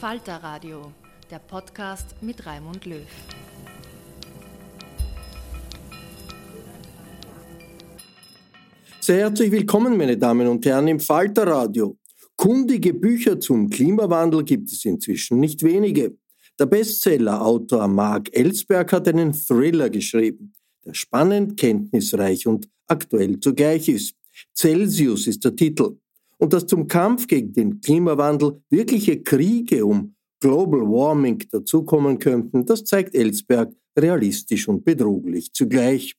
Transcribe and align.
Falter 0.00 0.36
Radio, 0.42 0.92
der 1.30 1.38
Podcast 1.38 2.16
mit 2.20 2.44
Raimund 2.44 2.84
Löw. 2.84 3.00
Sehr 9.00 9.20
herzlich 9.20 9.50
willkommen, 9.50 9.96
meine 9.96 10.18
Damen 10.18 10.48
und 10.48 10.66
Herren, 10.66 10.88
im 10.88 11.00
Falter 11.00 11.46
Radio. 11.46 11.96
Kundige 12.36 12.92
Bücher 12.92 13.40
zum 13.40 13.70
Klimawandel 13.70 14.44
gibt 14.44 14.70
es 14.70 14.84
inzwischen 14.84 15.40
nicht 15.40 15.62
wenige. 15.62 16.14
Der 16.58 16.66
Bestseller-Autor 16.66 17.88
Mark 17.88 18.28
Ellsberg 18.36 18.92
hat 18.92 19.08
einen 19.08 19.32
Thriller 19.32 19.88
geschrieben, 19.88 20.52
der 20.84 20.92
spannend, 20.92 21.56
kenntnisreich 21.56 22.46
und 22.46 22.68
aktuell 22.86 23.40
zugleich 23.40 23.88
ist. 23.88 24.14
Celsius 24.54 25.26
ist 25.26 25.42
der 25.42 25.56
Titel 25.56 25.96
und 26.38 26.52
dass 26.52 26.66
zum 26.66 26.86
Kampf 26.86 27.26
gegen 27.26 27.52
den 27.52 27.80
Klimawandel 27.80 28.62
wirkliche 28.70 29.22
Kriege 29.22 29.84
um 29.84 30.14
Global 30.40 30.80
Warming 30.80 31.42
dazukommen 31.50 32.18
könnten, 32.18 32.66
das 32.66 32.84
zeigt 32.84 33.14
Ellsberg 33.14 33.72
realistisch 33.98 34.68
und 34.68 34.84
bedrohlich 34.84 35.52
zugleich. 35.52 36.14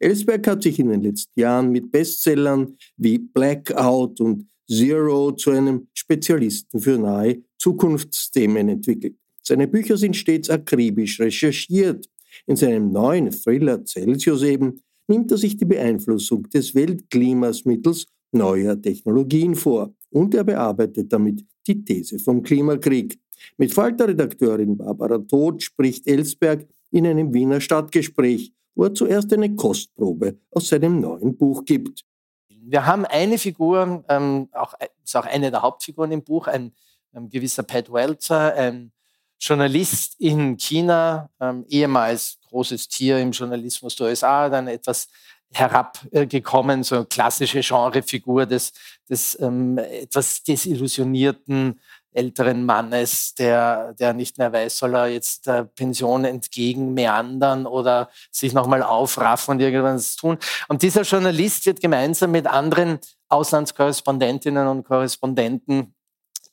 Ellsberg 0.00 0.46
hat 0.48 0.64
sich 0.64 0.80
in 0.80 0.88
den 0.88 1.02
letzten 1.02 1.38
Jahren 1.38 1.70
mit 1.70 1.92
Bestsellern 1.92 2.76
wie 2.96 3.18
Blackout 3.18 4.20
und 4.20 4.48
Zero 4.68 5.32
zu 5.32 5.50
einem 5.50 5.86
Spezialisten 5.94 6.80
für 6.80 6.98
nahe 6.98 7.42
Zukunftsthemen 7.58 8.68
entwickelt. 8.68 9.16
Seine 9.42 9.68
Bücher 9.68 9.96
sind 9.96 10.16
stets 10.16 10.50
akribisch 10.50 11.20
recherchiert. 11.20 12.08
In 12.46 12.56
seinem 12.56 12.90
neuen 12.90 13.30
Thriller 13.30 13.84
Celsius 13.84 14.42
eben 14.42 14.80
nimmt 15.08 15.30
er 15.30 15.38
sich 15.38 15.56
die 15.56 15.64
Beeinflussung 15.64 16.48
des 16.50 16.74
Weltklimas 16.74 17.64
mittels 17.64 18.06
neuer 18.32 18.80
Technologien 18.80 19.54
vor 19.54 19.94
und 20.10 20.34
er 20.34 20.44
bearbeitet 20.44 21.12
damit 21.12 21.44
die 21.66 21.84
These 21.84 22.18
vom 22.18 22.42
Klimakrieg. 22.42 23.18
Mit 23.56 23.72
Falter-Redakteurin 23.72 24.76
Barbara 24.76 25.18
Todt 25.18 25.62
spricht 25.62 26.06
Ellsberg 26.06 26.66
in 26.90 27.06
einem 27.06 27.32
Wiener 27.32 27.60
Stadtgespräch, 27.60 28.52
wo 28.74 28.84
er 28.84 28.94
zuerst 28.94 29.32
eine 29.32 29.54
Kostprobe 29.54 30.38
aus 30.50 30.68
seinem 30.68 31.00
neuen 31.00 31.36
Buch 31.36 31.64
gibt. 31.64 32.04
Wir 32.48 32.86
haben 32.86 33.04
eine 33.04 33.38
Figur, 33.38 34.04
ähm, 34.08 34.48
auch, 34.52 34.74
ist 35.02 35.16
auch 35.16 35.26
eine 35.26 35.50
der 35.50 35.62
Hauptfiguren 35.62 36.12
im 36.12 36.22
Buch, 36.22 36.46
ein, 36.46 36.72
ein 37.12 37.28
gewisser 37.28 37.64
Pat 37.64 37.92
Welzer, 37.92 38.54
ein 38.54 38.92
Journalist 39.40 40.14
in 40.20 40.56
China, 40.56 41.28
ähm, 41.40 41.64
ehemals 41.68 42.38
großes 42.48 42.88
Tier 42.88 43.18
im 43.18 43.32
Journalismus 43.32 43.96
der 43.96 44.06
USA, 44.06 44.48
dann 44.48 44.68
etwas 44.68 45.08
herabgekommen, 45.52 46.82
so 46.82 46.96
eine 46.96 47.04
klassische 47.06 47.60
Genrefigur 47.60 48.46
des, 48.46 48.72
des 49.08 49.38
ähm, 49.40 49.78
etwas 49.78 50.42
desillusionierten 50.42 51.80
älteren 52.14 52.64
Mannes, 52.64 53.34
der, 53.34 53.94
der 53.94 54.12
nicht 54.12 54.38
mehr 54.38 54.52
weiß, 54.52 54.78
soll 54.78 54.94
er 54.94 55.06
jetzt 55.06 55.46
der 55.46 55.64
Pension 55.64 56.24
entgegen 56.24 56.94
meandern 56.94 57.66
oder 57.66 58.10
sich 58.30 58.52
nochmal 58.52 58.82
aufraffen 58.82 59.52
und 59.52 59.60
irgendwas 59.60 60.16
tun. 60.16 60.38
Und 60.68 60.82
dieser 60.82 61.02
Journalist 61.02 61.66
wird 61.66 61.80
gemeinsam 61.80 62.32
mit 62.32 62.46
anderen 62.46 62.98
Auslandskorrespondentinnen 63.28 64.66
und 64.68 64.84
Korrespondenten 64.84 65.94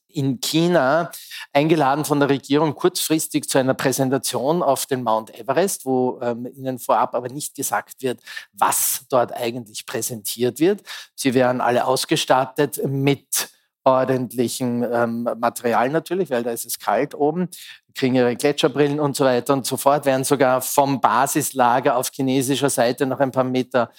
in 0.10 0.42
China 0.42 1.12
eingeladen 1.54 2.06
von 2.06 2.20
der 2.20 2.30
Regierung 2.30 2.76
kurzfristig 2.76 3.48
zu 3.48 3.58
einer 3.58 3.74
Präsentation 3.74 4.62
auf 4.64 4.86
den 4.86 5.04
Mount 5.04 5.38
Everest, 5.38 5.86
wo 5.86 6.20
ähm, 6.22 6.48
ihnen 6.54 6.80
vorab 6.80 7.16
aber 7.16 7.30
nicht 7.30 7.56
gesagt 7.56 8.02
wird, 8.02 8.22
was 8.54 9.06
dort 9.10 9.36
eigentlich 9.36 9.86
präsentiert 9.86 10.60
wird. 10.60 10.82
Sie 11.16 11.34
werden 11.34 11.62
alle 11.62 11.86
ausgestattet 11.86 12.82
mit 12.86 13.50
ordentlichen 13.84 14.84
ähm, 14.84 15.30
Material 15.38 15.90
natürlich, 15.90 16.30
weil 16.30 16.44
da 16.44 16.52
ist 16.52 16.66
es 16.66 16.80
kalt 16.80 17.16
oben, 17.16 17.50
kriegen 17.96 18.16
ihre 18.16 18.36
Gletscherbrillen 18.36 19.00
und 19.00 19.16
so 19.16 19.26
weiter 19.26 19.54
und 19.54 19.66
so 19.66 19.78
fort, 19.78 20.06
werden 20.06 20.24
sogar 20.24 20.62
vom 20.62 21.02
Basislager 21.02 21.96
auf 21.96 22.10
chinesischer 22.14 22.70
Seite 22.70 23.06
noch 23.06 23.20
ein 23.20 23.32
paar 23.32 23.44
Meter 23.44 23.92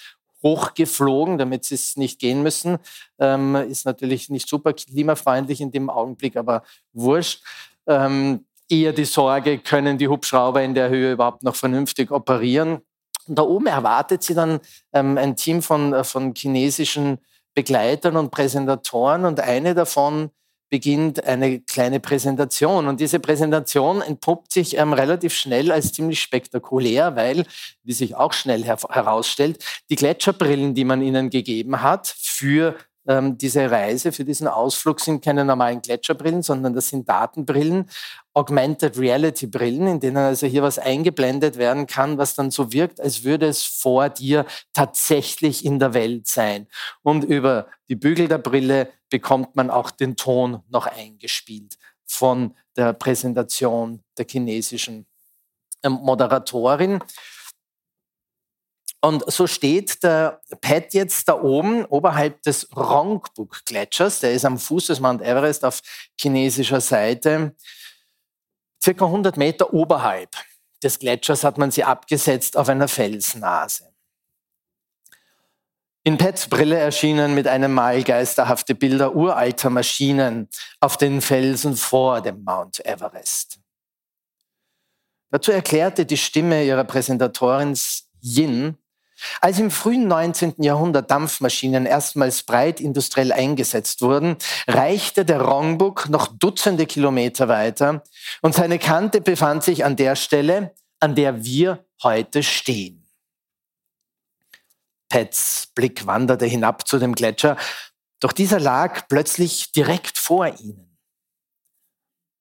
hochgeflogen, 0.43 1.37
damit 1.37 1.65
sie 1.65 1.75
es 1.75 1.97
nicht 1.97 2.19
gehen 2.19 2.43
müssen. 2.43 2.77
Ähm, 3.19 3.55
ist 3.55 3.85
natürlich 3.85 4.29
nicht 4.29 4.47
super 4.47 4.73
klimafreundlich 4.73 5.61
in 5.61 5.71
dem 5.71 5.89
Augenblick, 5.89 6.35
aber 6.35 6.63
wurscht. 6.93 7.43
Ähm, 7.87 8.45
eher 8.69 8.93
die 8.93 9.05
Sorge, 9.05 9.59
können 9.59 9.97
die 9.97 10.07
Hubschrauber 10.07 10.63
in 10.63 10.73
der 10.73 10.89
Höhe 10.89 11.13
überhaupt 11.13 11.43
noch 11.43 11.55
vernünftig 11.55 12.11
operieren? 12.11 12.81
Und 13.27 13.37
da 13.37 13.43
oben 13.43 13.67
erwartet 13.67 14.23
sie 14.23 14.33
dann 14.33 14.59
ähm, 14.93 15.17
ein 15.17 15.35
Team 15.35 15.61
von, 15.61 15.93
äh, 15.93 16.03
von 16.03 16.33
chinesischen 16.35 17.19
Begleitern 17.53 18.15
und 18.15 18.31
Präsentatoren 18.31 19.25
und 19.25 19.39
eine 19.39 19.75
davon 19.75 20.31
beginnt 20.71 21.23
eine 21.25 21.59
kleine 21.59 21.99
Präsentation. 21.99 22.87
Und 22.87 22.99
diese 22.99 23.19
Präsentation 23.19 24.01
entpuppt 24.01 24.53
sich 24.53 24.77
ähm, 24.77 24.93
relativ 24.93 25.33
schnell 25.33 25.71
als 25.71 25.91
ziemlich 25.91 26.21
spektakulär, 26.21 27.15
weil, 27.15 27.45
wie 27.83 27.93
sich 27.93 28.15
auch 28.15 28.33
schnell 28.33 28.63
her 28.63 28.77
herausstellt, 28.89 29.63
die 29.89 29.97
Gletscherbrillen, 29.97 30.73
die 30.73 30.85
man 30.85 31.01
ihnen 31.01 31.29
gegeben 31.29 31.81
hat 31.81 32.07
für 32.17 32.75
ähm, 33.07 33.37
diese 33.37 33.69
Reise, 33.69 34.11
für 34.11 34.25
diesen 34.25 34.47
Ausflug 34.47 34.99
sind 34.99 35.23
keine 35.23 35.43
normalen 35.43 35.81
Gletscherbrillen, 35.81 36.43
sondern 36.43 36.73
das 36.73 36.89
sind 36.89 37.09
Datenbrillen, 37.09 37.89
Augmented 38.33 38.97
Reality 38.97 39.47
Brillen, 39.47 39.87
in 39.87 39.99
denen 39.99 40.17
also 40.17 40.47
hier 40.47 40.63
was 40.63 40.79
eingeblendet 40.79 41.57
werden 41.57 41.87
kann, 41.87 42.17
was 42.17 42.35
dann 42.35 42.51
so 42.51 42.71
wirkt, 42.71 43.01
als 43.01 43.23
würde 43.23 43.47
es 43.47 43.63
vor 43.63 44.09
dir 44.09 44.45
tatsächlich 44.73 45.65
in 45.65 45.79
der 45.79 45.93
Welt 45.93 46.27
sein. 46.27 46.67
Und 47.01 47.23
über 47.23 47.67
die 47.89 47.95
Bügel 47.95 48.27
der 48.27 48.37
Brille 48.37 48.89
bekommt 49.09 49.55
man 49.55 49.69
auch 49.69 49.91
den 49.91 50.15
Ton 50.15 50.61
noch 50.69 50.87
eingespielt 50.87 51.77
von 52.05 52.55
der 52.77 52.93
Präsentation 52.93 54.01
der 54.17 54.25
chinesischen 54.29 55.05
ähm, 55.83 55.93
Moderatorin. 56.01 56.99
Und 59.03 59.29
so 59.31 59.47
steht 59.47 60.03
der 60.03 60.41
Pat 60.61 60.93
jetzt 60.93 61.27
da 61.27 61.41
oben, 61.41 61.85
oberhalb 61.85 62.43
des 62.43 62.69
Rongbuk-Gletschers. 62.75 64.19
Der 64.19 64.33
ist 64.33 64.45
am 64.45 64.59
Fuß 64.59 64.87
des 64.87 64.99
Mount 64.99 65.23
Everest 65.23 65.65
auf 65.65 65.81
chinesischer 66.19 66.81
Seite. 66.81 67.55
Circa 68.81 69.05
100 69.05 69.37
Meter 69.37 69.73
oberhalb 69.73 70.35
des 70.83 70.99
Gletschers 70.99 71.43
hat 71.43 71.57
man 71.57 71.71
sie 71.71 71.83
abgesetzt 71.83 72.57
auf 72.57 72.69
einer 72.69 72.87
Felsnase. 72.87 73.91
In 76.03 76.17
Pets 76.17 76.47
Brille 76.47 76.77
erschienen 76.77 77.35
mit 77.35 77.47
einem 77.47 77.73
Mal 77.73 78.03
geisterhafte 78.03 78.73
Bilder 78.73 79.15
uralter 79.15 79.69
Maschinen 79.69 80.49
auf 80.79 80.97
den 80.97 81.21
Felsen 81.21 81.75
vor 81.75 82.21
dem 82.21 82.43
Mount 82.43 82.83
Everest. 82.85 83.59
Dazu 85.29 85.51
erklärte 85.51 86.05
die 86.05 86.17
Stimme 86.17 86.63
ihrer 86.63 86.83
Präsentatorin 86.83 87.77
Yin, 88.19 88.77
als 89.39 89.59
im 89.59 89.71
frühen 89.71 90.07
19. 90.07 90.55
Jahrhundert 90.59 91.11
Dampfmaschinen 91.11 91.85
erstmals 91.85 92.43
breit 92.43 92.79
industriell 92.79 93.31
eingesetzt 93.31 94.01
wurden, 94.01 94.37
reichte 94.67 95.25
der 95.25 95.41
Rongbuk 95.41 96.09
noch 96.09 96.27
Dutzende 96.27 96.85
Kilometer 96.85 97.47
weiter 97.47 98.03
und 98.41 98.55
seine 98.55 98.79
Kante 98.79 99.21
befand 99.21 99.63
sich 99.63 99.85
an 99.85 99.95
der 99.95 100.15
Stelle, 100.15 100.73
an 100.99 101.15
der 101.15 101.43
wir 101.43 101.85
heute 102.03 102.43
stehen. 102.43 103.07
Pets 105.09 105.67
Blick 105.75 106.05
wanderte 106.05 106.45
hinab 106.45 106.87
zu 106.87 106.97
dem 106.97 107.15
Gletscher, 107.15 107.57
doch 108.21 108.31
dieser 108.31 108.59
lag 108.59 109.07
plötzlich 109.09 109.71
direkt 109.73 110.17
vor 110.17 110.47
ihnen. 110.47 110.97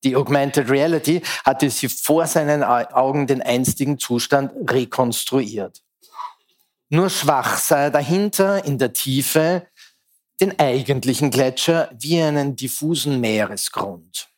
Die 0.04 0.16
Augmented 0.16 0.70
Reality 0.70 1.22
hatte 1.44 1.68
sie 1.68 1.88
vor 1.88 2.26
seinen 2.26 2.62
Augen 2.62 3.26
den 3.26 3.42
einstigen 3.42 3.98
Zustand 3.98 4.52
rekonstruiert. 4.70 5.82
Nur 6.92 7.08
schwach 7.08 7.56
sah 7.56 7.84
er 7.84 7.90
dahinter 7.90 8.64
in 8.64 8.76
der 8.76 8.92
Tiefe 8.92 9.66
den 10.40 10.58
eigentlichen 10.58 11.30
Gletscher 11.30 11.88
wie 11.96 12.20
einen 12.20 12.56
diffusen 12.56 13.20
Meeresgrund. 13.20 14.28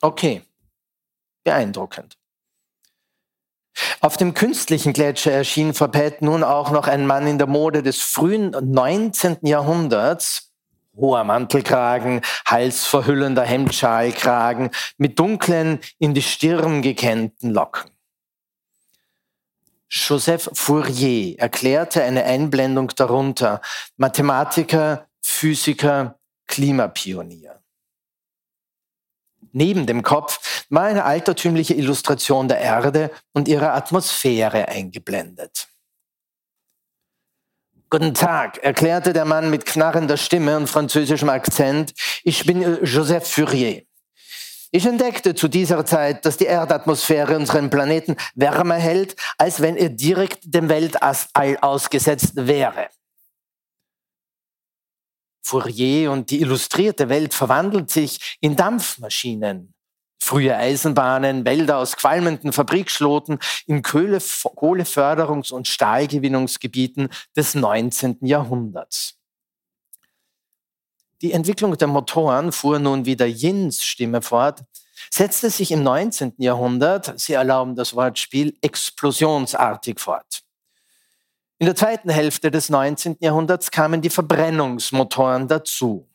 Okay, 0.00 0.42
beeindruckend. 1.42 2.16
Auf 4.00 4.16
dem 4.16 4.34
künstlichen 4.34 4.92
Gletscher 4.92 5.32
erschien 5.32 5.74
vor 5.74 5.88
Pett 5.88 6.22
nun 6.22 6.44
auch 6.44 6.70
noch 6.70 6.86
ein 6.86 7.06
Mann 7.06 7.26
in 7.26 7.38
der 7.38 7.46
Mode 7.48 7.82
des 7.82 8.00
frühen 8.00 8.50
19. 8.50 9.38
Jahrhunderts, 9.42 10.52
hoher 10.96 11.24
Mantelkragen, 11.24 12.20
halsverhüllender 12.46 13.44
Hemdschalkragen 13.44 14.70
mit 14.96 15.18
dunklen, 15.18 15.80
in 15.98 16.14
die 16.14 16.22
Stirn 16.22 16.82
gekennten 16.82 17.50
Locken. 17.50 17.90
Joseph 19.90 20.48
Fourier 20.54 21.38
erklärte 21.38 22.02
eine 22.02 22.24
Einblendung 22.24 22.88
darunter, 22.94 23.60
Mathematiker, 23.96 25.08
Physiker, 25.20 26.18
Klimapionier. 26.46 27.60
Neben 29.52 29.86
dem 29.86 30.02
Kopf 30.02 30.64
war 30.70 30.84
eine 30.84 31.04
altertümliche 31.04 31.74
Illustration 31.74 32.46
der 32.46 32.58
Erde 32.60 33.10
und 33.32 33.48
ihrer 33.48 33.74
Atmosphäre 33.74 34.68
eingeblendet. 34.68 35.68
Guten 37.88 38.14
Tag, 38.14 38.58
erklärte 38.58 39.12
der 39.12 39.24
Mann 39.24 39.50
mit 39.50 39.66
knarrender 39.66 40.16
Stimme 40.16 40.56
und 40.56 40.68
französischem 40.68 41.28
Akzent. 41.28 41.92
Ich 42.22 42.46
bin 42.46 42.84
Joseph 42.84 43.26
Fourier. 43.26 43.82
Ich 44.72 44.86
entdeckte 44.86 45.34
zu 45.34 45.48
dieser 45.48 45.84
Zeit, 45.84 46.24
dass 46.24 46.36
die 46.36 46.44
Erdatmosphäre 46.44 47.36
unseren 47.36 47.70
Planeten 47.70 48.16
wärmer 48.36 48.76
hält, 48.76 49.16
als 49.36 49.60
wenn 49.60 49.76
er 49.76 49.88
direkt 49.88 50.54
dem 50.54 50.68
Weltall 50.68 51.58
ausgesetzt 51.60 52.32
wäre. 52.36 52.88
Fourier 55.42 56.12
und 56.12 56.30
die 56.30 56.40
illustrierte 56.40 57.08
Welt 57.08 57.34
verwandelt 57.34 57.90
sich 57.90 58.38
in 58.40 58.54
Dampfmaschinen. 58.54 59.74
Frühe 60.22 60.54
Eisenbahnen, 60.54 61.44
Wälder 61.44 61.78
aus 61.78 61.96
qualmenden 61.96 62.52
Fabrikschloten 62.52 63.40
in 63.66 63.82
Kohleförderungs- 63.82 65.52
und 65.52 65.66
Stahlgewinnungsgebieten 65.66 67.08
des 67.36 67.56
19. 67.56 68.18
Jahrhunderts. 68.20 69.19
Die 71.22 71.32
Entwicklung 71.32 71.76
der 71.76 71.88
Motoren, 71.88 72.50
fuhr 72.50 72.78
nun 72.78 73.04
wieder 73.04 73.26
Jins 73.26 73.84
Stimme 73.84 74.22
fort, 74.22 74.64
setzte 75.10 75.50
sich 75.50 75.70
im 75.70 75.82
19. 75.82 76.34
Jahrhundert, 76.38 77.18
Sie 77.20 77.34
erlauben 77.34 77.76
das 77.76 77.94
Wortspiel, 77.94 78.56
explosionsartig 78.62 80.00
fort. 80.00 80.42
In 81.58 81.66
der 81.66 81.76
zweiten 81.76 82.08
Hälfte 82.08 82.50
des 82.50 82.70
19. 82.70 83.18
Jahrhunderts 83.20 83.70
kamen 83.70 84.00
die 84.00 84.08
Verbrennungsmotoren 84.08 85.46
dazu. 85.46 86.08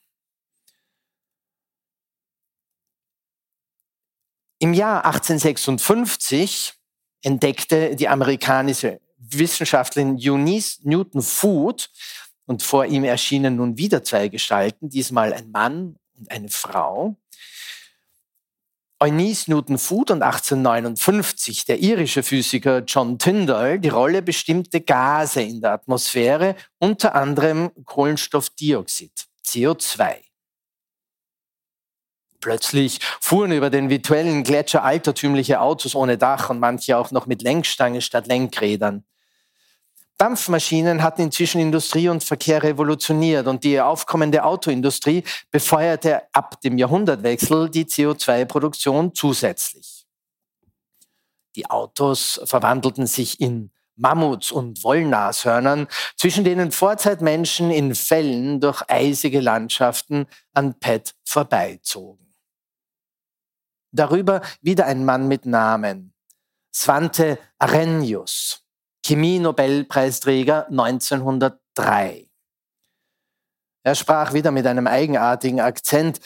Im 4.58 4.74
Jahr 4.74 5.06
1856 5.06 6.74
entdeckte 7.22 7.96
die 7.96 8.08
amerikanische 8.08 9.00
Wissenschaftlerin 9.18 10.18
Eunice 10.20 10.80
Newton 10.84 11.22
Foot 11.22 11.92
und 12.46 12.64
vor 12.64 12.86
ihm 12.86 13.04
erschienen 13.04 13.56
nun 13.58 13.78
wieder 13.78 14.04
zwei 14.04 14.28
Gestalten, 14.30 14.90
diesmal 14.90 15.34
ein 15.34 15.52
Mann 15.52 15.98
und 16.18 16.32
eine 16.32 16.50
Frau. 16.50 17.16
Eunice 19.00 19.50
Newton 19.50 19.78
Foot 19.78 20.10
und 20.12 20.22
1859 20.22 21.66
der 21.66 21.80
irische 21.80 22.24
Physiker 22.24 22.80
John 22.88 23.20
Tyndall 23.20 23.78
die 23.78 23.90
Rolle 23.90 24.22
bestimmte 24.22 24.80
Gase 24.80 25.42
in 25.42 25.60
der 25.60 25.74
Atmosphäre, 25.74 26.56
unter 26.80 27.14
anderem 27.14 27.72
Kohlenstoffdioxid, 27.84 29.12
CO2. 29.46 30.16
Plötzlich 32.40 33.00
fuhren 33.20 33.52
über 33.52 33.70
den 33.70 33.90
virtuellen 33.90 34.44
Gletscher 34.44 34.84
altertümliche 34.84 35.60
Autos 35.60 35.94
ohne 35.94 36.18
Dach 36.18 36.50
und 36.50 36.60
manche 36.60 36.98
auch 36.98 37.12
noch 37.12 37.26
mit 37.26 37.42
Lenkstange 37.42 38.02
statt 38.02 38.28
Lenkrädern. 38.28 39.04
Dampfmaschinen 40.18 41.04
hatten 41.04 41.24
inzwischen 41.24 41.60
Industrie 41.60 42.08
und 42.08 42.24
Verkehr 42.24 42.64
revolutioniert 42.64 43.48
und 43.48 43.64
die 43.66 43.82
aufkommende 43.82 44.46
Autoindustrie 44.46 45.24
befeuerte 45.52 46.22
ab 46.32 46.62
dem 46.62 46.78
Jahrhundertwechsel 46.78 47.70
die 47.70 47.86
CO2-Produktion 47.86 49.14
zusätzlich. 49.14 50.06
Die 51.56 51.70
Autos 51.70 52.40
verwandelten 52.46 53.08
sich 53.08 53.42
in 53.42 53.72
Mammuts 53.98 54.52
und 54.52 54.84
Wollnashörnern, 54.84 55.88
zwischen 56.18 56.44
denen 56.44 56.72
Vorzeitmenschen 56.72 57.72
in 57.72 57.96
Fällen 57.96 58.60
durch 58.60 58.82
eisige 58.90 59.40
Landschaften 59.40 60.28
an 60.54 60.80
Pet 60.80 61.16
vorbeizogen. 61.24 62.34
Darüber 63.92 64.42
wieder 64.62 64.86
ein 64.86 65.06
Mann 65.06 65.28
mit 65.30 65.46
Namen, 65.46 66.14
Svante 66.74 67.40
Arrhenius, 67.58 68.65
Chemie-Nobelpreisträger 69.06 70.68
1903. 70.70 72.28
Er 73.84 73.94
sprach 73.94 74.34
wieder 74.34 74.50
mit 74.50 74.66
einem 74.66 74.88
eigenartigen 74.88 75.60
Akzent. 75.60 76.20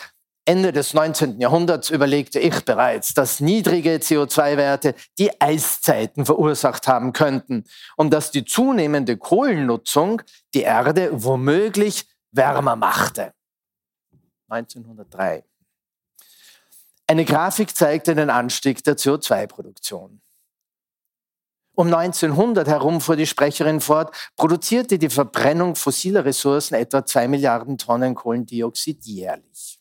Ende 0.45 0.71
des 0.71 0.93
19. 0.93 1.41
Jahrhunderts 1.41 1.89
überlegte 1.89 2.39
ich 2.39 2.63
bereits, 2.63 3.13
dass 3.13 3.41
niedrige 3.41 3.97
CO2-Werte 3.97 4.95
die 5.17 5.41
Eiszeiten 5.41 6.25
verursacht 6.25 6.87
haben 6.87 7.11
könnten 7.11 7.65
und 7.97 8.13
dass 8.13 8.31
die 8.31 8.45
zunehmende 8.45 9.17
Kohlennutzung 9.17 10.21
die 10.53 10.61
Erde 10.61 11.09
womöglich 11.11 12.07
wärmer 12.31 12.77
machte. 12.77 13.33
1903. 14.47 15.43
Eine 17.07 17.25
Grafik 17.25 17.75
zeigte 17.75 18.15
den 18.15 18.29
Anstieg 18.29 18.85
der 18.85 18.95
CO2-Produktion. 18.95 20.21
Um 21.79 21.93
1900 21.93 22.67
herum, 22.67 22.99
fuhr 22.99 23.15
die 23.15 23.25
Sprecherin 23.25 23.79
fort, 23.79 24.13
produzierte 24.35 24.99
die 24.99 25.09
Verbrennung 25.09 25.77
fossiler 25.77 26.25
Ressourcen 26.25 26.75
etwa 26.75 27.05
zwei 27.05 27.29
Milliarden 27.29 27.77
Tonnen 27.77 28.15
Kohlendioxid 28.15 29.05
jährlich. 29.05 29.79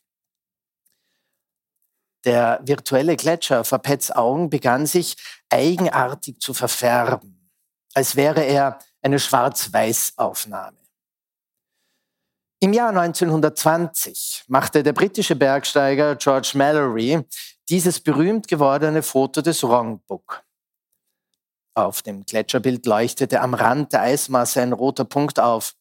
Der 2.23 2.61
virtuelle 2.63 3.17
Gletscher 3.17 3.65
vor 3.65 3.79
Pets 3.79 4.11
Augen 4.11 4.49
begann 4.49 4.85
sich 4.85 5.17
eigenartig 5.49 6.39
zu 6.39 6.53
verfärben, 6.53 7.51
als 7.93 8.15
wäre 8.15 8.45
er 8.45 8.79
eine 9.01 9.19
Schwarz-Weiß-Aufnahme. 9.19 10.77
Im 12.61 12.71
Jahr 12.71 12.91
1920 12.97 14.45
machte 14.47 14.83
der 14.83 14.93
britische 14.93 15.35
Bergsteiger 15.35 16.15
George 16.15 16.51
Mallory 16.53 17.27
dieses 17.67 17.99
berühmt 17.99 18.47
gewordene 18.47 19.03
Foto 19.03 19.41
des 19.41 19.61
Rongbuk. 19.65 20.45
Auf 21.79 22.01
dem 22.01 22.25
Gletscherbild 22.25 22.85
leuchtete 22.85 23.39
am 23.39 23.53
Rand 23.53 23.93
der 23.93 24.01
Eismasse 24.01 24.61
ein 24.61 24.73
roter 24.73 25.05
Punkt 25.05 25.39
auf. 25.39 25.75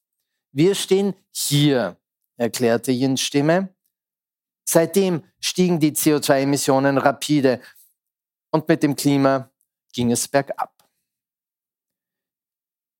Wir 0.52 0.76
stehen 0.76 1.14
hier, 1.32 1.96
erklärte 2.36 2.92
Jins 2.92 3.20
Stimme. 3.20 3.74
Seitdem 4.64 5.24
stiegen 5.40 5.80
die 5.80 5.92
CO2-Emissionen 5.92 6.98
rapide 6.98 7.60
und 8.50 8.68
mit 8.68 8.84
dem 8.84 8.94
Klima 8.94 9.50
ging 9.92 10.12
es 10.12 10.28
bergab. 10.28 10.72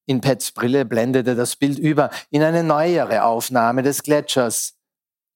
In 0.06 0.20
Pets 0.20 0.50
Brille 0.50 0.84
blendete 0.84 1.36
das 1.36 1.54
Bild 1.54 1.78
über 1.78 2.10
in 2.30 2.42
eine 2.42 2.64
neuere 2.64 3.22
Aufnahme 3.22 3.82
des 3.82 4.02
Gletschers. 4.02 4.76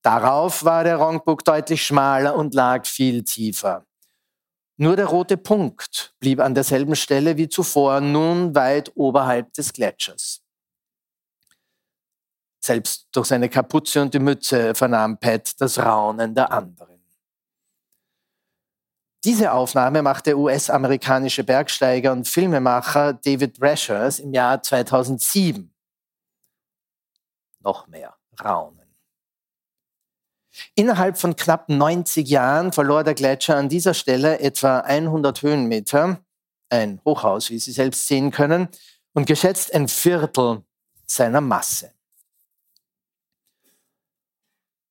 Darauf 0.03 0.65
war 0.65 0.83
der 0.83 0.97
Rongbuk 0.97 1.45
deutlich 1.45 1.85
schmaler 1.85 2.35
und 2.35 2.55
lag 2.55 2.87
viel 2.87 3.23
tiefer. 3.23 3.87
Nur 4.83 4.97
der 4.97 5.07
rote 5.07 5.37
Punkt 5.37 6.13
blieb 6.19 6.41
an 6.41 6.57
derselben 6.57 6.97
Stelle 6.97 7.37
wie 7.37 7.49
zuvor, 7.49 8.01
nun 8.01 8.53
weit 8.57 8.91
oberhalb 8.97 9.55
des 9.55 9.73
Gletschers. 9.73 10.43
Selbst 12.59 13.07
durch 13.13 13.29
seine 13.29 13.49
Kapuze 13.49 14.03
und 14.03 14.13
die 14.13 14.19
Mütze 14.19 14.75
vernahm 14.75 15.21
Pat 15.21 15.61
das 15.61 15.79
Raunen 15.79 16.35
der 16.35 16.51
anderen. 16.51 17.01
Diese 19.23 19.53
Aufnahme 19.53 20.03
machte 20.03 20.31
der 20.31 20.39
US-amerikanische 20.39 21.45
Bergsteiger 21.45 22.11
und 22.11 22.27
Filmemacher 22.27 23.13
David 23.13 23.63
Rashers 23.63 24.19
im 24.19 24.35
Jahr 24.35 24.61
2007. 24.61 25.73
Noch 27.61 27.87
mehr 27.87 28.17
Raunen. 28.45 28.82
Innerhalb 30.75 31.19
von 31.19 31.37
knapp 31.37 31.69
90 31.69 32.29
Jahren 32.29 32.73
verlor 32.73 33.05
der 33.05 33.15
Gletscher 33.15 33.57
an 33.57 33.69
dieser 33.69 33.95
Stelle 33.95 34.41
etwa 34.41 34.81
100 34.81 35.43
Höhenmeter, 35.43 36.21
ein 36.69 37.01
Hochhaus, 37.05 37.51
wie 37.51 37.59
Sie 37.59 37.73
selbst 37.73 38.07
sehen 38.07 38.31
können, 38.31 38.69
und 39.15 39.27
geschätzt 39.27 39.75
ein 39.75 39.89
Viertel 39.89 40.63
seiner 41.07 41.41
Masse. 41.41 41.93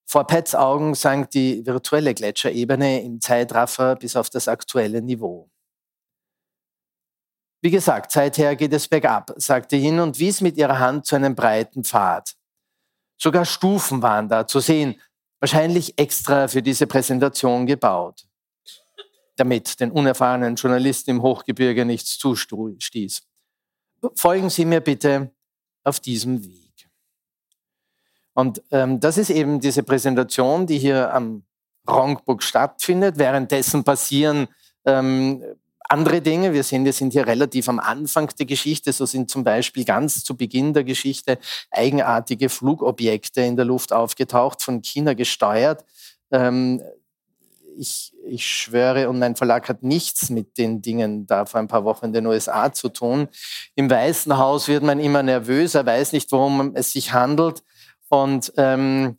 Vor 0.06 0.28
Pets 0.28 0.56
Augen 0.56 0.94
sank 0.94 1.32
die 1.32 1.66
virtuelle 1.66 2.14
Gletscherebene 2.14 3.02
im 3.02 3.22
Zeitraffer 3.22 3.96
bis 3.96 4.16
auf 4.16 4.30
das 4.30 4.48
aktuelle 4.48 5.02
Niveau. 5.02 5.50
Wie 7.62 7.72
gesagt, 7.72 8.12
seither 8.12 8.56
geht 8.56 8.74
es 8.74 8.88
bergab, 8.88 9.34
sagte 9.38 9.78
Yin 9.78 10.00
und 10.00 10.20
wies 10.20 10.42
mit 10.42 10.58
ihrer 10.58 10.80
Hand 10.80 11.06
zu 11.06 11.16
einem 11.16 11.36
breiten 11.36 11.84
Pfad. 11.84 12.36
Sogar 13.18 13.46
Stufen 13.46 14.02
waren 14.02 14.28
da 14.28 14.48
zu 14.48 14.60
sehen, 14.60 15.00
wahrscheinlich 15.42 15.98
extra 15.98 16.48
für 16.48 16.62
diese 16.62 16.88
Präsentation 16.88 17.66
gebaut, 17.66 18.28
damit 19.36 19.80
den 19.82 19.92
unerfahrenen 19.92 20.56
Journalisten 20.56 21.10
im 21.10 21.22
Hochgebirge 21.22 21.84
nichts 21.84 22.18
zustieß. 22.20 23.24
Folgen 24.16 24.50
Sie 24.50 24.66
mir 24.66 24.80
bitte 24.80 25.32
auf 25.84 26.00
diesem 26.00 26.44
Weg. 26.46 26.90
Und 28.34 28.64
ähm, 28.72 29.00
das 29.00 29.18
ist 29.18 29.30
eben 29.30 29.60
diese 29.60 29.84
Präsentation, 29.84 30.66
die 30.68 30.78
hier 30.78 31.14
am 31.14 31.44
Rongbuk 31.90 32.44
stattfindet. 32.44 33.18
Währenddessen 33.18 33.84
passieren 33.84 34.48
ähm, 34.86 35.44
andere 35.92 36.22
Dinge. 36.22 36.54
Wir 36.54 36.64
sehen, 36.64 36.86
wir 36.86 36.94
sind 36.94 37.12
hier 37.12 37.28
relativ 37.28 37.68
am 37.68 37.80
Anfang 37.80 38.30
der 38.40 38.46
Geschichte. 38.46 38.94
So 38.94 39.06
sind 39.06 39.30
zum 39.30 39.44
Beispiel 39.44 39.84
ganz 39.84 40.24
zu 40.24 40.36
Beginn 40.38 40.74
der 40.74 40.84
Geschichte 40.84 41.38
eigenartige 41.70 42.50
Flugobjekte 42.50 43.42
in 43.42 43.58
der 43.58 43.66
Luft 43.66 43.92
aufgetaucht, 43.92 44.62
von 44.62 44.82
China 44.82 45.14
gesteuert. 45.14 45.86
Ähm, 46.32 46.82
ich, 47.78 48.14
ich 48.26 48.46
schwöre, 48.46 49.10
und 49.10 49.20
mein 49.20 49.36
Verlag 49.36 49.68
hat 49.68 49.84
nichts 49.84 50.30
mit 50.30 50.58
den 50.58 50.82
Dingen 50.82 51.28
da 51.28 51.46
vor 51.46 51.60
ein 51.60 51.68
paar 51.68 51.84
Wochen 51.84 52.06
in 52.06 52.14
den 52.14 52.26
USA 52.26 52.72
zu 52.72 52.90
tun. 52.90 53.28
Im 53.76 53.90
Weißen 53.90 54.38
Haus 54.38 54.68
wird 54.68 54.84
man 54.84 55.00
immer 55.00 55.24
nervöser, 55.24 55.86
weiß 55.86 56.14
nicht, 56.14 56.32
worum 56.32 56.76
es 56.76 56.92
sich 56.92 57.14
handelt. 57.14 57.64
Und 58.10 58.54
ähm, 58.58 59.18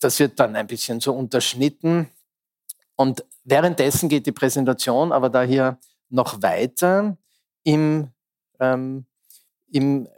das 0.00 0.18
wird 0.18 0.40
dann 0.40 0.56
ein 0.56 0.66
bisschen 0.66 1.00
so 1.00 1.12
unterschnitten. 1.12 2.08
Und 2.96 3.24
währenddessen 3.50 4.08
geht 4.08 4.26
die 4.26 4.32
Präsentation 4.32 5.12
aber 5.12 5.28
da 5.28 5.42
hier 5.42 5.78
noch 6.08 6.42
weiter 6.42 7.16
im, 7.62 8.08
ähm, 8.58 9.04
im 9.70 10.08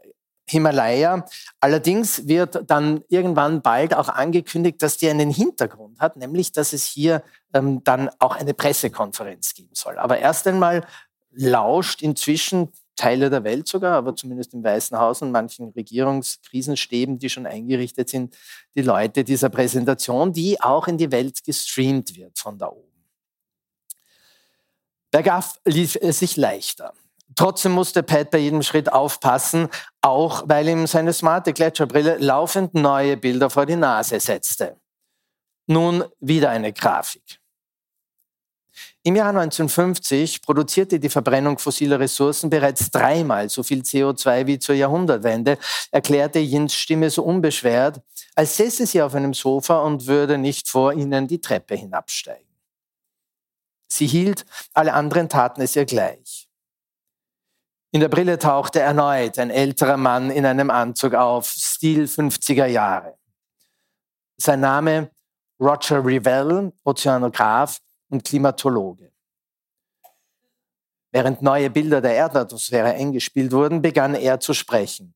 Himalaya. 0.46 1.24
Allerdings 1.60 2.26
wird 2.26 2.70
dann 2.70 3.02
irgendwann 3.08 3.62
bald 3.62 3.94
auch 3.94 4.08
angekündigt, 4.08 4.82
dass 4.82 4.98
die 4.98 5.08
einen 5.08 5.30
Hintergrund 5.30 6.00
hat, 6.00 6.16
nämlich 6.16 6.52
dass 6.52 6.72
es 6.72 6.84
hier 6.84 7.22
ähm, 7.54 7.82
dann 7.84 8.10
auch 8.18 8.36
eine 8.36 8.54
Pressekonferenz 8.54 9.54
geben 9.54 9.70
soll. 9.72 9.98
Aber 9.98 10.18
erst 10.18 10.46
einmal 10.46 10.86
lauscht 11.30 12.02
inzwischen 12.02 12.68
Teile 12.96 13.30
der 13.30 13.42
Welt 13.44 13.66
sogar, 13.66 13.96
aber 13.96 14.14
zumindest 14.14 14.52
im 14.52 14.62
Weißen 14.62 14.98
Haus 14.98 15.22
und 15.22 15.32
manchen 15.32 15.70
Regierungskrisenstäben, 15.70 17.18
die 17.18 17.30
schon 17.30 17.46
eingerichtet 17.46 18.10
sind, 18.10 18.36
die 18.74 18.82
Leute 18.82 19.24
dieser 19.24 19.48
Präsentation, 19.48 20.32
die 20.32 20.60
auch 20.60 20.86
in 20.88 20.98
die 20.98 21.10
Welt 21.10 21.42
gestreamt 21.42 22.14
wird 22.16 22.38
von 22.38 22.58
da 22.58 22.68
oben. 22.68 22.91
Bergab 25.12 25.44
lief 25.66 25.96
es 26.00 26.20
sich 26.20 26.36
leichter. 26.36 26.94
Trotzdem 27.36 27.72
musste 27.72 28.02
Pat 28.02 28.30
bei 28.30 28.38
jedem 28.38 28.62
Schritt 28.62 28.90
aufpassen, 28.90 29.68
auch 30.00 30.44
weil 30.46 30.68
ihm 30.68 30.86
seine 30.86 31.12
smarte 31.12 31.52
Gletscherbrille 31.52 32.16
laufend 32.16 32.74
neue 32.74 33.18
Bilder 33.18 33.50
vor 33.50 33.66
die 33.66 33.76
Nase 33.76 34.18
setzte. 34.18 34.76
Nun 35.66 36.04
wieder 36.20 36.48
eine 36.50 36.72
Grafik. 36.72 37.40
Im 39.02 39.16
Jahr 39.16 39.28
1950 39.28 40.40
produzierte 40.40 40.98
die 40.98 41.10
Verbrennung 41.10 41.58
fossiler 41.58 42.00
Ressourcen 42.00 42.48
bereits 42.48 42.90
dreimal 42.90 43.50
so 43.50 43.62
viel 43.62 43.82
CO2 43.82 44.46
wie 44.46 44.58
zur 44.58 44.76
Jahrhundertwende, 44.76 45.58
erklärte 45.90 46.38
Jins 46.38 46.74
Stimme 46.74 47.10
so 47.10 47.22
unbeschwert, 47.22 48.00
als 48.34 48.56
säße 48.56 48.86
sie 48.86 49.02
auf 49.02 49.14
einem 49.14 49.34
Sofa 49.34 49.80
und 49.80 50.06
würde 50.06 50.38
nicht 50.38 50.68
vor 50.68 50.94
ihnen 50.94 51.28
die 51.28 51.40
Treppe 51.40 51.74
hinabsteigen. 51.74 52.51
Sie 53.92 54.06
hielt, 54.06 54.46
alle 54.72 54.94
anderen 54.94 55.28
taten 55.28 55.60
es 55.60 55.76
ihr 55.76 55.84
gleich. 55.84 56.48
In 57.90 58.00
der 58.00 58.08
Brille 58.08 58.38
tauchte 58.38 58.80
erneut 58.80 59.38
ein 59.38 59.50
älterer 59.50 59.98
Mann 59.98 60.30
in 60.30 60.46
einem 60.46 60.70
Anzug 60.70 61.12
auf, 61.12 61.50
Stil 61.50 62.04
50er 62.04 62.64
Jahre. 62.64 63.18
Sein 64.38 64.60
Name 64.60 65.10
Roger 65.60 66.02
Revell, 66.02 66.72
Ozeanograph, 66.84 67.80
und 68.08 68.24
Klimatologe. 68.24 69.12
Während 71.10 71.42
neue 71.42 71.68
Bilder 71.68 72.00
der 72.00 72.14
Erdatmosphäre 72.14 72.94
eingespielt 72.94 73.52
wurden, 73.52 73.82
begann 73.82 74.14
er 74.14 74.40
zu 74.40 74.54
sprechen. 74.54 75.14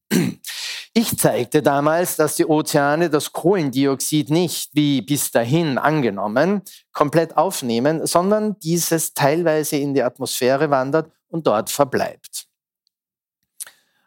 Ich 0.98 1.18
zeigte 1.18 1.60
damals, 1.60 2.16
dass 2.16 2.36
die 2.36 2.46
Ozeane 2.46 3.10
das 3.10 3.30
Kohlendioxid 3.30 4.30
nicht, 4.30 4.70
wie 4.72 5.02
bis 5.02 5.30
dahin 5.30 5.76
angenommen, 5.76 6.62
komplett 6.90 7.36
aufnehmen, 7.36 8.06
sondern 8.06 8.58
dieses 8.60 9.12
teilweise 9.12 9.76
in 9.76 9.92
die 9.92 10.02
Atmosphäre 10.02 10.70
wandert 10.70 11.12
und 11.28 11.46
dort 11.46 11.68
verbleibt. 11.68 12.46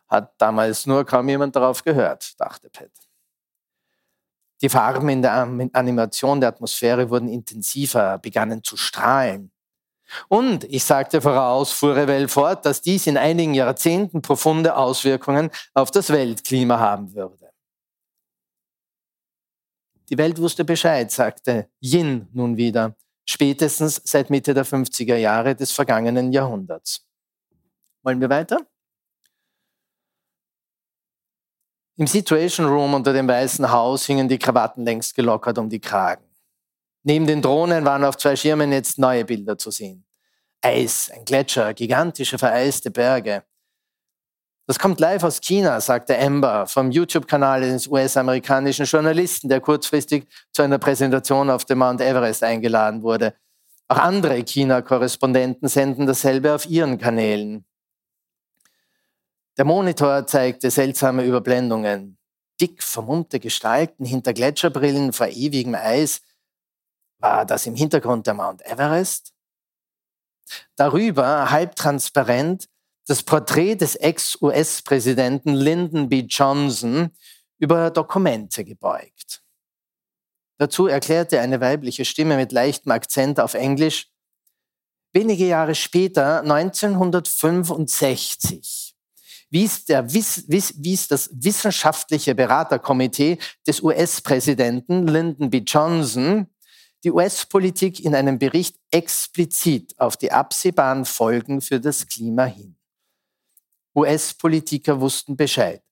Hat 0.08 0.34
damals 0.39 0.88
nur 0.88 1.05
kaum 1.05 1.29
jemand 1.29 1.55
darauf 1.55 1.84
gehört, 1.84 2.34
dachte 2.39 2.72
Pat. 2.72 2.89
Die 4.63 4.69
Farben 4.69 5.10
in 5.10 5.22
der 5.22 5.34
Animation 5.74 6.39
der 6.39 6.50
Atmosphäre 6.50 7.12
wurden 7.12 7.29
intensiver, 7.29 8.17
begannen 8.17 8.63
zu 8.63 8.77
strahlen. 8.77 9.51
Und 10.28 10.63
ich 10.66 10.84
sagte 10.84 11.22
voraus, 11.22 11.72
fuhr 11.72 11.96
Revell 11.96 12.28
fort, 12.28 12.66
dass 12.66 12.82
dies 12.82 13.08
in 13.08 13.18
einigen 13.18 13.54
Jahrzehnten 13.54 14.22
profunde 14.22 14.75
Auswirkungen 14.75 15.51
auf 15.74 15.92
das 15.92 16.10
Weltklima 16.10 16.80
haben 16.80 17.13
würde. 17.13 17.51
Die 20.10 20.18
Welt 20.18 20.39
wusste 20.39 20.66
Bescheid, 20.66 21.12
sagte 21.12 21.70
Yin 21.80 22.28
nun 22.34 22.58
wieder, 22.58 22.96
spätestens 23.28 24.01
seit 24.04 24.30
Mitte 24.32 24.54
der 24.56 24.66
50er 24.66 25.16
Jahre 25.16 25.56
des 25.56 25.72
vergangenen 25.72 26.32
Jahrhunderts. 26.32 27.06
Wollen 28.01 28.20
wir 28.20 28.30
weiter? 28.30 28.66
Im 31.98 32.08
Situation 32.08 32.66
Room 32.66 32.94
unter 32.94 33.12
dem 33.12 33.28
Weißen 33.28 33.70
Haus 33.70 34.06
hingen 34.06 34.30
die 34.30 34.39
Krawatten 34.39 34.86
längst 34.86 35.13
gelockert 35.16 35.58
um 35.58 35.70
die 35.70 35.82
Kragen. 35.82 36.28
Neben 37.03 37.27
den 37.27 37.41
Drohnen 37.41 37.86
waren 37.86 38.03
auf 38.03 38.18
zwei 38.18 38.36
Schirmen 38.36 38.72
jetzt 38.72 39.00
neue 39.00 39.25
Bilder 39.25 39.58
zu 39.58 39.72
sehen. 39.72 40.06
Eis, 40.62 41.10
ein 41.13 41.24
Gletscher, 41.24 41.74
gigantische 41.74 42.38
vereiste 42.38 42.91
Berge. 42.91 43.44
Das 44.68 44.77
kommt 44.77 45.00
live 45.00 45.24
aus 45.24 45.41
China, 45.41 45.82
sagte 45.82 46.20
Amber 46.20 46.68
vom 46.68 46.91
YouTube-Kanal 46.91 47.63
eines 47.63 47.88
US-amerikanischen 47.88 48.86
Journalisten, 48.86 49.50
der 49.50 49.62
kurzfristig 49.62 50.27
zu 50.51 50.62
einer 50.62 50.77
Präsentation 50.77 51.50
auf 51.50 51.65
dem 51.65 51.79
Mount 51.79 52.01
Everest 52.01 52.44
eingeladen 52.44 53.01
wurde. 53.01 53.34
Auch 53.88 53.98
andere 53.98 54.44
China-Korrespondenten 54.44 55.68
senden 55.68 56.06
dasselbe 56.06 56.53
auf 56.53 56.68
ihren 56.68 57.00
Kanälen. 57.00 57.65
Der 59.58 59.65
Monitor 59.65 60.27
zeigte 60.27 60.70
seltsame 60.70 61.25
Überblendungen. 61.25 62.20
dick 62.62 62.84
vermummte 62.84 63.39
Gestalten 63.39 64.06
hinter 64.06 64.34
Gletscherbrillen 64.34 65.13
vor 65.13 65.29
ewigem 65.29 65.74
Eis. 65.74 66.22
War 67.19 67.45
das 67.45 67.65
im 67.65 67.75
Hintergrund 67.75 68.27
der 68.27 68.33
Mount 68.33 68.65
Everest? 68.65 69.33
Darüber, 70.75 71.51
halbtransparent, 71.51 72.67
das 73.05 73.23
Porträt 73.23 73.75
des 73.75 73.95
Ex-US-Präsidenten 73.95 75.53
Lyndon 75.53 76.09
B. 76.09 76.21
Johnson 76.21 77.11
über 77.57 77.91
Dokumente 77.91 78.63
gebeugt. 78.63 79.43
Dazu 80.57 80.88
erklärte 80.88 81.39
eine 81.39 81.61
weibliche 81.61 82.05
Stimme 82.05 82.38
mit 82.38 82.51
leichtem 82.51 82.91
Akzent 82.91 83.39
auf 83.39 83.53
Englisch, 83.53 84.09
wenige 85.13 85.45
Jahre 85.47 85.75
später, 85.75 86.41
1965, 86.41 88.95
wies, 89.49 89.85
der, 89.85 90.11
wies, 90.13 90.43
wies 90.47 91.07
das 91.07 91.29
wissenschaftliche 91.33 92.35
Beraterkomitee 92.35 93.39
des 93.65 93.81
US-Präsidenten 93.81 95.07
Lyndon 95.07 95.49
B. 95.49 95.63
Johnson 95.65 96.47
die 97.03 97.12
US-Politik 97.12 98.03
in 98.03 98.15
einem 98.15 98.39
Bericht 98.39 98.77
explizit 98.91 99.98
auf 100.00 100.18
die 100.18 100.32
absehbaren 100.32 101.06
Folgen 101.06 101.62
für 101.62 101.79
das 101.79 102.08
Klima 102.08 102.46
hin. 102.46 102.75
US-Politiker 103.96 105.00
wussten 105.00 105.36
Bescheid, 105.36 105.84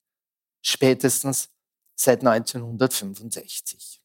spätestens 0.61 1.49
seit 1.95 2.25
1965. 2.25 4.01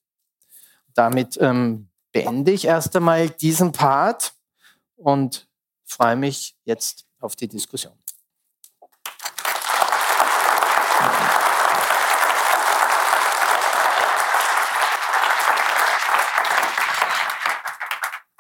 Damit 0.95 1.39
ähm, 1.41 1.89
beende 2.13 2.53
ich 2.53 2.65
erst 2.65 2.95
einmal 2.97 3.31
diesen 3.31 3.73
Part 3.73 4.35
und 4.97 5.49
freue 5.85 6.17
mich 6.17 6.57
jetzt 6.65 7.07
auf 7.19 7.37
die 7.37 7.49
Diskussion. 7.49 8.02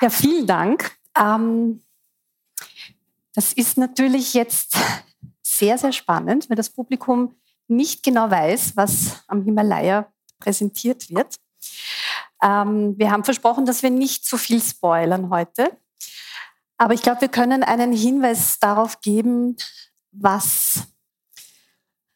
Ja, 0.02 0.10
vielen 0.10 0.48
Dank. 0.48 0.96
Ähm, 1.16 1.84
das 3.34 3.52
ist 3.52 3.78
natürlich 3.78 4.34
jetzt 4.34 4.76
sehr, 5.42 5.78
sehr 5.78 5.92
spannend, 5.92 6.50
weil 6.50 6.56
das 6.56 6.70
Publikum 6.70 7.36
nicht 7.68 8.02
genau 8.02 8.28
weiß, 8.28 8.76
was 8.76 9.22
am 9.28 9.44
Himalaya 9.44 10.12
präsentiert 10.40 11.08
wird. 11.08 11.36
Ähm, 12.42 12.98
wir 12.98 13.12
haben 13.12 13.22
versprochen, 13.22 13.64
dass 13.64 13.84
wir 13.84 13.90
nicht 13.90 14.24
zu 14.24 14.36
viel 14.38 14.60
spoilern 14.60 15.30
heute. 15.30 15.70
Aber 16.78 16.94
ich 16.94 17.02
glaube, 17.02 17.20
wir 17.20 17.28
können 17.28 17.62
einen 17.62 17.92
Hinweis 17.92 18.58
darauf 18.58 19.00
geben, 19.02 19.56
was 20.10 20.82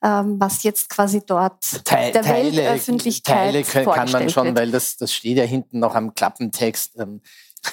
ähm, 0.03 0.39
was 0.39 0.63
jetzt 0.63 0.91
quasi 0.91 1.23
dort 1.25 1.85
Teil, 1.85 2.13
der 2.13 2.23
Teile, 2.23 2.57
Weltöffentlichkeit 2.57 3.65
Teile 3.65 3.85
kann 3.85 4.11
man 4.11 4.29
schon, 4.29 4.47
wird. 4.47 4.59
weil 4.59 4.71
das, 4.71 4.97
das 4.97 5.13
steht 5.13 5.39
ja 5.39 5.45
hinten 5.45 5.79
noch 5.79 5.95
am 5.95 6.15
Klappentext. 6.15 6.99
Ähm, 6.99 7.23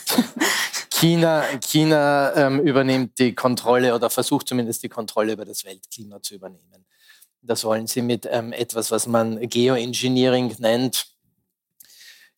China, 0.92 1.44
China 1.60 2.34
ähm, 2.36 2.60
übernimmt 2.62 3.20
die 3.20 3.36
Kontrolle 3.36 3.94
oder 3.94 4.10
versucht 4.10 4.48
zumindest 4.48 4.84
die 4.84 4.90
Kontrolle 4.90 5.34
über 5.34 5.46
das 5.46 5.66
Weltklima 5.66 6.22
zu 6.22 6.36
übernehmen. 6.36 6.86
Das 7.42 7.64
wollen 7.66 7.88
sie 7.88 8.02
mit 8.02 8.28
ähm, 8.32 8.54
etwas, 8.54 8.90
was 8.90 9.06
man 9.06 9.40
Geoengineering 9.50 10.56
nennt. 10.60 11.08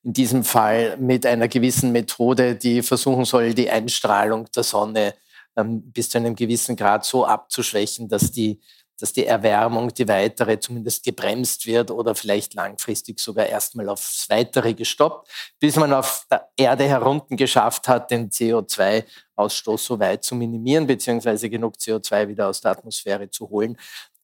In 0.03 0.13
diesem 0.13 0.43
Fall 0.43 0.97
mit 0.97 1.25
einer 1.25 1.47
gewissen 1.47 1.91
Methode, 1.91 2.55
die 2.55 2.81
versuchen 2.81 3.25
soll, 3.25 3.53
die 3.53 3.69
Einstrahlung 3.69 4.49
der 4.55 4.63
Sonne 4.63 5.13
ähm, 5.55 5.91
bis 5.91 6.09
zu 6.09 6.17
einem 6.17 6.35
gewissen 6.35 6.75
Grad 6.75 7.05
so 7.05 7.25
abzuschwächen, 7.25 8.07
dass 8.07 8.31
die 8.31 8.59
dass 8.99 9.13
die 9.13 9.25
Erwärmung, 9.25 9.93
die 9.93 10.07
weitere 10.07 10.59
zumindest 10.59 11.03
gebremst 11.03 11.65
wird 11.65 11.91
oder 11.91 12.15
vielleicht 12.15 12.53
langfristig 12.53 13.19
sogar 13.19 13.45
erstmal 13.45 13.89
aufs 13.89 14.29
Weitere 14.29 14.73
gestoppt, 14.73 15.29
bis 15.59 15.75
man 15.75 15.93
auf 15.93 16.25
der 16.31 16.49
Erde 16.55 16.85
herunten 16.85 17.37
geschafft 17.37 17.87
hat, 17.87 18.11
den 18.11 18.29
CO2-Ausstoß 18.29 19.77
so 19.77 19.99
weit 19.99 20.23
zu 20.23 20.35
minimieren, 20.35 20.87
beziehungsweise 20.87 21.49
genug 21.49 21.75
CO2 21.75 22.27
wieder 22.27 22.47
aus 22.47 22.61
der 22.61 22.71
Atmosphäre 22.71 23.29
zu 23.29 23.49
holen, 23.49 23.77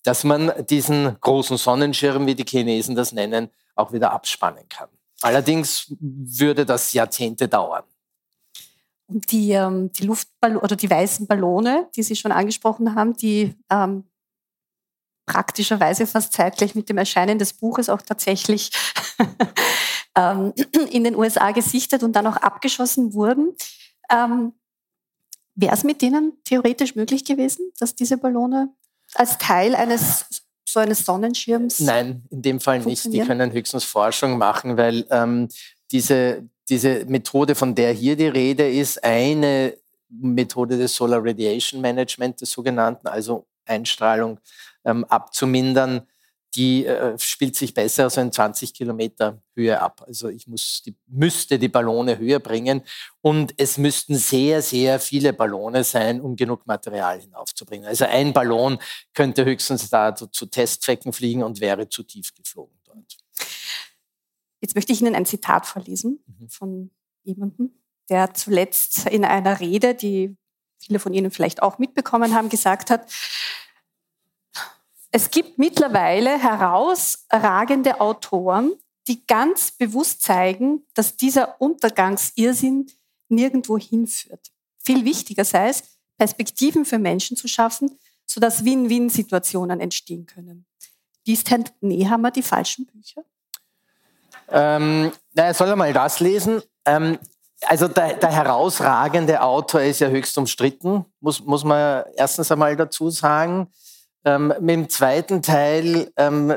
dass 0.04 0.24
man 0.24 0.52
diesen 0.68 1.18
großen 1.20 1.58
Sonnenschirm, 1.58 2.26
wie 2.26 2.36
die 2.36 2.46
Chinesen 2.46 2.96
das 2.96 3.12
nennen, 3.12 3.50
auch 3.76 3.92
wieder 3.94 4.12
abspannen 4.12 4.68
kann. 4.70 4.90
Allerdings 5.22 5.94
würde 6.00 6.66
das 6.66 6.94
Jahrzehnte 6.94 7.48
dauern. 7.48 7.84
Und 9.08 9.32
die, 9.32 9.52
ähm, 9.52 9.92
die 9.92 10.06
Luftballone 10.06 10.62
oder 10.62 10.76
die 10.76 10.90
weißen 10.90 11.28
Ballone, 11.28 11.90
die 11.96 12.02
Sie 12.02 12.16
schon 12.16 12.32
angesprochen 12.32 12.96
haben, 12.96 13.14
die 13.14 13.54
ähm, 13.70 14.06
praktischerweise 15.26 16.08
fast 16.08 16.34
zeitgleich 16.34 16.76
mit 16.76 16.90
dem 16.90 16.98
Erscheinen 16.98 17.40
des 17.40 17.54
Buches 17.54 17.90
auch 17.90 18.02
tatsächlich 18.02 18.72
ähm, 20.18 20.54
in 20.90 21.04
den 21.04 21.16
USA 21.16 21.52
gesichtet 21.52 22.04
und 22.04 22.16
dann 22.16 22.28
auch 22.28 22.38
abgeschossen 22.38 23.14
wurden. 23.14 23.56
Ähm, 24.12 24.54
Wäre 25.56 25.74
es 25.74 25.84
mit 25.84 26.02
denen 26.02 26.34
theoretisch 26.46 26.96
möglich 26.96 27.26
gewesen, 27.26 27.72
dass 27.78 27.96
diese 27.96 28.18
Ballone 28.18 28.70
als 29.16 29.38
Teil 29.38 29.76
eines 29.76 30.26
so 30.72 30.80
eines 30.80 31.06
Sonnenschirms? 31.06 31.80
Nein, 31.82 32.24
in 32.30 32.42
dem 32.42 32.60
Fall 32.60 32.80
nicht. 32.80 33.12
Die 33.12 33.20
können 33.20 33.52
höchstens 33.52 33.84
Forschung 33.84 34.38
machen, 34.38 34.78
weil 34.78 35.06
ähm, 35.10 35.50
diese, 35.92 36.48
diese 36.70 37.06
Methode, 37.06 37.56
von 37.56 37.76
der 37.76 37.92
hier 37.92 38.16
die 38.16 38.28
Rede 38.28 38.70
ist, 38.70 39.04
eine 39.04 39.78
Methode 40.10 40.78
des 40.78 40.96
Solar 40.96 41.24
Radiation 41.24 41.82
Management, 41.82 42.42
des 42.42 42.52
sogenannten, 42.52 43.08
also 43.08 43.46
Einstrahlung 43.66 44.40
ähm, 44.86 45.06
abzumindern, 45.06 46.08
die 46.56 46.86
äh, 46.86 47.18
spielt 47.18 47.56
sich 47.56 47.74
besser 47.74 48.10
so 48.10 48.20
in 48.20 48.32
20 48.32 48.74
Kilometer 48.74 49.42
Höhe 49.56 49.80
ab. 49.80 50.04
Also 50.06 50.28
ich 50.28 50.48
muss 50.48 50.82
die, 50.86 50.96
müsste 51.08 51.58
die 51.58 51.70
Ballone 51.70 52.18
höher 52.18 52.40
bringen 52.40 52.82
und 53.22 53.54
es 53.58 53.78
müssten 53.78 54.16
sehr, 54.16 54.62
sehr 54.62 55.00
viele 55.00 55.32
Ballone 55.32 55.84
sein, 55.84 56.20
um 56.20 56.36
genug 56.36 56.68
Material 56.68 57.22
hinaufzubringen. 57.22 57.88
Also 57.88 58.06
ein 58.06 58.34
Ballon 58.34 58.80
könnte 59.14 59.46
höchstens 59.46 59.90
da 59.90 60.14
zu, 60.14 60.28
zu 60.28 60.46
Testzwecken 60.46 61.14
fliegen 61.14 61.44
und 61.44 61.62
wäre 61.62 61.88
zu 61.88 62.04
tief 62.04 62.34
geflogen 62.36 62.78
dort. 62.84 63.18
Jetzt 64.60 64.76
möchte 64.76 64.92
ich 64.92 65.02
Ihnen 65.02 65.16
ein 65.16 65.26
Zitat 65.26 65.66
vorlesen 65.66 66.20
mhm. 66.28 66.50
von 66.50 66.92
jemandem, 67.24 67.72
der 68.10 68.34
zuletzt 68.34 69.08
in 69.08 69.24
einer 69.24 69.62
Rede, 69.62 69.96
die 69.96 70.36
viele 70.80 71.00
von 71.00 71.14
Ihnen 71.14 71.32
vielleicht 71.32 71.64
auch 71.64 71.78
mitbekommen 71.78 72.36
haben, 72.36 72.50
gesagt 72.50 72.90
hat, 72.90 73.10
es 75.12 75.30
gibt 75.30 75.58
mittlerweile 75.58 76.40
herausragende 76.42 78.00
Autoren, 78.00 78.72
die 79.08 79.26
ganz 79.26 79.72
bewusst 79.72 80.22
zeigen, 80.22 80.86
dass 80.94 81.18
dieser 81.18 81.60
Untergangsirrsinn 81.60 82.90
nirgendwo 83.28 83.78
hinführt. 83.78 84.52
Viel 84.84 85.06
wichtiger 85.06 85.44
sei 85.44 85.70
es, 85.70 85.84
Perspektiven 86.18 86.86
für 86.86 87.00
Menschen 87.00 87.36
zu 87.36 87.48
schaffen, 87.48 87.98
sodass 88.26 88.64
Win-Win-Situationen 88.64 89.80
entstehen 89.80 90.26
können. 90.26 90.66
Liest 91.26 91.50
Herr 91.50 91.64
Nehammer 91.82 92.32
die 92.32 92.44
falschen 92.44 92.86
Bücher? 92.86 93.24
Ähm, 94.50 95.12
na, 95.34 95.54
soll 95.54 95.70
er 95.70 95.76
mal 95.76 95.94
das 95.94 96.20
lesen? 96.20 96.62
Ähm, 96.86 97.18
also 97.68 97.88
der, 97.88 98.16
der, 98.16 98.32
herausragende 98.32 99.42
Autor 99.42 99.82
ist 99.82 100.00
ja 100.00 100.08
höchst 100.08 100.38
umstritten, 100.38 101.06
muss, 101.20 101.42
muss 101.42 101.64
man 101.64 102.06
erstens 102.16 102.52
einmal 102.52 102.76
dazu 102.76 103.10
sagen. 103.10 103.68
Ähm, 104.24 104.54
mit 104.60 104.70
dem 104.70 104.90
zweiten 104.90 105.42
Teil, 105.42 106.12
ähm, 106.18 106.54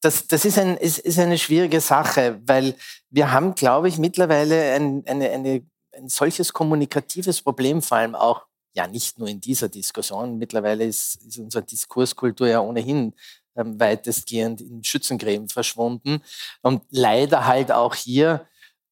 das, 0.00 0.26
das 0.28 0.44
ist, 0.44 0.58
ein, 0.58 0.76
ist, 0.76 0.98
ist 0.98 1.18
eine 1.18 1.38
schwierige 1.38 1.80
Sache, 1.80 2.40
weil 2.46 2.74
wir 3.10 3.32
haben, 3.32 3.54
glaube 3.54 3.88
ich, 3.88 3.98
mittlerweile 3.98 4.74
ein, 4.74 5.02
eine, 5.06 5.30
eine, 5.30 5.66
ein 5.96 6.08
solches 6.08 6.52
kommunikatives 6.52 7.42
Problem, 7.42 7.82
vor 7.82 7.98
allem 7.98 8.14
auch, 8.14 8.46
ja 8.74 8.86
nicht 8.86 9.18
nur 9.18 9.28
in 9.28 9.40
dieser 9.40 9.68
Diskussion, 9.68 10.38
mittlerweile 10.38 10.84
ist, 10.84 11.16
ist 11.26 11.38
unsere 11.38 11.64
Diskurskultur 11.64 12.46
ja 12.46 12.60
ohnehin 12.60 13.14
ähm, 13.56 13.80
weitestgehend 13.80 14.60
in 14.60 14.84
Schützengräben 14.84 15.48
verschwunden. 15.48 16.22
Und 16.62 16.82
leider 16.90 17.46
halt 17.46 17.72
auch 17.72 17.96
hier, 17.96 18.46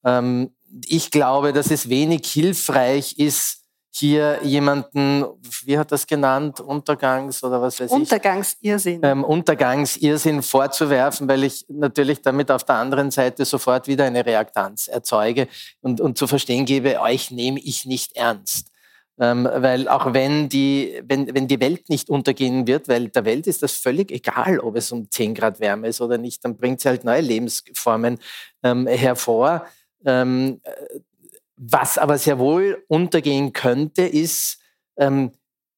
ähm, 0.04 0.50
ich 0.86 1.12
glaube, 1.12 1.52
dass 1.52 1.70
es 1.70 1.88
wenig 1.88 2.26
hilfreich 2.26 3.18
ist, 3.18 3.62
hier 3.98 4.40
jemanden, 4.42 5.24
wie 5.64 5.78
hat 5.78 5.90
das 5.90 6.06
genannt, 6.06 6.60
Untergangs- 6.60 7.42
oder 7.42 7.62
was 7.62 7.80
weiß 7.80 7.90
Untergangsirrsinn. 7.90 9.00
ich? 9.00 9.04
Ähm, 9.08 9.24
Untergangsirrsinn 9.24 10.42
vorzuwerfen, 10.42 11.28
weil 11.28 11.44
ich 11.44 11.64
natürlich 11.68 12.20
damit 12.20 12.50
auf 12.50 12.64
der 12.64 12.76
anderen 12.76 13.10
Seite 13.10 13.44
sofort 13.46 13.88
wieder 13.88 14.04
eine 14.04 14.26
Reaktanz 14.26 14.88
erzeuge 14.88 15.48
und, 15.80 16.00
und 16.00 16.18
zu 16.18 16.26
verstehen 16.26 16.66
gebe, 16.66 17.00
euch 17.00 17.30
nehme 17.30 17.58
ich 17.58 17.86
nicht 17.86 18.16
ernst. 18.16 18.70
Ähm, 19.18 19.48
weil 19.50 19.88
auch 19.88 20.12
wenn 20.12 20.50
die, 20.50 21.00
wenn, 21.04 21.34
wenn 21.34 21.48
die 21.48 21.60
Welt 21.60 21.88
nicht 21.88 22.10
untergehen 22.10 22.66
wird, 22.66 22.88
weil 22.88 23.08
der 23.08 23.24
Welt 23.24 23.46
ist 23.46 23.62
das 23.62 23.72
völlig 23.72 24.12
egal, 24.12 24.58
ob 24.58 24.76
es 24.76 24.92
um 24.92 25.10
10 25.10 25.34
Grad 25.34 25.58
Wärme 25.58 25.88
ist 25.88 26.02
oder 26.02 26.18
nicht, 26.18 26.44
dann 26.44 26.58
bringt 26.58 26.82
sie 26.82 26.88
halt 26.90 27.04
neue 27.04 27.22
Lebensformen 27.22 28.18
ähm, 28.62 28.86
hervor. 28.86 29.64
Ähm, 30.04 30.60
was 31.56 31.98
aber 31.98 32.18
sehr 32.18 32.38
wohl 32.38 32.84
untergehen 32.88 33.52
könnte, 33.52 34.02
ist 34.02 34.58
ähm, 34.98 35.32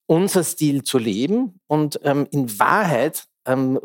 unser 0.06 0.42
Stil 0.42 0.82
zu 0.82 0.98
leben 0.98 1.60
und 1.66 2.00
ähm, 2.02 2.26
in 2.30 2.58
Wahrheit 2.58 3.28
ähm, 3.46 3.78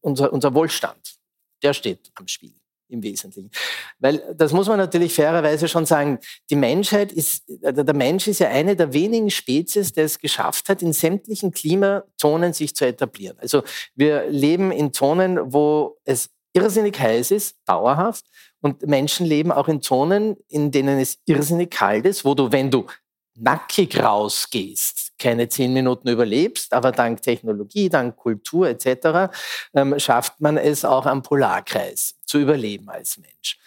unser, 0.00 0.32
unser 0.32 0.54
Wohlstand, 0.54 1.16
der 1.62 1.74
steht 1.74 2.10
am 2.14 2.28
Spiel 2.28 2.52
im 2.90 3.02
Wesentlichen. 3.02 3.50
Weil 3.98 4.34
das 4.36 4.52
muss 4.52 4.66
man 4.66 4.78
natürlich 4.78 5.14
fairerweise 5.14 5.68
schon 5.68 5.86
sagen, 5.86 6.18
die 6.50 6.56
Menschheit 6.56 7.12
ist, 7.12 7.48
äh, 7.62 7.72
der 7.72 7.94
Mensch 7.94 8.26
ist 8.26 8.40
ja 8.40 8.48
eine 8.48 8.76
der 8.76 8.92
wenigen 8.92 9.30
Spezies, 9.30 9.92
der 9.92 10.04
es 10.04 10.18
geschafft 10.18 10.68
hat, 10.68 10.82
in 10.82 10.92
sämtlichen 10.92 11.52
Klimazonen 11.52 12.52
sich 12.52 12.74
zu 12.74 12.86
etablieren. 12.86 13.38
Also 13.38 13.62
wir 13.94 14.28
leben 14.28 14.72
in 14.72 14.92
Zonen, 14.92 15.52
wo 15.52 15.98
es 16.04 16.30
irrsinnig 16.52 16.98
heiß 16.98 17.30
ist, 17.30 17.56
dauerhaft. 17.64 18.24
Und 18.60 18.86
Menschen 18.86 19.26
leben 19.26 19.52
auch 19.52 19.68
in 19.68 19.80
Zonen, 19.80 20.36
in 20.48 20.70
denen 20.70 20.98
es 20.98 21.18
irrsinnig 21.26 21.70
kalt 21.70 22.04
ist, 22.04 22.24
wo 22.24 22.34
du, 22.34 22.52
wenn 22.52 22.70
du 22.70 22.86
nackig 23.34 23.98
rausgehst, 24.02 25.12
keine 25.18 25.48
zehn 25.48 25.72
Minuten 25.72 26.08
überlebst, 26.08 26.72
aber 26.72 26.92
dank 26.92 27.22
Technologie, 27.22 27.88
dank 27.88 28.16
Kultur 28.16 28.68
etc. 28.68 29.32
Ähm, 29.74 29.98
schafft 29.98 30.40
man 30.40 30.56
es 30.56 30.84
auch 30.84 31.06
am 31.06 31.22
Polarkreis 31.22 32.16
zu 32.26 32.38
überleben 32.38 32.88
als 32.90 33.18
Mensch. 33.18 33.58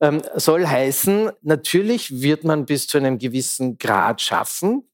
Ähm, 0.00 0.22
soll 0.34 0.66
heißen, 0.66 1.30
natürlich 1.42 2.22
wird 2.22 2.44
man 2.44 2.64
bis 2.64 2.86
zu 2.86 2.98
einem 2.98 3.18
gewissen 3.18 3.76
Grad 3.76 4.22
schaffen, 4.22 4.88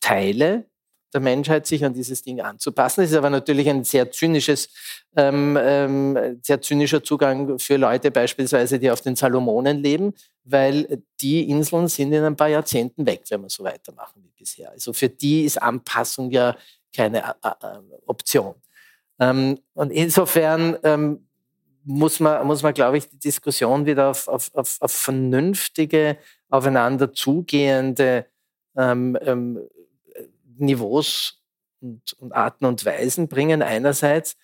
Teile 0.00 0.66
der 1.16 1.22
Menschheit 1.22 1.66
sich 1.66 1.82
an 1.82 1.94
dieses 1.94 2.22
Ding 2.22 2.42
anzupassen. 2.42 3.00
Das 3.00 3.10
ist 3.10 3.16
aber 3.16 3.30
natürlich 3.30 3.68
ein 3.70 3.84
sehr 3.84 4.10
zynisches, 4.10 4.68
ähm, 5.16 5.58
ähm, 5.58 6.38
sehr 6.42 6.60
zynischer 6.60 7.02
Zugang 7.02 7.58
für 7.58 7.78
Leute 7.78 8.10
beispielsweise, 8.10 8.78
die 8.78 8.90
auf 8.90 9.00
den 9.00 9.16
Salomonen 9.16 9.82
leben, 9.82 10.12
weil 10.44 11.02
die 11.22 11.48
Inseln 11.48 11.88
sind 11.88 12.12
in 12.12 12.22
ein 12.22 12.36
paar 12.36 12.48
Jahrzehnten 12.48 13.06
weg, 13.06 13.22
wenn 13.30 13.40
wir 13.40 13.48
so 13.48 13.64
weitermachen 13.64 14.22
wie 14.22 14.32
bisher. 14.38 14.70
Also 14.70 14.92
für 14.92 15.08
die 15.08 15.44
ist 15.44 15.60
Anpassung 15.62 16.30
ja 16.30 16.54
keine 16.94 17.20
äh, 17.20 17.48
äh, 17.48 17.78
Option. 18.06 18.54
Ähm, 19.18 19.58
und 19.72 19.90
insofern 19.90 20.76
ähm, 20.82 21.26
muss 21.82 22.20
man, 22.20 22.46
muss 22.46 22.62
man, 22.62 22.74
glaube 22.74 22.98
ich, 22.98 23.08
die 23.08 23.18
Diskussion 23.18 23.86
wieder 23.86 24.10
auf, 24.10 24.28
auf, 24.28 24.50
auf, 24.54 24.76
auf 24.80 24.92
vernünftige, 24.92 26.18
aufeinander 26.50 27.14
zugehende 27.14 28.26
ähm, 28.76 29.16
ähm 29.22 29.60
Niveaus 30.58 31.42
und, 31.80 32.12
und 32.14 32.32
Arten 32.32 32.64
und 32.64 32.84
Weisen 32.84 33.28
bringen 33.28 33.62
einerseits 33.62 34.36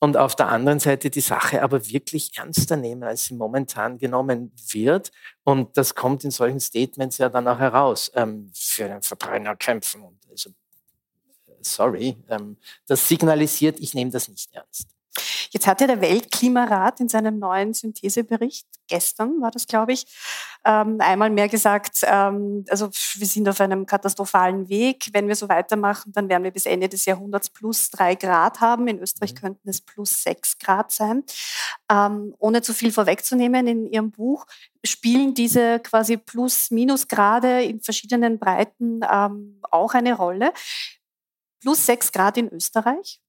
und 0.00 0.16
auf 0.16 0.34
der 0.34 0.48
anderen 0.48 0.80
Seite 0.80 1.10
die 1.10 1.20
Sache 1.20 1.62
aber 1.62 1.86
wirklich 1.86 2.36
ernster 2.38 2.76
nehmen, 2.76 3.02
als 3.02 3.26
sie 3.26 3.34
momentan 3.34 3.98
genommen 3.98 4.50
wird. 4.72 5.12
Und 5.44 5.76
das 5.76 5.94
kommt 5.94 6.24
in 6.24 6.30
solchen 6.30 6.58
Statements 6.58 7.18
ja 7.18 7.28
dann 7.28 7.46
auch 7.46 7.58
heraus. 7.58 8.10
Ähm, 8.14 8.50
für 8.54 8.88
den 8.88 9.02
Verbrenner 9.02 9.56
kämpfen. 9.56 10.02
Und 10.02 10.18
also, 10.30 10.50
sorry, 11.60 12.16
ähm, 12.30 12.56
das 12.86 13.06
signalisiert, 13.06 13.78
ich 13.78 13.92
nehme 13.92 14.10
das 14.10 14.28
nicht 14.28 14.50
ernst. 14.54 14.88
Jetzt 15.52 15.66
hat 15.66 15.80
ja 15.80 15.88
der 15.88 16.00
Weltklimarat 16.00 17.00
in 17.00 17.08
seinem 17.08 17.38
neuen 17.40 17.74
Synthesebericht, 17.74 18.66
gestern 18.86 19.40
war 19.40 19.50
das, 19.50 19.66
glaube 19.66 19.92
ich, 19.92 20.06
ähm, 20.64 20.98
einmal 21.00 21.30
mehr 21.30 21.48
gesagt, 21.48 22.02
ähm, 22.02 22.64
also 22.68 22.88
wir 23.14 23.26
sind 23.26 23.48
auf 23.48 23.60
einem 23.60 23.86
katastrophalen 23.86 24.68
Weg. 24.68 25.08
Wenn 25.12 25.26
wir 25.26 25.34
so 25.34 25.48
weitermachen, 25.48 26.12
dann 26.12 26.28
werden 26.28 26.44
wir 26.44 26.50
bis 26.50 26.66
Ende 26.66 26.88
des 26.88 27.04
Jahrhunderts 27.06 27.50
plus 27.50 27.90
drei 27.90 28.14
Grad 28.14 28.60
haben. 28.60 28.86
In 28.86 29.00
Österreich 29.00 29.34
mhm. 29.34 29.38
könnten 29.38 29.68
es 29.68 29.80
plus 29.80 30.22
sechs 30.22 30.58
Grad 30.58 30.92
sein. 30.92 31.24
Ähm, 31.90 32.34
ohne 32.38 32.62
zu 32.62 32.72
viel 32.72 32.92
vorwegzunehmen 32.92 33.66
in 33.66 33.86
Ihrem 33.86 34.10
Buch, 34.12 34.46
spielen 34.84 35.34
diese 35.34 35.80
quasi 35.80 36.16
Plus-Minus-Grade 36.16 37.64
in 37.64 37.80
verschiedenen 37.80 38.38
Breiten 38.38 39.02
auch 39.02 39.94
eine 39.94 40.14
Rolle. 40.14 40.52
Plus 41.60 41.86
sechs 41.86 42.12
Grad 42.12 42.36
in 42.36 42.48
Österreich. 42.48 43.20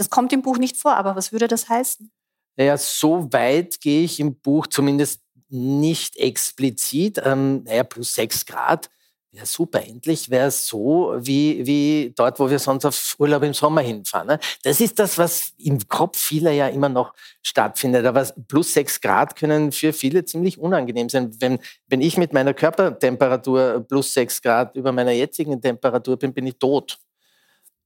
Das 0.00 0.08
kommt 0.08 0.32
im 0.32 0.40
Buch 0.40 0.56
nicht 0.56 0.78
vor, 0.78 0.96
aber 0.96 1.14
was 1.14 1.30
würde 1.30 1.46
das 1.46 1.68
heißen? 1.68 2.10
Naja, 2.56 2.78
so 2.78 3.30
weit 3.34 3.82
gehe 3.82 4.02
ich 4.02 4.18
im 4.18 4.34
Buch 4.34 4.66
zumindest 4.66 5.20
nicht 5.50 6.16
explizit. 6.16 7.20
Ähm, 7.22 7.64
naja, 7.64 7.84
plus 7.84 8.14
sechs 8.14 8.46
Grad 8.46 8.88
wäre 9.30 9.44
super. 9.44 9.82
Endlich 9.86 10.30
wäre 10.30 10.46
es 10.46 10.66
so 10.66 11.14
wie, 11.18 11.66
wie 11.66 12.14
dort, 12.16 12.40
wo 12.40 12.48
wir 12.48 12.58
sonst 12.58 12.86
auf 12.86 13.14
Urlaub 13.18 13.42
im 13.42 13.52
Sommer 13.52 13.82
hinfahren. 13.82 14.28
Ne? 14.28 14.38
Das 14.62 14.80
ist 14.80 14.98
das, 14.98 15.18
was 15.18 15.52
im 15.58 15.86
Kopf 15.86 16.18
vieler 16.18 16.52
ja 16.52 16.68
immer 16.68 16.88
noch 16.88 17.12
stattfindet. 17.42 18.06
Aber 18.06 18.26
plus 18.48 18.72
sechs 18.72 19.02
Grad 19.02 19.36
können 19.36 19.70
für 19.70 19.92
viele 19.92 20.24
ziemlich 20.24 20.58
unangenehm 20.58 21.10
sein. 21.10 21.30
Wenn, 21.40 21.58
wenn 21.88 22.00
ich 22.00 22.16
mit 22.16 22.32
meiner 22.32 22.54
Körpertemperatur 22.54 23.84
plus 23.86 24.14
sechs 24.14 24.40
Grad 24.40 24.74
über 24.76 24.92
meiner 24.92 25.12
jetzigen 25.12 25.60
Temperatur 25.60 26.16
bin, 26.16 26.32
bin 26.32 26.46
ich 26.46 26.56
tot. 26.56 26.98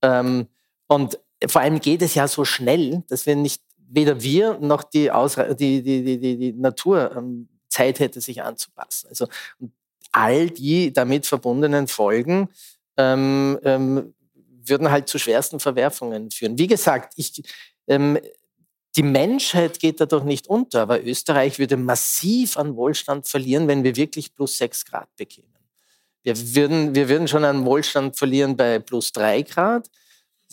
Ähm, 0.01 0.47
und 0.87 1.19
vor 1.49 1.63
allem 1.63 1.81
geht 1.81 2.03
es 2.03 2.15
ja 2.15 2.29
so 2.29 2.45
schnell, 2.45 3.03
dass 3.09 3.27
wir 3.27 3.37
nicht, 3.37 3.63
weder 3.89 4.23
wir 4.23 4.59
noch 4.59 4.83
die, 4.83 5.11
die, 5.59 5.83
die, 5.83 6.05
die, 6.05 6.19
die, 6.19 6.37
die 6.39 6.53
Natur 6.53 7.15
ähm, 7.17 7.49
Zeit 7.69 7.99
hätte, 7.99 8.21
sich 8.21 8.43
anzupassen. 8.43 9.09
Also 9.09 9.29
all 10.13 10.51
die 10.51 10.93
damit 10.93 11.27
verbundenen 11.27 11.89
Folgen 11.89 12.49
ähm, 12.97 13.59
ähm, 13.65 14.15
würden 14.67 14.91
halt 14.91 15.09
zu 15.09 15.19
schwersten 15.19 15.61
Verwerfungen 15.61 16.31
führen. 16.31 16.59
Wie 16.59 16.69
gesagt, 16.69 17.15
ich, 17.17 17.43
ähm, 17.89 18.19
die 18.97 19.03
Menschheit 19.03 19.81
geht 19.81 20.01
dadurch 20.01 20.25
nicht 20.25 20.47
unter, 20.47 20.83
aber 20.83 21.05
Österreich 21.05 21.59
würde 21.59 21.77
massiv 21.77 22.57
an 22.57 22.77
Wohlstand 22.77 23.27
verlieren, 23.27 23.67
wenn 23.67 23.83
wir 23.83 23.97
wirklich 23.97 24.35
plus 24.35 24.57
sechs 24.57 24.85
Grad 24.85 25.09
bekämen. 25.17 25.51
Wir 26.23 26.55
würden, 26.55 26.95
wir 26.95 27.09
würden 27.09 27.29
schon 27.29 27.45
an 27.45 27.65
Wohlstand 27.67 28.17
verlieren 28.17 28.57
bei 28.57 28.79
plus 28.79 29.13
drei 29.13 29.43
Grad. 29.43 29.91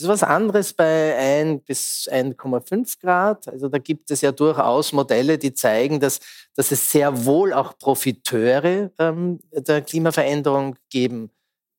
Das 0.02 0.10
ist 0.10 0.22
was 0.22 0.28
anderes 0.28 0.74
bei 0.74 1.16
1 1.16 1.64
bis 1.64 2.10
1,5 2.12 3.00
Grad. 3.00 3.48
Also 3.48 3.70
da 3.70 3.78
gibt 3.78 4.10
es 4.10 4.22
ja 4.22 4.32
durchaus 4.32 4.94
Modelle, 4.94 5.38
die 5.38 5.54
zeigen, 5.54 6.00
dass, 6.00 6.20
dass 6.56 6.72
es 6.72 6.92
sehr 6.92 7.24
wohl 7.24 7.54
auch 7.54 7.78
Profiteure 7.78 8.90
ähm, 8.98 9.40
der 9.52 9.84
Klimaveränderung 9.84 10.76
geben 10.90 11.30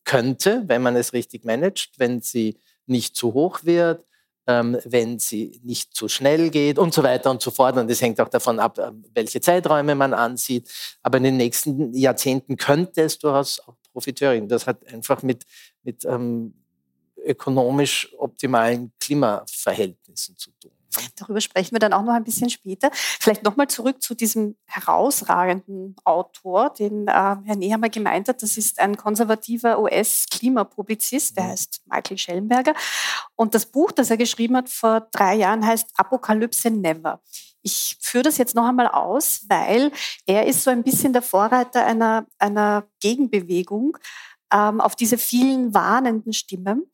könnte, 0.05 0.63
wenn 0.69 0.83
man 0.83 0.95
es 0.95 1.13
richtig 1.13 1.45
managt, 1.45 1.99
wenn 1.99 2.21
sie 2.21 2.61
nicht 2.87 3.17
zu 3.17 3.35
hoch 3.35 3.65
wird, 3.65 4.07
ähm, 4.47 4.79
wenn 4.85 5.19
sie 5.19 5.61
nicht 5.65 5.93
zu 5.93 6.07
schnell 6.07 6.51
geht 6.51 6.79
und 6.79 6.95
so 6.95 7.03
weiter 7.03 7.29
und 7.29 7.43
so 7.43 7.51
fort. 7.51 7.77
Und 7.77 7.91
das 7.91 8.01
hängt 8.01 8.21
auch 8.21 8.29
davon 8.29 8.61
ab, 8.61 8.79
ähm, 8.79 9.05
welche 9.15 9.41
Zeiträume 9.41 9.97
man 9.97 10.15
ansieht. 10.15 10.71
Aber 11.03 11.19
in 11.19 11.25
den 11.25 11.39
nächsten 11.39 11.93
Jahrzehnten 11.93 12.57
könnte 12.57 13.03
es 13.03 13.19
durchaus 13.19 13.59
auch 13.67 13.75
Profiteure 13.93 14.35
geben. 14.35 14.47
Das 14.47 14.69
hat 14.69 14.87
einfach 14.87 15.25
mit, 15.25 15.45
mit 15.83 16.05
ähm, 16.05 16.62
ökonomisch 17.25 18.13
optimalen 18.19 18.93
Klimaverhältnissen 19.01 20.37
zu 20.37 20.51
tun. 20.61 20.73
Darüber 21.17 21.41
sprechen 21.41 21.73
wir 21.73 21.79
dann 21.79 21.93
auch 21.93 22.03
noch 22.03 22.13
ein 22.13 22.25
bisschen 22.25 22.51
später. 22.51 22.91
Vielleicht 22.93 23.43
nochmal 23.43 23.69
zurück 23.69 24.03
zu 24.03 24.15
diesem 24.15 24.57
herausragenden 24.67 25.97
Autor, 26.05 26.71
den 26.71 27.09
äh, 27.09 27.13
Herr 27.13 27.57
Nehammer 27.57 27.89
gemeint 27.89 28.29
hat. 28.29 28.43
Das 28.43 28.57
ist 28.57 28.79
ein 28.79 28.97
konservativer 28.97 29.81
US-Klimapublizist, 29.81 31.37
der 31.37 31.45
mhm. 31.45 31.49
heißt 31.49 31.83
Michael 31.87 32.19
Schellenberger. 32.19 32.75
Und 33.37 33.55
das 33.55 33.67
Buch, 33.67 33.93
das 33.93 34.11
er 34.11 34.17
geschrieben 34.17 34.57
hat 34.57 34.69
vor 34.69 35.09
drei 35.13 35.37
Jahren, 35.37 35.67
heißt 35.67 35.89
Apokalypse 35.97 36.71
Never. 36.71 37.21
Ich 37.63 37.97
führe 38.01 38.25
das 38.25 38.39
jetzt 38.39 38.57
noch 38.57 38.67
einmal 38.67 38.89
aus, 38.89 39.47
weil 39.49 39.93
er 40.27 40.47
ist 40.47 40.65
so 40.65 40.71
ein 40.71 40.83
bisschen 40.83 41.13
der 41.13 41.23
Vorreiter 41.23 41.87
einer, 41.87 42.27
einer 42.39 42.89
Gegenbewegung, 43.01 43.97
ähm, 44.53 44.81
auf 44.81 44.97
diese 44.97 45.19
vielen 45.19 45.75
warnenden 45.75 46.33
Stimmen, 46.33 46.91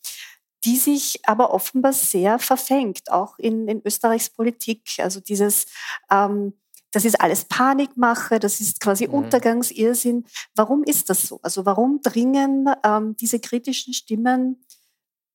die 0.64 0.76
sich 0.76 1.20
aber 1.24 1.52
offenbar 1.52 1.92
sehr 1.92 2.38
verfängt, 2.38 3.10
auch 3.10 3.38
in, 3.38 3.68
in 3.68 3.82
Österreichs 3.84 4.30
Politik. 4.30 4.96
Also 4.98 5.20
dieses, 5.20 5.66
ähm, 6.10 6.54
das 6.92 7.04
ist 7.04 7.20
alles 7.20 7.44
Panikmache, 7.44 8.38
das 8.38 8.60
ist 8.60 8.80
quasi 8.80 9.06
mhm. 9.06 9.14
Untergangsirrsinn. 9.14 10.24
Warum 10.54 10.82
ist 10.84 11.10
das 11.10 11.22
so? 11.22 11.40
Also 11.42 11.64
warum 11.66 12.00
dringen 12.02 12.68
ähm, 12.84 13.16
diese 13.16 13.40
kritischen 13.40 13.94
Stimmen 13.94 14.64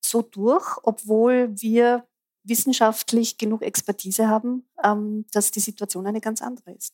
so 0.04 0.22
durch, 0.22 0.78
obwohl 0.84 1.52
wir 1.56 2.06
wissenschaftlich 2.44 3.38
genug 3.38 3.62
Expertise 3.62 4.28
haben, 4.28 4.68
ähm, 4.84 5.26
dass 5.32 5.52
die 5.52 5.62
Situation 5.62 6.06
eine 6.06 6.22
ganz 6.22 6.42
andere 6.42 6.72
ist? 6.74 6.94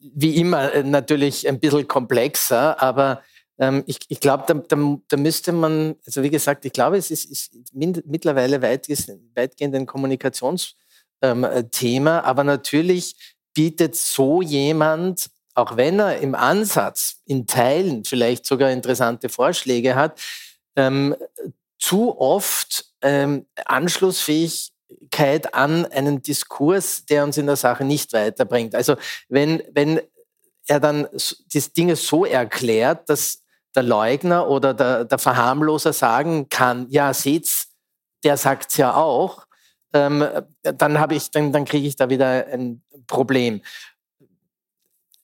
wie 0.00 0.36
immer 0.36 0.72
äh, 0.72 0.82
natürlich 0.82 1.48
ein 1.48 1.60
bisschen 1.60 1.88
komplexer, 1.88 2.80
aber 2.82 3.22
Ähm, 3.58 3.82
ich 3.86 3.98
ich 4.08 4.20
glaube, 4.20 4.44
da, 4.46 4.54
da, 4.54 4.98
da, 5.08 5.16
müsste 5.16 5.52
man, 5.52 5.96
also 6.06 6.22
wie 6.22 6.30
gesagt, 6.30 6.64
ich 6.64 6.72
glaube, 6.72 6.96
es 6.96 7.10
ist, 7.10 7.24
ist 7.24 7.52
mittlerweile 7.74 8.62
weitgehend 8.62 9.74
ein 9.74 9.86
Kommunikationsthema, 9.86 10.76
ähm, 11.22 12.24
aber 12.24 12.44
natürlich 12.44 13.16
bietet 13.54 13.96
so 13.96 14.42
jemand, 14.42 15.30
auch 15.54 15.76
wenn 15.76 15.98
er 15.98 16.18
im 16.18 16.36
Ansatz 16.36 17.20
in 17.26 17.46
Teilen 17.46 18.04
vielleicht 18.04 18.46
sogar 18.46 18.70
interessante 18.70 19.28
Vorschläge 19.28 19.96
hat, 19.96 20.20
ähm, 20.76 21.16
zu 21.80 22.20
oft 22.20 22.84
ähm, 23.02 23.46
Anschlussfähigkeit 23.64 24.72
an 25.52 25.86
einen 25.86 26.22
Diskurs, 26.22 27.04
der 27.06 27.24
uns 27.24 27.36
in 27.36 27.46
der 27.46 27.56
Sache 27.56 27.84
nicht 27.84 28.12
weiterbringt. 28.12 28.74
Also 28.74 28.96
wenn, 29.28 29.62
wenn 29.72 30.00
er 30.66 30.80
dann 30.80 31.08
die 31.52 31.60
Dinge 31.72 31.96
so 31.96 32.24
erklärt, 32.24 33.08
dass 33.08 33.42
der 33.74 33.82
Leugner 33.82 34.48
oder 34.48 34.74
der, 34.74 35.04
der 35.04 35.18
Verharmloser 35.18 35.92
sagen 35.92 36.48
kann, 36.48 36.86
ja, 36.90 37.12
seht's, 37.12 37.68
der 38.24 38.36
sagt's 38.36 38.76
ja 38.76 38.94
auch, 38.94 39.46
ähm, 39.92 40.26
dann 40.62 40.98
habe 40.98 41.14
ich, 41.14 41.30
dann, 41.30 41.52
dann 41.52 41.64
kriege 41.64 41.86
ich 41.86 41.96
da 41.96 42.10
wieder 42.10 42.46
ein 42.46 42.82
Problem. 43.06 43.62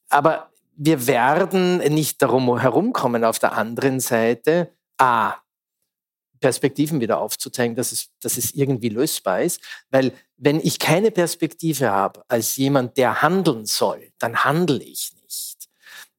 Aber 0.08 0.50
wir 0.76 1.06
werden 1.06 1.78
nicht 1.78 2.22
darum 2.22 2.58
herumkommen, 2.58 3.24
auf 3.24 3.38
der 3.38 3.52
anderen 3.52 4.00
Seite, 4.00 4.72
a, 4.98 5.34
Perspektiven 6.44 7.00
wieder 7.00 7.20
aufzuzeigen, 7.20 7.74
dass 7.74 7.90
es, 7.90 8.10
dass 8.20 8.36
es 8.36 8.52
irgendwie 8.52 8.90
lösbar 8.90 9.40
ist. 9.40 9.62
Weil 9.88 10.12
wenn 10.36 10.60
ich 10.60 10.78
keine 10.78 11.10
Perspektive 11.10 11.90
habe 11.90 12.22
als 12.28 12.56
jemand, 12.56 12.98
der 12.98 13.22
handeln 13.22 13.64
soll, 13.64 14.12
dann 14.18 14.44
handle 14.44 14.82
ich 14.82 15.10
nicht. 15.22 15.70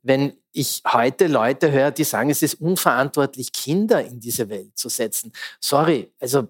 Wenn 0.02 0.34
ich 0.52 0.82
heute 0.92 1.28
Leute 1.28 1.72
höre, 1.72 1.92
die 1.92 2.04
sagen, 2.04 2.32
es 2.32 2.42
ist 2.42 2.56
unverantwortlich, 2.56 3.52
Kinder 3.52 4.04
in 4.04 4.20
diese 4.20 4.50
Welt 4.50 4.76
zu 4.76 4.90
setzen. 4.90 5.32
Sorry, 5.60 6.12
also 6.20 6.48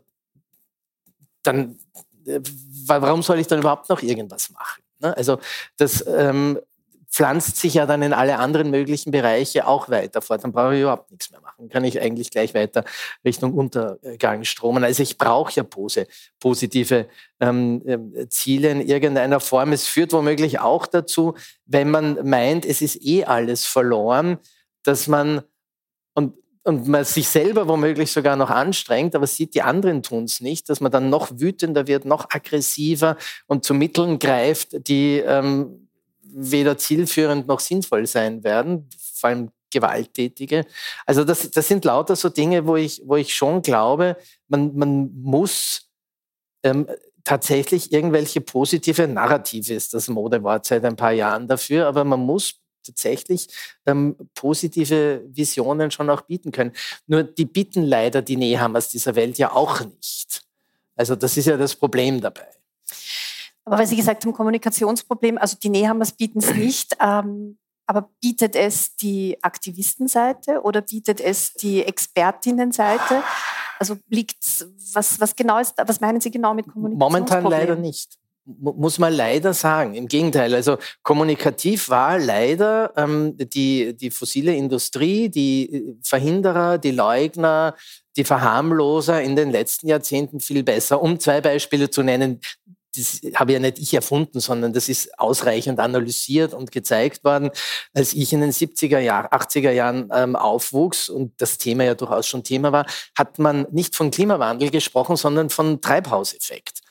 dann, 1.44 1.78
äh, 2.26 2.40
warum 2.86 3.24
soll 3.24 3.40
ich 3.40 3.48
dann 3.48 3.60
überhaupt 3.60 3.90
noch 3.90 4.02
irgendwas 4.02 4.52
machen? 4.52 4.84
Ne? 5.00 5.18
Also 5.18 5.38
das 5.76 6.02
ähm, 6.08 6.62
pflanzt 7.16 7.56
sich 7.56 7.76
ja 7.76 7.86
dann 7.86 8.02
in 8.02 8.12
alle 8.12 8.40
anderen 8.40 8.70
möglichen 8.72 9.10
Bereiche 9.10 9.68
auch 9.68 9.88
weiter 9.88 10.22
fort. 10.22 10.44
Dann 10.44 10.52
brauche 10.52 10.76
ich 10.76 10.82
überhaupt 10.82 11.12
nichts 11.12 11.32
mehr 11.32 11.40
machen. 11.40 11.70
Kann 11.70 11.86
ich 11.86 12.02
eigentlich 12.02 12.30
gleich 12.30 12.54
weiter 12.54 12.84
Richtung 13.24 13.54
Untergang 13.54 14.44
stromen. 14.44 14.84
Also 14.84 15.02
ich 15.02 15.18
brauche 15.18 15.54
ja 15.54 15.64
Pose, 15.64 16.08
positive 16.42 17.08
ähm, 17.40 17.82
ähm, 17.86 18.14
Ziele 18.30 18.70
in 18.70 18.82
irgendeiner 18.82 19.40
Form. 19.40 19.72
Es 19.72 19.88
führt 19.88 20.12
womöglich 20.12 20.60
auch 20.60 20.88
dazu, 20.88 21.36
wenn 21.66 21.90
man 21.90 22.20
meint, 22.28 22.66
es 22.66 22.82
ist 22.82 23.02
eh 23.02 23.24
alles 23.24 23.66
verloren, 23.66 24.38
dass 24.84 25.08
man 25.08 25.42
und 26.16 26.34
und 26.68 26.88
man 26.88 27.06
sich 27.06 27.30
selber 27.30 27.68
womöglich 27.68 28.12
sogar 28.12 28.36
noch 28.36 28.50
anstrengt, 28.50 29.14
aber 29.14 29.28
sieht, 29.28 29.54
die 29.54 29.62
anderen 29.62 30.02
tun 30.02 30.24
es 30.24 30.42
nicht, 30.42 30.68
dass 30.68 30.82
man 30.82 30.92
dann 30.92 31.12
noch 31.12 31.30
wütender 31.40 31.86
wird, 31.86 32.06
noch 32.06 32.32
aggressiver 32.32 33.18
und 33.46 33.64
zu 33.64 33.76
Mitteln 33.76 34.18
greift, 34.18 34.88
die 34.88 35.20
ähm, 35.20 35.85
weder 36.36 36.78
zielführend 36.78 37.48
noch 37.48 37.60
sinnvoll 37.60 38.06
sein 38.06 38.44
werden, 38.44 38.90
vor 39.14 39.30
allem 39.30 39.52
gewalttätige. 39.72 40.66
Also 41.06 41.24
das, 41.24 41.50
das 41.52 41.68
sind 41.68 41.86
lauter 41.86 42.16
so 42.16 42.30
Dinge, 42.30 42.68
wo 42.68 42.76
ich, 42.76 43.02
wo 43.06 43.16
ich 43.16 43.34
schon 43.34 43.62
glaube, 43.62 44.18
man, 44.48 44.76
man 44.76 45.12
muss 45.16 45.90
ähm, 46.64 46.88
tatsächlich 47.24 47.92
irgendwelche 47.92 48.42
positive 48.42 49.08
Narrative, 49.08 49.74
ist 49.74 49.94
das 49.94 50.08
Modewort 50.08 50.66
seit 50.66 50.86
ein 50.86 50.96
paar 50.96 51.12
Jahren 51.12 51.48
dafür, 51.48 51.88
aber 51.88 52.04
man 52.04 52.20
muss 52.20 52.62
tatsächlich 52.84 53.48
ähm, 53.86 54.16
positive 54.36 55.24
Visionen 55.28 55.90
schon 55.90 56.10
auch 56.10 56.22
bieten 56.22 56.52
können. 56.52 56.72
Nur 57.08 57.24
die 57.24 57.46
bieten 57.46 57.84
leider 57.84 58.22
die 58.22 58.38
Nehammers 58.38 58.90
dieser 58.90 59.16
Welt 59.16 59.38
ja 59.38 59.52
auch 59.52 59.82
nicht. 59.82 60.44
Also 60.96 61.16
das 61.16 61.36
ist 61.36 61.48
ja 61.48 61.58
das 61.58 61.76
Problem 61.76 62.22
dabei. 62.22 62.48
Aber 63.66 63.80
weil 63.80 63.88
Sie 63.88 63.96
gesagt 63.96 64.24
haben, 64.24 64.34
Kommunikationsproblem, 64.34 65.38
also 65.40 65.58
die 65.62 65.70
Nehammers 65.70 66.12
bieten 66.12 66.40
es 66.40 66.54
nicht, 66.54 66.96
ähm, 67.02 67.58
aber 67.88 68.10
bietet 68.22 68.56
es 68.56 68.96
die 68.96 69.38
Aktivistenseite 69.42 70.62
oder 70.62 70.82
bietet 70.82 71.20
es 71.20 71.54
die 71.54 71.84
Expertinnenseite? 71.84 73.24
Also 73.80 73.98
liegt 74.08 74.38
was, 74.94 75.20
was 75.20 75.36
genau 75.36 75.60
ist, 75.60 75.74
was 75.86 76.00
meinen 76.00 76.22
Sie 76.22 76.32
genau 76.32 76.54
mit 76.54 76.68
Kommunikationsproblem? 76.68 77.42
Momentan 77.42 77.44
leider 77.52 77.76
nicht. 77.76 78.18
Muss 78.46 79.00
man 79.00 79.12
leider 79.12 79.56
sagen. 79.56 79.96
Im 79.96 80.08
Gegenteil, 80.08 80.54
also 80.54 80.78
kommunikativ 81.02 81.90
war 81.90 82.20
leider 82.20 82.94
ähm, 82.96 83.36
die, 83.38 83.98
die 83.98 84.12
fossile 84.12 84.56
Industrie, 84.56 85.30
die 85.30 85.74
äh, 85.74 85.96
Verhinderer, 86.04 86.78
die 86.78 86.92
Leugner, 86.92 87.76
die 88.18 88.24
Verharmloser 88.24 89.20
in 89.22 89.36
den 89.36 89.50
letzten 89.50 89.88
Jahrzehnten 89.88 90.40
viel 90.40 90.62
besser. 90.64 91.02
Um 91.02 91.20
zwei 91.20 91.42
Beispiele 91.42 91.90
zu 91.90 92.04
nennen, 92.04 92.40
das 92.96 93.22
habe 93.36 93.54
ja 93.54 93.60
nicht 93.60 93.80
ich 93.80 93.94
erfunden, 93.94 94.40
sondern 94.40 94.74
das 94.74 94.90
ist 94.90 95.18
ausreichend 95.20 95.80
analysiert 95.80 96.54
und 96.54 96.72
gezeigt 96.72 97.24
worden. 97.24 97.52
Als 97.94 98.14
ich 98.14 98.34
in 98.34 98.42
den 98.42 98.52
70er 98.52 99.00
Jahren, 99.00 99.28
80er 99.28 99.72
Jahren 99.72 100.10
ähm, 100.14 100.36
aufwuchs 100.36 101.10
und 101.10 101.34
das 101.42 101.58
Thema 101.58 101.84
ja 101.84 101.96
durchaus 101.96 102.28
schon 102.28 102.44
Thema 102.44 102.72
war, 102.72 102.86
hat 103.18 103.40
man 103.40 103.68
nicht 103.72 103.96
von 103.96 104.12
Klimawandel 104.12 104.70
gesprochen, 104.70 105.16
sondern 105.16 105.50
von 105.50 105.82
Treibhauseffekt. 105.82 106.82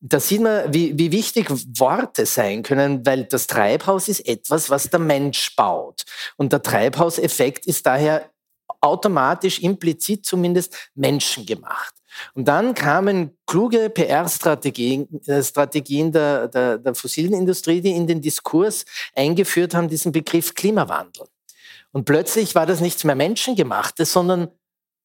Da 0.00 0.20
sieht 0.20 0.42
man, 0.42 0.72
wie, 0.72 0.98
wie 0.98 1.12
wichtig 1.12 1.48
Worte 1.78 2.26
sein 2.26 2.62
können, 2.62 3.04
weil 3.06 3.24
das 3.24 3.46
Treibhaus 3.46 4.08
ist 4.08 4.26
etwas, 4.28 4.70
was 4.70 4.90
der 4.90 5.00
Mensch 5.00 5.56
baut. 5.56 6.04
Und 6.36 6.52
der 6.52 6.62
Treibhauseffekt 6.62 7.66
ist 7.66 7.86
daher 7.86 8.30
automatisch, 8.80 9.60
implizit 9.60 10.26
zumindest, 10.26 10.76
menschengemacht. 10.94 11.94
Und 12.34 12.46
dann 12.46 12.74
kamen 12.74 13.36
kluge 13.46 13.90
PR-Strategien 13.90 15.08
äh, 15.26 15.42
Strategien 15.42 16.12
der, 16.12 16.48
der, 16.48 16.78
der 16.78 16.94
fossilen 16.94 17.34
Industrie, 17.34 17.80
die 17.80 17.92
in 17.92 18.06
den 18.06 18.20
Diskurs 18.20 18.84
eingeführt 19.14 19.74
haben, 19.74 19.88
diesen 19.88 20.12
Begriff 20.12 20.54
Klimawandel. 20.54 21.26
Und 21.92 22.04
plötzlich 22.04 22.54
war 22.54 22.66
das 22.66 22.80
nichts 22.80 23.04
mehr 23.04 23.14
Menschengemachtes, 23.14 24.12
sondern 24.12 24.48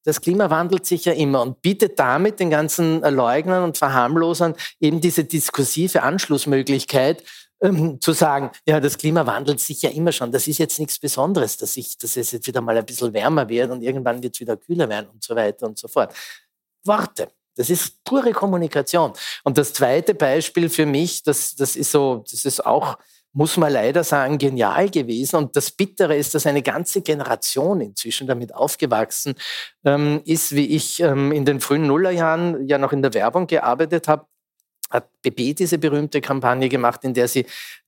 das 0.06 0.22
Klima 0.22 0.50
wandelt 0.50 0.86
sich 0.86 1.06
ja 1.06 1.14
immer 1.14 1.42
und 1.42 1.62
bietet 1.62 2.00
damit 2.00 2.40
den 2.40 2.50
ganzen 2.50 3.02
Leugnern 3.02 3.64
und 3.64 3.78
Verharmlosern 3.78 4.56
eben 4.80 5.02
diese 5.02 5.26
diskursive 5.26 6.02
Anschlussmöglichkeit, 6.02 7.24
ähm, 7.62 8.00
zu 8.00 8.14
sagen, 8.14 8.52
ja, 8.66 8.80
das 8.80 8.98
Klima 8.98 9.26
wandelt 9.26 9.60
sich 9.60 9.82
ja 9.82 9.90
immer 9.90 10.12
schon. 10.12 10.32
Das 10.32 10.48
ist 10.48 10.58
jetzt 10.58 10.80
nichts 10.80 10.98
Besonderes, 10.98 11.58
dass, 11.58 11.76
ich, 11.76 11.98
dass 11.98 12.16
es 12.16 12.32
jetzt 12.32 12.48
wieder 12.48 12.62
mal 12.62 12.78
ein 12.78 12.86
bisschen 12.86 13.14
wärmer 13.14 13.50
wird 13.50 13.70
und 13.70 13.82
irgendwann 13.82 14.24
wird 14.24 14.36
es 14.36 14.40
wieder 14.40 14.56
kühler 14.56 14.88
werden 14.88 15.10
und 15.14 15.24
so 15.24 15.36
weiter 15.36 15.68
und 15.68 15.78
so 15.78 15.88
fort. 15.88 16.14
Worte. 16.90 17.30
Das 17.56 17.70
ist 17.70 18.04
pure 18.04 18.32
Kommunikation. 18.32 19.14
Und 19.46 19.58
das 19.58 19.72
zweite 19.72 20.14
Beispiel 20.14 20.70
für 20.70 20.86
mich, 20.86 21.24
das, 21.24 21.56
das 21.56 21.78
ist 21.78 21.92
so, 21.92 22.26
das 22.30 22.44
ist 22.44 22.66
auch, 22.66 22.98
muss 23.32 23.56
man 23.56 23.72
leider 23.72 24.04
sagen, 24.04 24.38
genial 24.38 24.90
gewesen. 24.90 25.38
Und 25.38 25.56
das 25.56 25.72
Bittere 25.72 26.16
ist, 26.16 26.36
dass 26.36 26.46
eine 26.46 26.62
ganze 26.62 27.02
Generation 27.02 27.80
inzwischen 27.80 28.28
damit 28.28 28.54
aufgewachsen 28.54 29.36
ähm, 29.86 30.22
ist, 30.26 30.56
wie 30.56 30.68
ich 30.68 31.00
ähm, 31.00 31.32
in 31.32 31.46
den 31.46 31.62
frühen 31.62 31.88
Nullerjahren 31.88 32.68
ja 32.68 32.78
noch 32.78 32.92
in 32.92 33.02
der 33.02 33.14
Werbung 33.14 33.48
gearbeitet 33.48 34.10
habe 34.10 34.26
hat 34.90 35.10
BB 35.22 35.54
diese 35.56 35.78
berühmte 35.78 36.22
Kampagne 36.22 36.70
gemacht, 36.70 37.04
in 37.04 37.14
der 37.14 37.28
sie 37.28 37.46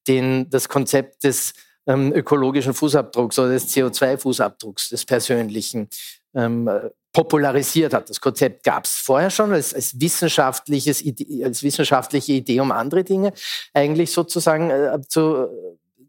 den, 0.07 0.49
das 0.49 0.69
Konzept 0.69 1.23
des 1.23 1.53
ähm, 1.87 2.13
ökologischen 2.13 2.73
Fußabdrucks 2.73 3.39
oder 3.39 3.49
des 3.49 3.75
CO2-Fußabdrucks, 3.75 4.89
des 4.89 5.05
persönlichen, 5.05 5.89
ähm, 6.35 6.69
popularisiert 7.13 7.93
hat. 7.93 8.09
Das 8.09 8.21
Konzept 8.21 8.63
gab 8.63 8.85
es 8.85 8.95
vorher 8.95 9.29
schon 9.29 9.51
als, 9.53 9.73
als, 9.73 9.99
wissenschaftliches, 9.99 11.03
als 11.43 11.63
wissenschaftliche 11.63 12.33
Idee, 12.33 12.59
um 12.59 12.71
andere 12.71 13.03
Dinge 13.03 13.33
eigentlich 13.73 14.11
sozusagen 14.11 14.69
äh, 14.69 14.99
zu, 15.07 15.49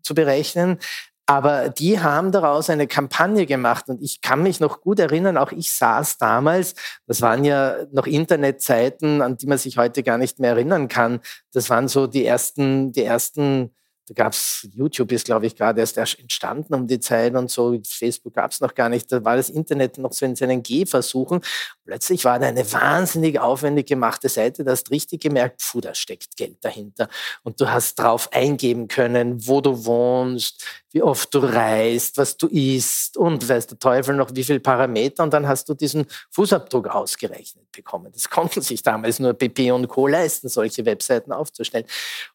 zu 0.03 0.15
berechnen. 0.15 0.79
Aber 1.27 1.69
die 1.69 2.01
haben 2.01 2.33
daraus 2.33 2.69
eine 2.69 2.87
Kampagne 2.87 3.47
gemacht 3.47 3.89
und 3.89 4.03
ich 4.03 4.21
kann 4.21 4.43
mich 4.43 4.61
noch 4.61 4.81
gut 4.81 4.99
erinnern, 4.99 5.39
auch 5.39 5.53
ich 5.53 5.73
saß 5.73 6.19
damals, 6.19 6.75
das 7.07 7.23
waren 7.23 7.45
ja 7.45 7.77
noch 7.93 8.07
Internetzeiten, 8.07 9.23
an 9.23 9.37
die 9.37 9.47
man 9.47 9.59
sich 9.59 9.79
heute 9.79 10.03
gar 10.03 10.19
nicht 10.19 10.41
mehr 10.41 10.51
erinnern 10.51 10.89
kann. 10.89 11.21
Das 11.53 11.71
waren 11.71 11.87
so 11.89 12.07
die 12.07 12.27
ersten, 12.27 12.93
die 12.93 13.05
ersten 13.05 13.71
da 14.15 14.25
gab 14.25 14.33
es, 14.33 14.69
YouTube 14.75 15.11
ist, 15.13 15.25
glaube 15.25 15.47
ich, 15.47 15.57
gerade 15.57 15.81
erst 15.81 15.97
entstanden 15.97 16.75
um 16.75 16.87
die 16.87 17.01
Zeit 17.01 17.35
und 17.35 17.51
so. 17.51 17.79
Facebook 17.85 18.35
gab 18.35 18.51
es 18.51 18.61
noch 18.61 18.75
gar 18.75 18.89
nicht. 18.89 19.11
Da 19.11 19.25
war 19.25 19.37
das 19.37 19.49
Internet 19.49 19.99
noch 19.99 20.13
so 20.13 20.27
in 20.27 20.37
seinen 20.37 20.63
Gehversuchen. 20.63 21.41
Plötzlich 21.85 22.25
war 22.25 22.39
da 22.39 22.47
eine 22.47 22.71
wahnsinnig 22.73 23.41
aufwendig 23.41 23.87
gemachte 23.87 24.29
Seite. 24.29 24.65
Da 24.65 24.73
hast 24.73 24.91
richtig 24.91 25.23
gemerkt, 25.23 25.63
puh, 25.63 25.81
da 25.81 25.95
steckt 25.95 26.37
Geld 26.37 26.59
dahinter. 26.63 27.09
Und 27.43 27.61
du 27.61 27.71
hast 27.71 27.99
drauf 27.99 28.29
eingeben 28.33 28.89
können, 28.89 29.47
wo 29.47 29.61
du 29.61 29.85
wohnst, 29.85 30.65
wie 30.91 31.03
oft 31.03 31.33
du 31.33 31.39
reist, 31.39 32.19
was 32.19 32.37
du 32.37 32.49
isst 32.49 33.17
und 33.17 33.49
weiß 33.49 33.67
der 33.69 33.79
Teufel 33.79 34.15
noch 34.15 34.31
wie 34.35 34.45
viele 34.45 34.61
Parameter. 34.61 35.23
Und 35.23 35.33
dann 35.33 35.49
hast 35.49 35.69
du 35.69 35.75
diesen 35.75 36.07
Fußabdruck 36.31 36.89
ausgerechnet 36.89 37.71
bekommen. 37.73 38.13
Das 38.13 38.29
konnten 38.29 38.61
sich 38.61 38.83
damals 38.83 39.19
nur 39.19 39.33
PP 39.33 39.71
und 39.73 39.89
Co. 39.89 40.07
leisten, 40.07 40.49
solche 40.49 40.85
Webseiten 40.85 41.33
aufzustellen. 41.33 41.87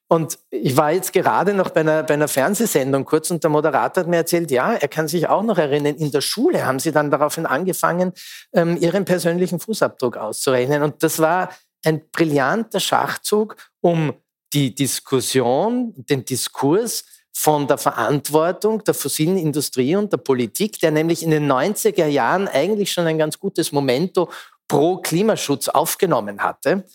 Und 0.09 0.39
ich 0.49 0.77
war 0.77 0.91
jetzt 0.91 1.11
gerade 1.11 1.53
noch 1.53 1.69
bei 1.71 1.81
einer, 1.81 2.03
bei 2.03 2.13
einer 2.13 2.29
Fernsehsendung 2.29 3.03
kurz 3.03 3.29
und 3.29 3.43
der 3.43 3.51
Moderator 3.51 4.03
hat 4.03 4.09
mir 4.09 4.17
erzählt, 4.17 4.51
ja, 4.51 4.73
er 4.73 4.87
kann 4.87 5.09
sich 5.09 5.27
auch 5.27 5.43
noch 5.43 5.57
erinnern, 5.57 5.95
in 5.95 6.11
der 6.11 6.21
Schule 6.21 6.65
haben 6.65 6.79
sie 6.79 6.93
dann 6.93 7.11
daraufhin 7.11 7.45
angefangen, 7.45 8.13
ähm, 8.53 8.77
ihren 8.77 9.03
persönlichen 9.03 9.59
Fußabdruck 9.59 10.15
auszurechnen. 10.15 10.81
Und 10.81 11.03
das 11.03 11.19
war 11.19 11.49
ein 11.83 12.09
brillanter 12.09 12.79
Schachzug, 12.79 13.57
um 13.81 14.13
die 14.53 14.73
Diskussion, 14.73 15.93
den 15.95 16.23
Diskurs 16.23 17.03
von 17.33 17.67
der 17.67 17.77
Verantwortung 17.77 18.83
der 18.83 18.93
fossilen 18.93 19.37
Industrie 19.37 19.95
und 19.95 20.11
der 20.11 20.17
Politik, 20.17 20.79
der 20.79 20.91
nämlich 20.91 21.21
in 21.21 21.31
den 21.31 21.51
90er 21.51 22.07
Jahren 22.07 22.47
eigentlich 22.47 22.91
schon 22.91 23.05
ein 23.05 23.17
ganz 23.17 23.37
gutes 23.37 23.71
Momento 23.71 24.29
pro 24.67 24.97
Klimaschutz 24.97 25.67
aufgenommen 25.67 26.41
hatte, 26.41 26.85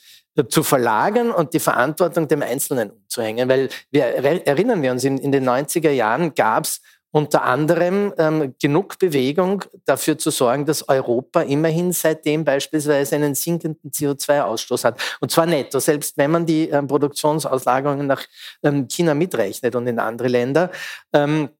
zu 0.48 0.62
verlagern 0.62 1.30
und 1.30 1.54
die 1.54 1.60
Verantwortung 1.60 2.28
dem 2.28 2.42
Einzelnen 2.42 2.90
umzuhängen. 2.90 3.48
Weil 3.48 3.68
wir 3.90 4.04
erinnern 4.04 4.82
wir 4.82 4.92
uns, 4.92 5.04
in, 5.04 5.18
in 5.18 5.32
den 5.32 5.48
90er 5.48 5.90
Jahren 5.90 6.34
gab 6.34 6.64
es 6.64 6.80
unter 7.12 7.44
anderem 7.44 8.14
ähm, 8.16 8.54
genug 8.60 8.98
Bewegung 8.98 9.62
dafür 9.84 10.16
zu 10.16 10.30
sorgen, 10.30 10.64
dass 10.64 10.88
Europa 10.88 11.42
immerhin 11.42 11.92
seitdem 11.92 12.42
beispielsweise 12.42 13.16
einen 13.16 13.34
sinkenden 13.34 13.90
CO2-Ausstoß 13.90 14.84
hat. 14.84 15.00
Und 15.20 15.30
zwar 15.30 15.44
netto, 15.44 15.78
selbst 15.78 16.16
wenn 16.16 16.30
man 16.30 16.46
die 16.46 16.70
ähm, 16.70 16.86
Produktionsauslagerungen 16.86 18.06
nach 18.06 18.24
ähm, 18.62 18.88
China 18.88 19.12
mitrechnet 19.12 19.76
und 19.76 19.86
in 19.86 19.98
andere 19.98 20.28
Länder. 20.28 20.70
Ähm, 21.12 21.50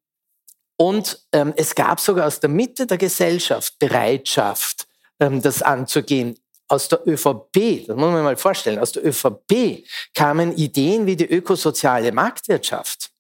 und 0.79 1.21
ähm, 1.33 1.53
es 1.57 1.75
gab 1.75 2.01
sogar 2.01 2.27
aus 2.27 2.41
der 2.41 2.51
Mitte 2.51 2.87
der 2.87 2.97
Gesellschaft 2.97 3.79
Bereitschaft, 3.79 4.89
ähm, 5.21 5.43
das 5.43 5.61
anzugehen. 5.61 6.37
Aus 6.73 6.89
der 6.89 7.07
ÖVP, 7.07 7.87
das 7.87 7.97
muss 7.97 8.13
man 8.13 8.25
mal 8.25 8.37
vorstellen, 8.37 8.79
aus 8.79 8.93
der 8.93 9.05
ÖVP 9.05 9.85
kamen 10.15 10.57
Ideen 10.57 11.07
wie 11.07 11.17
die 11.17 11.31
ökosoziale 11.31 12.13
Marktwirtschaft 12.13 13.13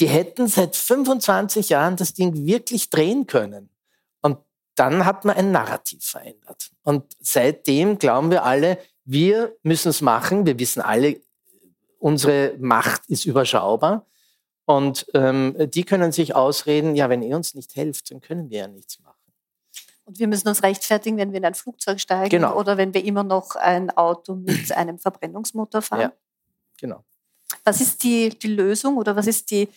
die 0.00 0.06
hätten 0.06 0.46
seit 0.46 0.76
25 0.76 1.70
Jahren 1.70 1.96
das 1.96 2.14
Ding 2.14 2.46
wirklich 2.46 2.90
drehen 2.90 3.26
können. 3.26 3.70
Und 4.20 4.38
dann 4.76 5.04
hat 5.04 5.24
man 5.24 5.36
ein 5.36 5.50
Narrativ 5.50 6.04
verändert. 6.04 6.70
Und 6.82 7.16
seitdem 7.20 7.98
glauben 7.98 8.30
wir 8.30 8.44
alle, 8.44 8.78
wir 9.04 9.56
müssen 9.62 9.88
es 9.88 10.00
machen. 10.00 10.46
Wir 10.46 10.58
wissen 10.58 10.80
alle, 10.80 11.20
unsere 11.98 12.54
Macht 12.58 13.06
ist 13.08 13.24
überschaubar. 13.24 14.06
Und 14.66 15.06
ähm, 15.14 15.56
die 15.58 15.84
können 15.84 16.12
sich 16.12 16.36
ausreden, 16.36 16.94
ja, 16.94 17.08
wenn 17.08 17.22
ihr 17.22 17.34
uns 17.34 17.54
nicht 17.54 17.74
helft, 17.74 18.10
dann 18.10 18.20
können 18.20 18.50
wir 18.50 18.58
ja 18.58 18.68
nichts 18.68 19.00
machen. 19.00 19.17
Und 20.08 20.18
wir 20.18 20.26
müssen 20.26 20.48
uns 20.48 20.62
rechtfertigen, 20.62 21.18
wenn 21.18 21.32
wir 21.32 21.36
in 21.38 21.44
ein 21.44 21.54
Flugzeug 21.54 22.00
steigen 22.00 22.30
genau. 22.30 22.56
oder 22.56 22.78
wenn 22.78 22.94
wir 22.94 23.04
immer 23.04 23.24
noch 23.24 23.56
ein 23.56 23.90
Auto 23.90 24.34
mit 24.34 24.72
einem 24.76 24.98
Verbrennungsmotor 24.98 25.82
fahren. 25.82 26.00
Ja, 26.00 26.12
genau. 26.80 27.04
Was 27.62 27.82
ist 27.82 28.02
die, 28.02 28.30
die 28.30 28.48
Lösung 28.48 28.96
oder 28.96 29.14
was 29.14 29.26
ist 29.26 29.50
die 29.50 29.68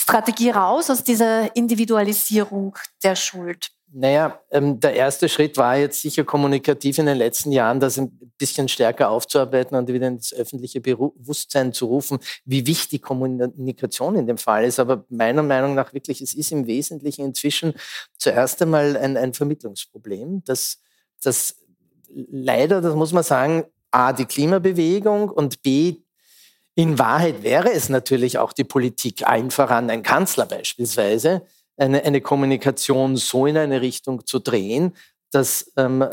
Strategie 0.00 0.50
raus 0.50 0.88
aus 0.88 1.02
dieser 1.02 1.54
Individualisierung 1.56 2.78
der 3.02 3.16
Schuld? 3.16 3.72
Naja, 3.92 4.40
ähm, 4.50 4.80
der 4.80 4.94
erste 4.94 5.28
Schritt 5.28 5.56
war 5.56 5.76
jetzt 5.76 6.02
sicher 6.02 6.24
kommunikativ 6.24 6.98
in 6.98 7.06
den 7.06 7.16
letzten 7.16 7.52
Jahren, 7.52 7.80
das 7.80 7.98
ein 7.98 8.10
bisschen 8.36 8.68
stärker 8.68 9.10
aufzuarbeiten 9.10 9.76
und 9.76 9.88
wieder 9.88 10.08
ins 10.08 10.34
öffentliche 10.34 10.80
Bewusstsein 10.80 11.72
zu 11.72 11.86
rufen, 11.86 12.18
wie 12.44 12.66
wichtig 12.66 13.02
Kommunikation 13.02 14.16
in 14.16 14.26
dem 14.26 14.38
Fall 14.38 14.64
ist. 14.64 14.80
Aber 14.80 15.04
meiner 15.08 15.42
Meinung 15.42 15.74
nach 15.74 15.94
wirklich, 15.94 16.20
es 16.20 16.34
ist 16.34 16.52
im 16.52 16.66
Wesentlichen 16.66 17.24
inzwischen 17.24 17.74
zuerst 18.18 18.60
einmal 18.60 18.96
ein, 18.96 19.16
ein 19.16 19.34
Vermittlungsproblem, 19.34 20.42
dass 20.44 20.78
das 21.22 21.56
leider, 22.12 22.80
das 22.80 22.94
muss 22.94 23.12
man 23.12 23.22
sagen, 23.22 23.64
A, 23.92 24.12
die 24.12 24.26
Klimabewegung 24.26 25.30
und 25.30 25.62
B, 25.62 25.96
in 26.74 26.98
Wahrheit 26.98 27.42
wäre 27.42 27.72
es 27.72 27.88
natürlich 27.88 28.36
auch 28.36 28.52
die 28.52 28.64
Politik, 28.64 29.26
allen 29.26 29.50
voran 29.50 29.88
ein 29.88 30.02
Kanzler 30.02 30.44
beispielsweise, 30.44 31.46
eine, 31.76 32.02
eine 32.02 32.20
Kommunikation 32.20 33.16
so 33.16 33.46
in 33.46 33.56
eine 33.56 33.80
Richtung 33.80 34.26
zu 34.26 34.38
drehen, 34.38 34.96
dass, 35.30 35.72
ähm, 35.76 36.08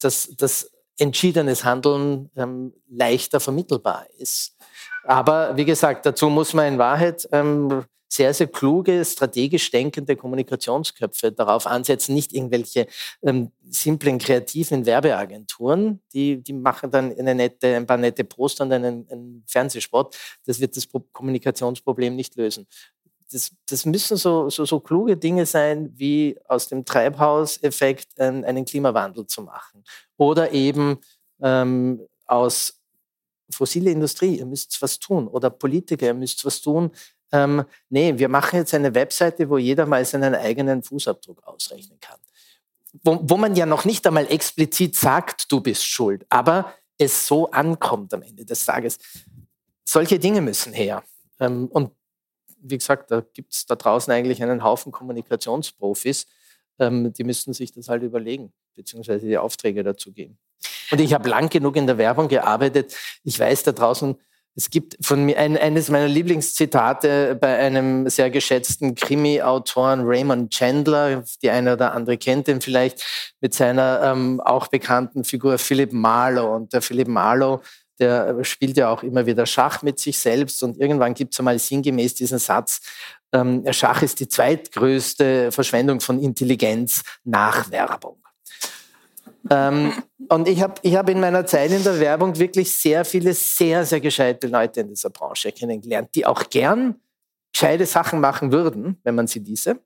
dass, 0.00 0.30
dass 0.36 0.70
entschiedenes 0.98 1.64
Handeln 1.64 2.30
ähm, 2.36 2.72
leichter 2.88 3.40
vermittelbar 3.40 4.06
ist. 4.18 4.56
Aber 5.04 5.56
wie 5.56 5.64
gesagt, 5.64 6.06
dazu 6.06 6.28
muss 6.30 6.54
man 6.54 6.74
in 6.74 6.78
Wahrheit 6.78 7.28
ähm, 7.32 7.84
sehr, 8.08 8.32
sehr 8.32 8.46
kluge, 8.46 9.04
strategisch 9.04 9.70
denkende 9.70 10.14
Kommunikationsköpfe 10.14 11.32
darauf 11.32 11.66
ansetzen, 11.66 12.14
nicht 12.14 12.32
irgendwelche 12.32 12.86
ähm, 13.22 13.50
simplen, 13.68 14.18
kreativen 14.18 14.86
Werbeagenturen, 14.86 16.00
die, 16.12 16.40
die 16.42 16.52
machen 16.52 16.90
dann 16.90 17.16
eine 17.18 17.34
nette, 17.34 17.74
ein 17.74 17.86
paar 17.86 17.96
nette 17.96 18.22
Poster 18.24 18.64
und 18.64 18.72
einen, 18.72 19.08
einen 19.10 19.44
Fernsehspot. 19.48 20.16
Das 20.46 20.60
wird 20.60 20.76
das 20.76 20.86
Kommunikationsproblem 21.12 22.14
nicht 22.14 22.36
lösen. 22.36 22.66
Das, 23.34 23.52
das, 23.68 23.84
müssen 23.84 24.16
so, 24.16 24.48
so, 24.48 24.64
so, 24.64 24.78
kluge 24.78 25.16
Dinge 25.16 25.44
sein, 25.44 25.92
wie 25.96 26.38
aus 26.46 26.68
dem 26.68 26.84
Treibhauseffekt 26.84 28.20
einen, 28.20 28.44
einen 28.44 28.64
Klimawandel 28.64 29.26
zu 29.26 29.42
machen. 29.42 29.82
Oder 30.16 30.52
eben 30.52 30.98
ähm, 31.42 32.00
aus 32.26 32.80
fossile 33.50 33.90
Industrie, 33.90 34.38
ihr 34.38 34.46
müsst 34.46 34.80
was 34.80 34.98
tun. 34.98 35.26
Oder 35.26 35.50
Politiker, 35.50 36.06
ihr 36.06 36.14
müsst 36.14 36.44
was 36.44 36.60
tun, 36.60 36.92
ähm, 37.34 37.64
nee, 37.88 38.16
wir 38.16 38.28
machen 38.28 38.60
jetzt 38.60 38.74
eine 38.74 38.94
Webseite, 38.94 39.50
wo 39.50 39.58
jeder 39.58 39.86
mal 39.86 40.04
seinen 40.04 40.36
eigenen 40.36 40.84
Fußabdruck 40.84 41.42
ausrechnen 41.44 41.98
kann. 42.00 42.18
Wo, 43.02 43.18
wo 43.22 43.36
man 43.36 43.56
ja 43.56 43.66
noch 43.66 43.84
nicht 43.84 44.06
einmal 44.06 44.30
explizit 44.30 44.94
sagt, 44.94 45.50
du 45.50 45.60
bist 45.60 45.84
schuld, 45.84 46.24
aber 46.28 46.72
es 46.96 47.26
so 47.26 47.50
ankommt 47.50 48.14
am 48.14 48.22
Ende 48.22 48.44
des 48.44 48.64
Tages. 48.64 48.98
Solche 49.84 50.20
Dinge 50.20 50.40
müssen 50.42 50.72
her. 50.72 51.02
Ähm, 51.40 51.66
und 51.72 51.90
wie 52.64 52.78
gesagt, 52.78 53.10
da 53.10 53.22
gibt 53.32 53.52
es 53.52 53.66
da 53.66 53.76
draußen 53.76 54.12
eigentlich 54.12 54.42
einen 54.42 54.64
Haufen 54.64 54.92
Kommunikationsprofis, 54.92 56.26
ähm, 56.78 57.12
die 57.12 57.24
müssten 57.24 57.52
sich 57.52 57.72
das 57.72 57.88
halt 57.88 58.02
überlegen, 58.02 58.52
beziehungsweise 58.74 59.26
die 59.26 59.38
Aufträge 59.38 59.82
dazu 59.82 60.12
geben. 60.12 60.38
Und 60.90 61.00
ich 61.00 61.14
habe 61.14 61.28
lang 61.28 61.50
genug 61.50 61.76
in 61.76 61.86
der 61.86 61.98
Werbung 61.98 62.28
gearbeitet. 62.28 62.96
Ich 63.22 63.38
weiß, 63.38 63.62
da 63.64 63.72
draußen 63.72 64.16
es 64.56 64.70
gibt 64.70 64.96
von 65.04 65.24
mir 65.24 65.36
ein, 65.38 65.58
eines 65.58 65.90
meiner 65.90 66.06
Lieblingszitate 66.06 67.34
bei 67.34 67.58
einem 67.58 68.08
sehr 68.08 68.30
geschätzten 68.30 68.94
Krimi-Autoren 68.94 70.02
Raymond 70.04 70.52
Chandler, 70.52 71.24
die 71.42 71.50
eine 71.50 71.72
oder 71.72 71.92
andere 71.92 72.16
kennt 72.18 72.46
ihn 72.46 72.60
vielleicht, 72.60 73.34
mit 73.40 73.52
seiner 73.52 74.00
ähm, 74.04 74.40
auch 74.40 74.68
bekannten 74.68 75.24
Figur 75.24 75.58
Philip 75.58 75.92
Marlowe. 75.92 76.54
Und 76.54 76.72
der 76.72 76.82
Philip 76.82 77.08
Marlowe, 77.08 77.62
der 77.98 78.42
spielt 78.44 78.76
ja 78.76 78.88
auch 78.88 79.02
immer 79.02 79.26
wieder 79.26 79.46
Schach 79.46 79.82
mit 79.82 79.98
sich 79.98 80.18
selbst. 80.18 80.62
Und 80.62 80.78
irgendwann 80.78 81.14
gibt 81.14 81.34
es 81.34 81.40
einmal 81.40 81.58
sinngemäß 81.58 82.14
diesen 82.14 82.38
Satz, 82.38 82.80
ähm, 83.32 83.64
Schach 83.72 84.02
ist 84.02 84.20
die 84.20 84.28
zweitgrößte 84.28 85.50
Verschwendung 85.50 86.00
von 86.00 86.20
Intelligenz 86.20 87.02
nach 87.24 87.70
Werbung. 87.70 88.22
Ähm, 89.50 89.92
und 90.28 90.48
ich 90.48 90.62
habe 90.62 90.74
ich 90.82 90.94
hab 90.96 91.08
in 91.08 91.20
meiner 91.20 91.44
Zeit 91.44 91.70
in 91.70 91.82
der 91.82 91.98
Werbung 92.00 92.38
wirklich 92.38 92.74
sehr 92.76 93.04
viele 93.04 93.34
sehr, 93.34 93.84
sehr 93.84 94.00
gescheite 94.00 94.46
Leute 94.46 94.80
in 94.80 94.88
dieser 94.88 95.10
Branche 95.10 95.52
kennengelernt, 95.52 96.10
die 96.14 96.24
auch 96.24 96.48
gern 96.48 97.00
gescheite 97.52 97.86
Sachen 97.86 98.20
machen 98.20 98.52
würden, 98.52 99.00
wenn 99.02 99.14
man 99.14 99.26
sie 99.26 99.40
diese. 99.40 99.80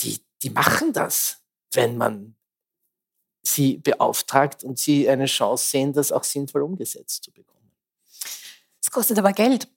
Die, 0.00 0.18
die 0.42 0.50
machen 0.50 0.92
das, 0.92 1.42
wenn 1.72 1.96
man 1.96 2.36
sie 3.46 3.78
beauftragt 3.78 4.64
und 4.64 4.78
sie 4.78 5.08
eine 5.08 5.26
Chance 5.26 5.70
sehen, 5.70 5.92
das 5.92 6.10
auch 6.12 6.24
sinnvoll 6.24 6.62
umgesetzt 6.62 7.24
zu 7.24 7.32
bekommen. 7.32 7.70
Es 8.82 8.90
kostet 8.90 9.18
aber 9.18 9.32
Geld. 9.32 9.68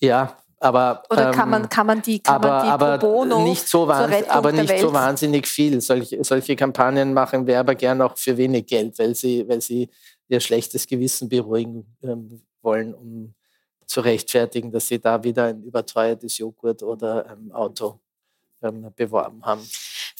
Ja, 0.00 0.36
aber, 0.62 1.02
Oder 1.08 1.30
kann, 1.30 1.48
man, 1.48 1.62
ähm, 1.62 1.68
kann 1.70 1.86
man 1.86 2.02
die, 2.02 2.18
kann 2.20 2.34
aber, 2.34 2.48
man 2.48 2.64
die 2.64 2.70
aber 2.70 2.98
pro 2.98 3.12
bono 3.12 3.42
nicht 3.44 3.66
so, 3.66 3.88
aber 3.88 4.52
nicht 4.52 4.78
so 4.78 4.92
wahnsinnig 4.92 5.46
viel. 5.46 5.80
Solche, 5.80 6.22
solche 6.22 6.54
Kampagnen 6.54 7.14
machen 7.14 7.46
Werber 7.46 7.74
gern 7.74 8.02
auch 8.02 8.18
für 8.18 8.36
wenig 8.36 8.66
Geld, 8.66 8.98
weil 8.98 9.14
sie, 9.14 9.48
weil 9.48 9.62
sie 9.62 9.88
ihr 10.28 10.38
schlechtes 10.40 10.86
Gewissen 10.86 11.30
beruhigen 11.30 11.96
ähm, 12.02 12.42
wollen, 12.60 12.94
um 12.94 13.34
zu 13.86 14.02
rechtfertigen, 14.02 14.70
dass 14.70 14.86
sie 14.86 15.00
da 15.00 15.24
wieder 15.24 15.46
ein 15.46 15.62
überteuertes 15.62 16.36
Joghurt 16.36 16.82
oder 16.82 17.26
ähm, 17.32 17.50
Auto 17.52 17.98
ähm, 18.62 18.92
beworben 18.94 19.44
haben. 19.44 19.66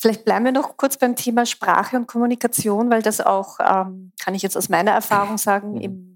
Vielleicht 0.01 0.25
bleiben 0.25 0.47
wir 0.47 0.53
noch 0.53 0.77
kurz 0.77 0.97
beim 0.97 1.15
Thema 1.15 1.45
Sprache 1.45 1.97
und 1.97 2.07
Kommunikation, 2.07 2.91
weil 2.91 3.03
das 3.03 3.21
auch, 3.21 3.59
ähm, 3.61 4.13
kann 4.19 4.35
ich 4.35 4.43
jetzt 4.43 4.57
aus 4.57 4.69
meiner 4.69 4.93
Erfahrung 4.93 5.37
sagen, 5.37 5.73
mhm. 5.73 5.81
im 5.81 6.11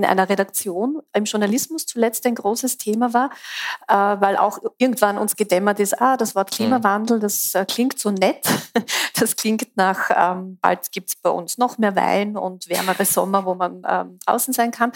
in 0.00 0.06
einer 0.06 0.28
Redaktion 0.28 1.02
im 1.12 1.24
Journalismus 1.24 1.84
zuletzt 1.84 2.24
ein 2.24 2.34
großes 2.34 2.78
Thema 2.78 3.12
war, 3.12 3.30
äh, 3.88 4.20
weil 4.20 4.36
auch 4.36 4.58
irgendwann 4.78 5.18
uns 5.18 5.36
gedämmert 5.36 5.78
ist, 5.78 6.00
ah, 6.00 6.16
das 6.16 6.34
Wort 6.34 6.52
Klimawandel, 6.52 7.20
das 7.20 7.54
äh, 7.54 7.66
klingt 7.66 7.98
so 7.98 8.10
nett, 8.10 8.46
das 9.18 9.36
klingt 9.36 9.76
nach, 9.76 10.10
ähm, 10.14 10.58
bald 10.62 10.90
gibt 10.92 11.10
es 11.10 11.16
bei 11.16 11.30
uns 11.30 11.58
noch 11.58 11.76
mehr 11.76 11.94
Wein 11.96 12.36
und 12.36 12.68
wärmere 12.68 13.04
Sommer, 13.04 13.44
wo 13.44 13.54
man 13.54 13.82
ähm, 13.86 14.18
draußen 14.24 14.54
sein 14.54 14.70
kann. 14.70 14.92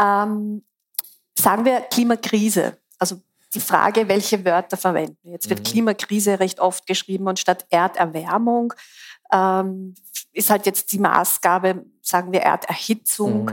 Ähm, 0.00 0.64
sagen 1.38 1.64
wir 1.64 1.80
Klimakrise, 1.82 2.78
also 2.98 3.20
die 3.54 3.60
Frage, 3.60 4.08
welche 4.08 4.44
Wörter 4.44 4.76
verwenden. 4.76 5.30
Jetzt 5.30 5.48
wird 5.48 5.60
mhm. 5.60 5.64
Klimakrise 5.64 6.40
recht 6.40 6.60
oft 6.60 6.86
geschrieben 6.86 7.28
und 7.28 7.38
statt 7.38 7.66
Erderwärmung 7.70 8.74
ähm, 9.32 9.94
ist 10.32 10.50
halt 10.50 10.66
jetzt 10.66 10.92
die 10.92 10.98
Maßgabe, 10.98 11.84
sagen 12.02 12.32
wir, 12.32 12.40
Erderhitzung. 12.40 13.46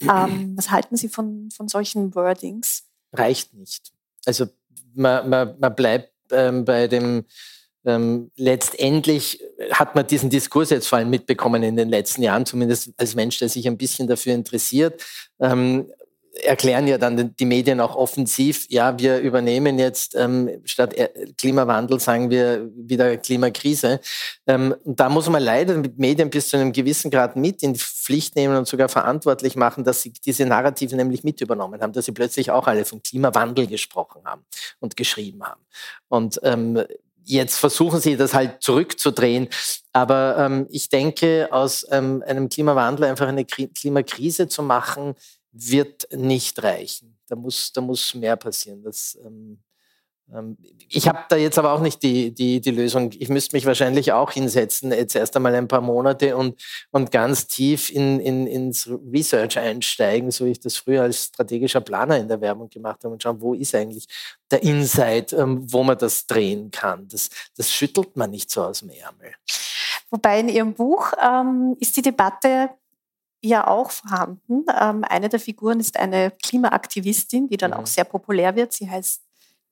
Mhm. 0.00 0.10
Ähm, 0.10 0.54
was 0.56 0.70
halten 0.70 0.96
Sie 0.96 1.08
von, 1.08 1.48
von 1.50 1.68
solchen 1.68 2.14
Wordings? 2.14 2.84
Reicht 3.12 3.54
nicht. 3.54 3.92
Also 4.26 4.46
man, 4.94 5.28
man, 5.28 5.56
man 5.58 5.74
bleibt 5.74 6.12
ähm, 6.30 6.64
bei 6.64 6.86
dem, 6.86 7.24
ähm, 7.84 8.30
letztendlich 8.36 9.42
hat 9.72 9.94
man 9.94 10.06
diesen 10.06 10.30
Diskurs 10.30 10.70
jetzt 10.70 10.86
vor 10.86 10.98
allem 10.98 11.10
mitbekommen 11.10 11.62
in 11.62 11.76
den 11.76 11.88
letzten 11.88 12.22
Jahren, 12.22 12.44
zumindest 12.44 12.92
als 12.96 13.14
Mensch, 13.14 13.38
der 13.38 13.48
sich 13.48 13.66
ein 13.66 13.78
bisschen 13.78 14.06
dafür 14.06 14.34
interessiert. 14.34 15.04
Erklären 16.42 16.86
ja 16.86 16.98
dann 16.98 17.34
die 17.36 17.44
Medien 17.44 17.80
auch 17.80 17.96
offensiv, 17.96 18.66
ja, 18.68 18.98
wir 18.98 19.18
übernehmen 19.18 19.78
jetzt 19.78 20.14
ähm, 20.14 20.60
statt 20.64 20.94
Klimawandel, 21.36 22.00
sagen 22.00 22.30
wir 22.30 22.70
wieder 22.74 23.16
Klimakrise. 23.16 24.00
Ähm, 24.46 24.74
und 24.84 25.00
da 25.00 25.08
muss 25.08 25.28
man 25.28 25.42
leider 25.42 25.74
mit 25.76 25.98
Medien 25.98 26.30
bis 26.30 26.48
zu 26.48 26.56
einem 26.56 26.72
gewissen 26.72 27.10
Grad 27.10 27.36
mit 27.36 27.62
in 27.62 27.74
die 27.74 27.80
Pflicht 27.80 28.36
nehmen 28.36 28.56
und 28.56 28.68
sogar 28.68 28.88
verantwortlich 28.88 29.56
machen, 29.56 29.84
dass 29.84 30.02
sie 30.02 30.12
diese 30.12 30.46
Narrative 30.46 30.96
nämlich 30.96 31.24
mit 31.24 31.40
übernommen 31.40 31.80
haben, 31.80 31.92
dass 31.92 32.06
sie 32.06 32.12
plötzlich 32.12 32.50
auch 32.50 32.66
alle 32.66 32.84
vom 32.84 33.02
Klimawandel 33.02 33.66
gesprochen 33.66 34.22
haben 34.24 34.44
und 34.80 34.96
geschrieben 34.96 35.42
haben. 35.42 35.60
Und 36.08 36.40
ähm, 36.42 36.82
jetzt 37.28 37.58
versuchen 37.58 38.00
sie 38.00 38.16
das 38.16 38.34
halt 38.34 38.62
zurückzudrehen. 38.62 39.48
Aber 39.92 40.36
ähm, 40.38 40.66
ich 40.70 40.88
denke, 40.88 41.48
aus 41.50 41.86
ähm, 41.90 42.22
einem 42.26 42.48
Klimawandel 42.48 43.04
einfach 43.06 43.28
eine 43.28 43.44
Klimakrise 43.44 44.48
zu 44.48 44.62
machen, 44.62 45.14
wird 45.52 46.08
nicht 46.12 46.62
reichen. 46.62 47.18
Da 47.28 47.36
muss, 47.36 47.72
da 47.72 47.80
muss 47.80 48.14
mehr 48.14 48.36
passieren. 48.36 48.82
Das, 48.82 49.18
ähm, 49.24 49.58
ähm, 50.34 50.56
ich 50.88 51.08
habe 51.08 51.20
da 51.28 51.36
jetzt 51.36 51.58
aber 51.58 51.72
auch 51.72 51.80
nicht 51.80 52.02
die, 52.02 52.32
die, 52.32 52.60
die 52.60 52.70
Lösung. 52.70 53.10
Ich 53.18 53.28
müsste 53.28 53.56
mich 53.56 53.66
wahrscheinlich 53.66 54.12
auch 54.12 54.32
hinsetzen, 54.32 54.92
jetzt 54.92 55.14
erst 55.14 55.36
einmal 55.36 55.54
ein 55.54 55.68
paar 55.68 55.80
Monate 55.80 56.36
und, 56.36 56.60
und 56.90 57.10
ganz 57.10 57.46
tief 57.46 57.90
in, 57.90 58.20
in, 58.20 58.46
ins 58.46 58.88
Research 58.88 59.58
einsteigen, 59.58 60.30
so 60.30 60.44
wie 60.44 60.52
ich 60.52 60.60
das 60.60 60.76
früher 60.76 61.02
als 61.02 61.24
strategischer 61.24 61.80
Planer 61.80 62.18
in 62.18 62.28
der 62.28 62.40
Werbung 62.40 62.68
gemacht 62.68 63.04
habe 63.04 63.14
und 63.14 63.22
schauen, 63.22 63.40
wo 63.40 63.54
ist 63.54 63.74
eigentlich 63.74 64.06
der 64.50 64.62
Insight, 64.62 65.32
ähm, 65.32 65.60
wo 65.72 65.82
man 65.82 65.98
das 65.98 66.26
drehen 66.26 66.70
kann. 66.70 67.08
Das, 67.08 67.30
das 67.56 67.72
schüttelt 67.72 68.16
man 68.16 68.30
nicht 68.30 68.50
so 68.50 68.62
aus 68.62 68.80
dem 68.80 68.90
Ärmel. 68.90 69.32
Wobei 70.10 70.40
in 70.40 70.48
Ihrem 70.48 70.74
Buch 70.74 71.12
ähm, 71.22 71.76
ist 71.80 71.96
die 71.96 72.02
Debatte 72.02 72.70
ja 73.42 73.66
auch 73.66 73.90
vorhanden. 73.90 74.64
Ähm, 74.80 75.04
eine 75.04 75.28
der 75.28 75.40
Figuren 75.40 75.80
ist 75.80 75.98
eine 75.98 76.32
Klimaaktivistin, 76.42 77.48
die 77.48 77.56
dann 77.56 77.72
mhm. 77.72 77.78
auch 77.78 77.86
sehr 77.86 78.04
populär 78.04 78.56
wird. 78.56 78.72
Sie 78.72 78.90
heißt 78.90 79.22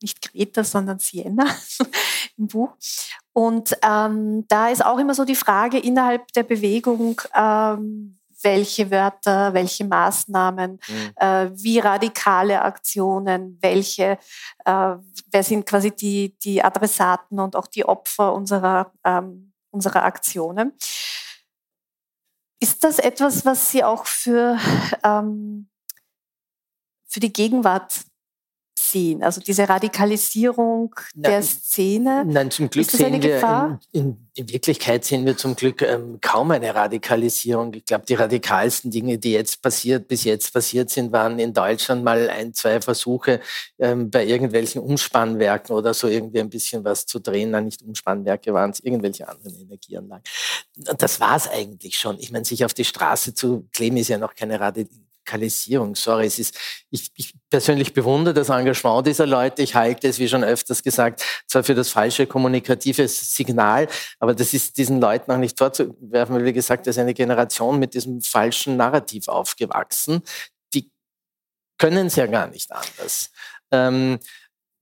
nicht 0.03 0.21
Greta, 0.23 0.63
sondern 0.63 0.99
Sienna 0.99 1.47
im 2.37 2.49
Buch. 2.49 2.71
Und 3.33 3.77
ähm, 3.83 4.45
da 4.49 4.69
ist 4.69 4.85
auch 4.85 4.99
immer 4.99 5.15
so 5.15 5.25
die 5.25 5.35
Frage 5.35 5.79
innerhalb 5.79 6.33
der 6.33 6.43
Bewegung, 6.43 7.21
ähm, 7.35 8.19
welche 8.43 8.91
Wörter, 8.91 9.55
welche 9.55 9.85
Maßnahmen, 9.85 10.73
mhm. 10.87 11.11
äh, 11.17 11.51
wie 11.53 11.79
radikale 11.79 12.63
Aktionen, 12.63 13.59
welche, 13.61 14.19
äh, 14.65 14.95
wer 15.31 15.43
sind 15.43 15.67
quasi 15.67 15.91
die, 15.91 16.37
die 16.39 16.63
Adressaten 16.63 17.41
und 17.41 17.57
auch 17.57 17.67
die 17.67 17.85
Opfer 17.85 18.35
unserer, 18.35 18.93
ähm, 19.05 19.53
unserer 19.71 20.05
Aktionen. 20.05 20.73
Ist 22.61 22.85
das 22.85 22.99
etwas, 22.99 23.45
was 23.45 23.71
Sie 23.71 23.85
auch 23.85 24.07
für, 24.07 24.59
ähm, 25.05 25.69
für 27.07 27.21
die 27.21 27.33
Gegenwart 27.33 28.05
sehen? 28.91 29.23
Also 29.23 29.41
diese 29.41 29.69
Radikalisierung 29.69 30.95
nein, 31.15 31.31
der 31.31 31.43
Szene? 31.43 32.25
Nein, 32.27 32.51
zum 32.51 32.71
Glück 32.71 32.91
sehen 32.91 33.23
wir 33.23 33.79
in, 33.93 34.01
in, 34.01 34.29
in, 34.35 34.49
Wirklichkeit 34.49 35.05
sehen 35.05 35.25
wir 35.27 35.37
zum 35.37 35.57
Glück 35.57 35.83
ähm, 35.83 36.19
kaum 36.21 36.51
eine 36.51 36.75
Radikalisierung. 36.75 37.75
Ich 37.75 37.85
glaube, 37.85 38.05
die 38.07 38.15
radikalsten 38.15 38.91
Dinge, 38.91 39.19
die 39.19 39.33
jetzt 39.33 39.63
passiert, 39.63 40.09
bis 40.09 40.25
jetzt 40.25 40.53
passiert 40.53 40.91
sind, 40.91 41.13
waren 41.13 41.39
in 41.39 41.53
Deutschland 41.53 42.05
mal 42.05 42.29
ein, 42.29 42.55
zwei 42.55 42.81
Versuche 42.81 43.41
ähm, 43.79 44.11
bei 44.11 44.25
irgendwelchen 44.25 44.83
Umspannwerken 44.83 45.75
oder 45.75 45.95
so 45.95 46.09
irgendwie 46.09 46.41
ein 46.41 46.51
bisschen 46.51 46.85
was 46.85 47.07
zu 47.07 47.19
drehen. 47.19 47.51
Nein, 47.51 47.65
nicht 47.65 47.83
Umspannwerke 47.83 48.53
waren 48.55 48.71
es, 48.71 48.81
irgendwelche 48.81 49.29
anderen 49.29 49.55
Energieanlagen. 49.61 50.25
Das 50.99 51.21
war 51.21 51.37
es 51.37 51.49
eigentlich 51.49 51.99
schon. 51.99 52.19
Ich 52.19 52.31
meine, 52.31 52.45
sich 52.45 52.65
auf 52.65 52.75
die 52.75 52.85
Straße 52.85 53.35
zu 53.35 53.67
kleben, 53.73 53.97
ist 53.97 54.09
ja 54.09 54.19
noch 54.19 54.35
keine 54.35 54.61
Radikalisierung. 54.61 55.06
Radikalisierung. 55.27 55.95
Sorry, 55.95 56.27
es 56.27 56.39
ist, 56.39 56.59
ich, 56.91 57.11
ich 57.15 57.35
persönlich 57.51 57.93
bewundere 57.93 58.35
das 58.35 58.49
Engagement 58.49 59.07
dieser 59.07 59.27
Leute. 59.27 59.63
Ich 59.63 59.75
halte 59.75 60.09
es, 60.09 60.19
wie 60.19 60.29
schon 60.29 60.45
öfters 60.45 60.83
gesagt, 60.83 61.23
zwar 61.47 61.65
für 61.65 61.75
das 61.75 61.91
falsche 61.91 62.27
kommunikative 62.27 63.07
Signal, 63.09 63.89
aber 64.19 64.35
das 64.35 64.55
ist 64.55 64.77
diesen 64.79 65.01
Leuten 65.01 65.31
auch 65.33 65.39
nicht 65.39 65.59
vorzuwerfen, 65.59 66.37
weil, 66.37 66.45
wie 66.45 66.53
gesagt, 66.53 66.87
das 66.87 66.97
ist 66.97 67.01
eine 67.01 67.15
Generation 67.15 67.79
mit 67.79 67.95
diesem 67.95 68.21
falschen 68.21 68.77
Narrativ 68.77 69.29
aufgewachsen. 69.29 70.23
Die 70.75 70.91
können 71.79 72.07
es 72.07 72.17
ja 72.17 72.27
gar 72.27 72.47
nicht 72.49 72.71
anders. 72.73 73.31
Ähm, 73.73 74.19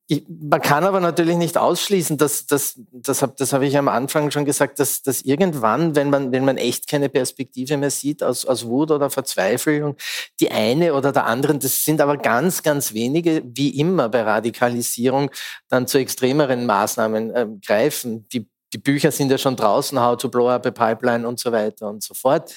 ich, 0.07 0.25
man 0.29 0.61
kann 0.61 0.85
aber 0.85 1.01
natürlich 1.01 1.37
nicht 1.37 1.57
ausschließen, 1.57 2.19
dass, 2.19 2.47
dass 2.47 2.79
das 2.93 3.23
habe 3.23 3.35
das 3.39 3.55
hab 3.55 3.63
ich 3.63 3.79
am 3.79 3.89
Anfang 3.89 4.31
schon 4.31 4.45
gesagt, 4.45 4.79
dass, 4.79 5.03
dass 5.03 5.23
irgendwann, 5.23 5.97
wenn 5.97 6.11
man, 6.11 6.31
wenn 6.31 6.45
man 6.45 6.59
echt 6.59 6.89
keine 6.89 7.09
Perspektive 7.09 7.79
mehr 7.79 7.91
sieht, 7.91 8.23
aus, 8.23 8.45
aus 8.45 8.67
Wut 8.67 8.91
oder 8.91 9.09
Verzweiflung, 9.09 9.97
die 10.41 10.51
eine 10.51 10.93
oder 10.93 11.11
der 11.11 11.25
anderen, 11.25 11.59
das 11.59 11.85
sind 11.85 12.03
aber 12.03 12.19
ganz, 12.19 12.63
ganz 12.63 12.93
wenige, 12.93 13.43
wie 13.47 13.79
immer 13.81 14.11
bei 14.11 14.23
Radikalisierung, 14.23 15.31
dann 15.69 15.87
zu 15.87 15.97
extremeren 15.97 16.67
Maßnahmen 16.67 17.35
äh, 17.35 17.47
greifen. 17.65 18.29
Die, 18.29 18.47
die 18.75 18.79
Bücher 18.79 19.11
sind 19.11 19.31
ja 19.31 19.39
schon 19.39 19.57
draußen, 19.57 19.99
How 19.99 20.19
to 20.19 20.29
Blow 20.29 20.51
Up 20.51 20.67
a 20.67 20.71
Pipeline 20.71 21.27
und 21.27 21.41
so 21.41 21.51
weiter 21.51 21.89
und 21.89 22.03
so 22.03 22.13
fort. 22.13 22.53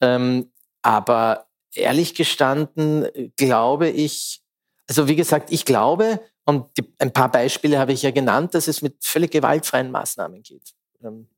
Ähm, 0.00 0.50
aber 0.82 1.46
ehrlich 1.74 2.16
gestanden 2.16 3.06
glaube 3.36 3.88
ich, 3.88 4.40
also 4.88 5.06
wie 5.06 5.14
gesagt, 5.14 5.52
ich 5.52 5.64
glaube, 5.64 6.18
und 6.50 6.76
die, 6.76 6.84
ein 6.98 7.12
paar 7.12 7.30
Beispiele 7.30 7.78
habe 7.78 7.92
ich 7.92 8.02
ja 8.02 8.10
genannt, 8.10 8.54
dass 8.54 8.68
es 8.68 8.82
mit 8.82 8.96
völlig 9.00 9.30
gewaltfreien 9.30 9.90
Maßnahmen 9.90 10.42
geht. 10.42 10.74
Ähm, 11.02 11.28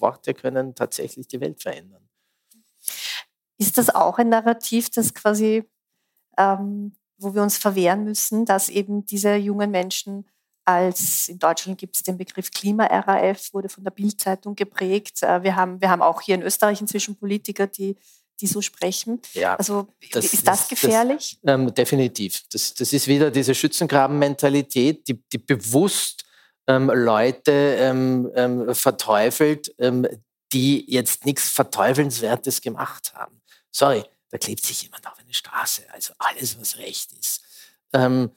Worte 0.00 0.34
können 0.34 0.74
tatsächlich 0.74 1.28
die 1.28 1.40
Welt 1.40 1.62
verändern. 1.62 2.02
Ist 3.58 3.78
das 3.78 3.94
auch 3.94 4.18
ein 4.18 4.28
Narrativ, 4.28 4.90
das 4.90 5.14
quasi, 5.14 5.64
ähm, 6.36 6.96
wo 7.16 7.34
wir 7.34 7.42
uns 7.42 7.56
verwehren 7.56 8.04
müssen, 8.04 8.44
dass 8.44 8.68
eben 8.68 9.06
diese 9.06 9.36
jungen 9.36 9.70
Menschen 9.70 10.26
als 10.64 11.28
in 11.28 11.38
Deutschland 11.38 11.78
gibt 11.78 11.94
es 11.94 12.02
den 12.02 12.16
Begriff 12.16 12.50
Klima-RAF, 12.50 13.52
wurde 13.52 13.68
von 13.68 13.84
der 13.84 13.90
Bild-Zeitung 13.90 14.56
geprägt. 14.56 15.22
Äh, 15.22 15.42
wir 15.42 15.56
haben, 15.56 15.80
wir 15.80 15.90
haben 15.90 16.02
auch 16.02 16.20
hier 16.20 16.34
in 16.34 16.42
Österreich 16.42 16.80
inzwischen 16.80 17.16
Politiker, 17.16 17.66
die 17.66 17.96
die 18.44 18.52
so 18.52 18.60
sprechen. 18.60 19.20
Ja, 19.32 19.56
also 19.56 19.88
das, 20.12 20.32
ist 20.32 20.46
das, 20.46 20.68
gefährlich? 20.68 21.38
Das, 21.42 21.54
ähm, 21.54 21.72
definitiv. 21.72 22.42
Das, 22.52 22.74
das 22.74 22.92
ist 22.92 23.08
wieder 23.08 23.30
diese 23.30 23.54
Schützengraben-Mentalität, 23.54 25.08
die, 25.08 25.22
die 25.32 25.38
bewusst 25.38 26.24
ähm, 26.66 26.90
Leute 26.90 27.52
ähm, 27.52 28.30
ähm 28.34 28.74
verteufelt, 28.74 29.74
ähm, 29.78 30.06
die 30.52 30.84
jetzt 30.90 31.24
nichts 31.24 31.48
Verteufelnswertes 31.48 32.60
gemacht 32.60 33.14
haben. 33.14 33.40
Sorry, 33.70 34.04
da 34.30 34.38
klebt 34.38 34.64
sich 34.64 34.82
jemand 34.82 35.06
auf 35.06 35.18
eine 35.18 35.32
Straße. 35.32 35.82
Also 35.90 36.12
alles, 36.18 36.60
was 36.60 36.76
recht 36.76 37.12
ist. 37.18 37.42
Ähm, 37.94 38.30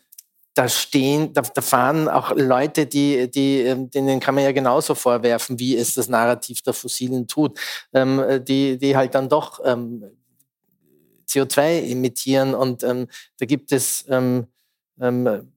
da 0.58 0.68
stehen, 0.68 1.34
da, 1.34 1.42
da, 1.42 1.62
fahren 1.62 2.10
auch 2.10 2.32
Leute, 2.36 2.88
die, 2.88 3.30
die, 3.30 3.62
ähm, 3.62 3.92
denen 3.92 4.20
kann 4.20 4.34
man 4.34 4.44
ja 4.44 4.52
genauso 4.52 4.96
vorwerfen, 4.96 5.60
wie 5.60 5.78
es 5.78 5.94
das 5.94 6.10
Narrativ 6.10 6.62
der 6.64 6.74
Fossilen 6.74 7.28
tut, 7.28 7.60
ähm, 7.94 8.44
die, 8.44 8.78
die 8.78 8.98
halt 8.98 9.14
dann 9.14 9.30
doch 9.30 9.60
ähm, 9.64 10.04
CO2 11.30 11.92
emittieren 11.92 12.56
und 12.56 12.84
ähm, 12.84 13.08
da 13.38 13.46
gibt 13.46 13.72
es 13.72 14.06
ähm, 14.10 14.48
ähm, 15.00 15.52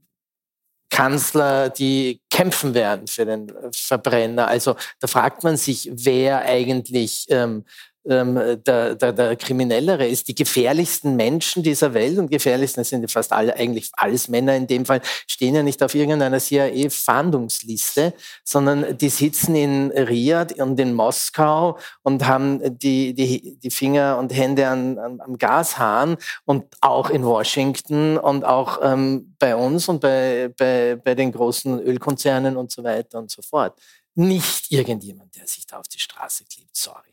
Kanzler, 0.91 1.71
die 1.71 2.21
kämpfen 2.31 2.75
werden 2.75 3.07
für 3.07 3.25
den 3.25 3.51
Verbrenner. 3.73 4.49
Also 4.49 4.75
da 4.99 5.07
fragt 5.07 5.45
man 5.45 5.57
sich, 5.57 5.89
wer 5.93 6.43
eigentlich 6.43 7.27
ähm, 7.31 7.65
der, 8.05 8.95
der, 8.95 9.13
der 9.13 9.37
Kriminellere 9.37 10.07
ist. 10.07 10.29
Die 10.29 10.35
gefährlichsten 10.35 11.17
Menschen 11.17 11.63
dieser 11.63 11.93
Welt 11.95 12.19
und 12.19 12.31
gefährlichsten, 12.31 12.83
sind 12.85 13.11
fast 13.11 13.33
alle, 13.33 13.55
eigentlich 13.57 13.91
alles 13.93 14.29
Männer 14.29 14.57
in 14.57 14.67
dem 14.67 14.87
Fall, 14.87 15.03
stehen 15.27 15.55
ja 15.55 15.63
nicht 15.63 15.83
auf 15.83 15.95
irgendeiner 15.95 16.39
CIA-Fahndungsliste, 16.39 18.15
sondern 18.45 18.97
die 18.97 19.09
sitzen 19.09 19.55
in 19.55 19.91
Riyadh 19.91 20.61
und 20.63 20.81
in 20.81 20.95
Moskau 20.95 21.79
und 22.03 22.27
haben 22.27 22.79
die, 22.79 23.15
die, 23.15 23.59
die 23.59 23.71
Finger 23.71 24.19
und 24.19 24.35
Hände 24.35 24.69
an, 24.69 24.99
an, 24.99 25.21
am 25.21 25.37
Gashahn 25.37 26.17
und 26.45 26.65
auch 26.81 27.11
in 27.11 27.25
Washington 27.25 28.17
und 28.17 28.45
auch 28.45 28.81
ähm, 28.83 29.35
bei 29.39 29.55
uns 29.55 29.89
und 29.89 30.01
bei, 30.01 30.53
bei, 30.57 30.97
bei 30.97 31.15
den 31.15 31.33
großen 31.33 31.81
Ölkonzernen 31.81 32.57
und 32.57 32.71
so 32.71 32.83
weiter 32.83 33.19
und 33.19 33.31
so 33.31 33.43
fort. 33.43 33.79
Nicht 34.15 34.73
irgendjemand, 34.73 35.37
der 35.37 35.47
sich 35.47 35.67
da 35.67 35.79
auf 35.79 35.89
die 35.89 36.01
Straße 36.01 36.45
klebt, 36.45 36.77
sorry. 36.77 37.11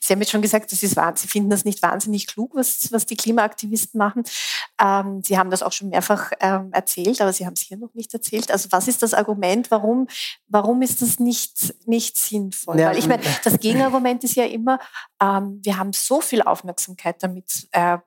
Sie 0.00 0.12
haben 0.12 0.20
jetzt 0.20 0.30
schon 0.30 0.42
gesagt, 0.42 0.70
das 0.70 0.82
ist, 0.82 0.98
Sie 1.14 1.28
finden 1.28 1.50
das 1.50 1.64
nicht 1.64 1.82
wahnsinnig 1.82 2.26
klug, 2.26 2.54
was, 2.54 2.92
was 2.92 3.06
die 3.06 3.16
Klimaaktivisten 3.16 3.98
machen. 3.98 4.22
Ähm, 4.80 5.22
Sie 5.22 5.38
haben 5.38 5.50
das 5.50 5.62
auch 5.62 5.72
schon 5.72 5.88
mehrfach 5.88 6.32
ähm, 6.40 6.70
erzählt, 6.72 7.20
aber 7.20 7.32
Sie 7.32 7.46
haben 7.46 7.54
es 7.54 7.62
hier 7.62 7.76
noch 7.76 7.94
nicht 7.94 8.12
erzählt. 8.12 8.50
Also 8.50 8.70
was 8.70 8.88
ist 8.88 9.02
das 9.02 9.14
Argument? 9.14 9.70
Warum, 9.70 10.08
warum 10.46 10.82
ist 10.82 11.00
das 11.02 11.18
nicht, 11.18 11.74
nicht 11.86 12.16
sinnvoll? 12.16 12.78
Ja, 12.78 12.90
Weil 12.90 12.98
ich 12.98 13.08
meine, 13.08 13.22
das 13.42 13.58
Gegenargument 13.58 14.22
ist 14.24 14.34
ja 14.34 14.44
immer, 14.44 14.78
ähm, 15.22 15.60
wir 15.62 15.78
haben 15.78 15.92
so 15.92 16.20
viel 16.20 16.42
Aufmerksamkeit 16.42 17.22
damit 17.22 17.68
äh, 17.72 17.98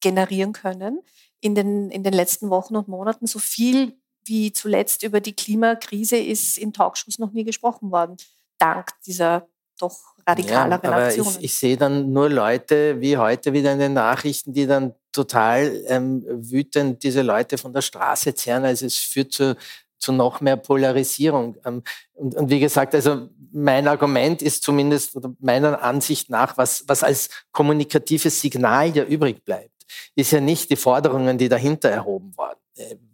generieren 0.00 0.52
können 0.52 1.00
in 1.40 1.54
den, 1.54 1.90
in 1.90 2.02
den 2.02 2.12
letzten 2.12 2.50
Wochen 2.50 2.76
und 2.76 2.88
Monaten. 2.88 3.26
So 3.26 3.38
viel 3.38 3.98
wie 4.24 4.52
zuletzt 4.52 5.02
über 5.02 5.20
die 5.20 5.34
Klimakrise 5.34 6.16
ist 6.16 6.58
in 6.58 6.72
Talkshows 6.72 7.18
noch 7.18 7.32
nie 7.32 7.44
gesprochen 7.44 7.90
worden, 7.90 8.16
dank 8.58 8.90
dieser 9.06 9.48
doch 9.78 9.96
radikaleren 10.26 10.70
ja, 10.70 10.90
aber 10.90 11.04
Aktionen. 11.04 11.36
Ich, 11.38 11.44
ich 11.44 11.54
sehe 11.54 11.76
dann 11.76 12.12
nur 12.12 12.28
Leute 12.28 13.00
wie 13.00 13.16
heute 13.16 13.52
wieder 13.52 13.72
in 13.72 13.78
den 13.78 13.92
Nachrichten, 13.94 14.52
die 14.52 14.66
dann 14.66 14.94
total 15.12 15.82
ähm, 15.86 16.24
wütend 16.26 17.02
diese 17.02 17.22
Leute 17.22 17.58
von 17.58 17.72
der 17.72 17.82
Straße 17.82 18.34
zerren. 18.34 18.64
Also 18.64 18.86
es 18.86 18.96
führt 18.96 19.32
zu, 19.32 19.56
zu 19.98 20.12
noch 20.12 20.40
mehr 20.40 20.56
Polarisierung. 20.56 21.56
Ähm, 21.64 21.82
und, 22.14 22.34
und, 22.34 22.50
wie 22.50 22.60
gesagt, 22.60 22.94
also 22.94 23.28
mein 23.52 23.86
Argument 23.86 24.40
ist 24.40 24.62
zumindest 24.62 25.14
oder 25.16 25.34
meiner 25.40 25.82
Ansicht 25.82 26.30
nach, 26.30 26.56
was, 26.56 26.84
was 26.86 27.02
als 27.02 27.28
kommunikatives 27.52 28.40
Signal 28.40 28.96
ja 28.96 29.04
übrig 29.04 29.44
bleibt, 29.44 29.70
ist 30.14 30.30
ja 30.32 30.40
nicht 30.40 30.70
die 30.70 30.76
Forderungen, 30.76 31.36
die 31.36 31.48
dahinter 31.48 31.90
erhoben 31.90 32.36
worden 32.36 32.58
äh, 32.58 32.61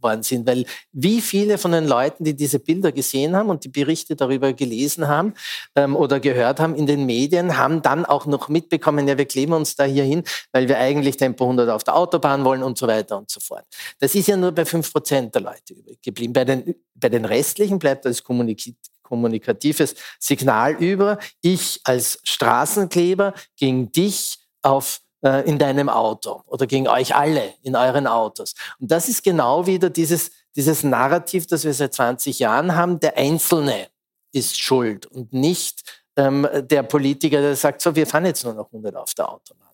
worden 0.00 0.22
sind. 0.22 0.46
Weil 0.46 0.64
wie 0.92 1.20
viele 1.20 1.58
von 1.58 1.72
den 1.72 1.86
Leuten, 1.86 2.24
die 2.24 2.34
diese 2.34 2.58
Bilder 2.58 2.92
gesehen 2.92 3.34
haben 3.34 3.50
und 3.50 3.64
die 3.64 3.68
Berichte 3.68 4.16
darüber 4.16 4.52
gelesen 4.52 5.08
haben 5.08 5.34
ähm, 5.74 5.96
oder 5.96 6.20
gehört 6.20 6.60
haben 6.60 6.74
in 6.74 6.86
den 6.86 7.06
Medien, 7.06 7.56
haben 7.56 7.82
dann 7.82 8.04
auch 8.04 8.26
noch 8.26 8.48
mitbekommen, 8.48 9.08
ja, 9.08 9.18
wir 9.18 9.26
kleben 9.26 9.52
uns 9.52 9.76
da 9.76 9.84
hier 9.84 10.04
hin, 10.04 10.22
weil 10.52 10.68
wir 10.68 10.78
eigentlich 10.78 11.16
Tempo 11.16 11.44
100 11.44 11.70
auf 11.70 11.84
der 11.84 11.96
Autobahn 11.96 12.44
wollen 12.44 12.62
und 12.62 12.78
so 12.78 12.86
weiter 12.86 13.18
und 13.18 13.30
so 13.30 13.40
fort. 13.40 13.64
Das 13.98 14.14
ist 14.14 14.28
ja 14.28 14.36
nur 14.36 14.52
bei 14.52 14.62
5% 14.62 15.30
der 15.30 15.42
Leute 15.42 15.74
übrig 15.74 16.00
geblieben. 16.02 16.32
Bei 16.32 16.44
den, 16.44 16.74
bei 16.94 17.08
den 17.08 17.24
restlichen 17.24 17.78
bleibt 17.78 18.04
das 18.04 18.22
kommunikatives 18.22 19.94
Signal 20.18 20.74
über. 20.74 21.18
Ich 21.40 21.80
als 21.84 22.20
Straßenkleber 22.24 23.34
gegen 23.56 23.90
dich 23.90 24.38
auf 24.62 25.00
äh, 25.22 25.48
in 25.48 25.58
deinem 25.58 25.88
Auto 25.88 26.42
oder 26.46 26.66
gegen 26.66 26.88
euch 26.88 27.14
alle 27.14 27.54
in 27.62 27.76
euren 27.76 28.06
Autos. 28.06 28.54
Und 28.78 28.90
das 28.90 29.08
ist 29.08 29.22
genau 29.22 29.66
wieder 29.66 29.90
dieses, 29.90 30.30
dieses 30.54 30.82
Narrativ, 30.82 31.46
das 31.46 31.64
wir 31.64 31.74
seit 31.74 31.94
20 31.94 32.38
Jahren 32.38 32.74
haben, 32.74 33.00
der 33.00 33.16
Einzelne 33.16 33.88
ist 34.32 34.60
schuld 34.60 35.06
und 35.06 35.32
nicht 35.32 35.82
ähm, 36.16 36.46
der 36.62 36.82
Politiker, 36.82 37.40
der 37.40 37.56
sagt, 37.56 37.80
so, 37.80 37.94
wir 37.94 38.06
fahren 38.06 38.26
jetzt 38.26 38.44
nur 38.44 38.54
noch 38.54 38.66
100 38.66 38.96
auf 38.96 39.14
der 39.14 39.28
Autobahn. 39.28 39.68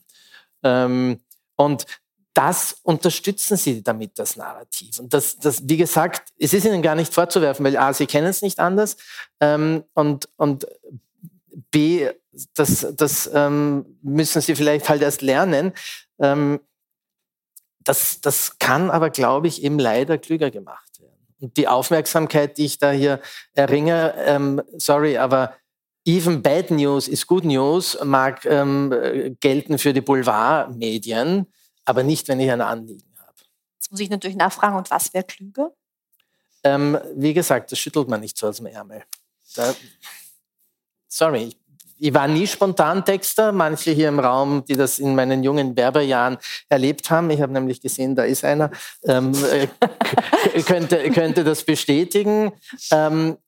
Ähm, 0.63 1.21
und 1.57 1.87
das 2.35 2.77
unterstützen 2.83 3.57
sie 3.57 3.83
damit, 3.83 4.19
das 4.19 4.37
Narrativ. 4.37 4.99
Und 4.99 5.15
das, 5.15 5.39
das, 5.39 5.63
wie 5.69 5.77
gesagt, 5.77 6.33
es 6.37 6.53
ist 6.53 6.65
ihnen 6.65 6.83
gar 6.83 6.97
nicht 6.97 7.15
vorzuwerfen, 7.15 7.65
weil 7.65 7.77
A, 7.77 7.93
sie 7.93 8.07
kennen 8.07 8.27
es 8.27 8.43
nicht 8.43 8.59
anders 8.59 8.97
ähm, 9.41 9.85
und, 9.95 10.29
und 10.37 10.67
B, 11.71 12.09
das, 12.55 12.87
das 12.97 13.31
ähm, 13.33 13.99
müssen 14.03 14.41
sie 14.41 14.55
vielleicht 14.55 14.89
halt 14.89 15.03
erst 15.03 15.23
lernen. 15.23 15.73
Ähm, 16.19 16.61
das, 17.81 18.21
das 18.21 18.59
kann 18.59 18.91
aber, 18.91 19.11
glaube 19.11 19.47
ich, 19.47 19.63
eben 19.63 19.79
leider 19.79 20.19
klüger 20.19 20.51
gemacht 20.51 21.01
werden. 21.01 21.27
Und 21.41 21.57
die 21.57 21.69
Aufmerksamkeit, 21.69 22.59
die 22.59 22.65
ich 22.65 22.79
da 22.79 22.91
hier 22.91 23.21
erringe, 23.53 24.15
ähm, 24.19 24.63
sorry, 24.79 25.19
aber 25.19 25.55
even 26.07 26.43
bad 26.43 26.71
news 26.71 27.09
is 27.09 27.27
good 27.27 27.45
news, 27.45 27.99
mag 28.03 28.45
ähm, 28.47 29.37
gelten 29.41 29.79
für 29.79 29.93
die 29.93 30.01
Boulevardmedien, 30.01 31.47
aber 31.85 32.03
nicht, 32.03 32.29
wenn 32.29 32.41
ich 32.41 32.51
ein 32.51 32.61
Anliegen 32.61 33.15
habe. 33.19 33.35
Jetzt 33.75 33.91
muss 33.91 34.01
ich 34.01 34.11
natürlich 34.11 34.37
nachfragen, 34.37 34.77
und 34.77 34.91
was 34.91 35.13
wäre 35.13 35.25
klüger? 35.25 35.73
Ähm, 36.63 36.99
wie 37.15 37.35
gesagt, 37.35 37.73
das 37.73 37.79
schüttelt 37.79 38.09
man 38.09 38.21
nicht 38.21 38.39
so 38.39 38.49
aus 38.49 38.57
dem 38.57 38.67
Ärmel. 38.67 39.05
Da, 39.55 39.75
sorry, 41.15 41.45
ich 41.45 41.57
ich 41.99 42.12
war 42.12 42.29
nie 42.29 42.47
Spontantexter. 42.47 43.53
Manche 43.53 43.93
hier 43.93 44.09
im 44.09 44.19
Raum, 44.19 44.65
die 44.67 44.75
das 44.75 44.99
in 44.99 45.15
meinen 45.15 45.43
jungen 45.43 45.77
Werbejahren 45.77 46.39
erlebt 46.69 47.09
haben, 47.11 47.31
ich 47.31 47.41
habe 47.41 47.53
nämlich 47.53 47.81
gesehen, 47.81 48.15
da 48.15 48.25
ist 48.25 48.45
einer, 48.45 48.71
ähm, 49.05 49.33
äh, 49.51 49.69
könnte, 50.62 51.11
könnte 51.11 51.45
das 51.45 51.65
bestätigen. 51.65 52.53
Ähm, 52.91 53.39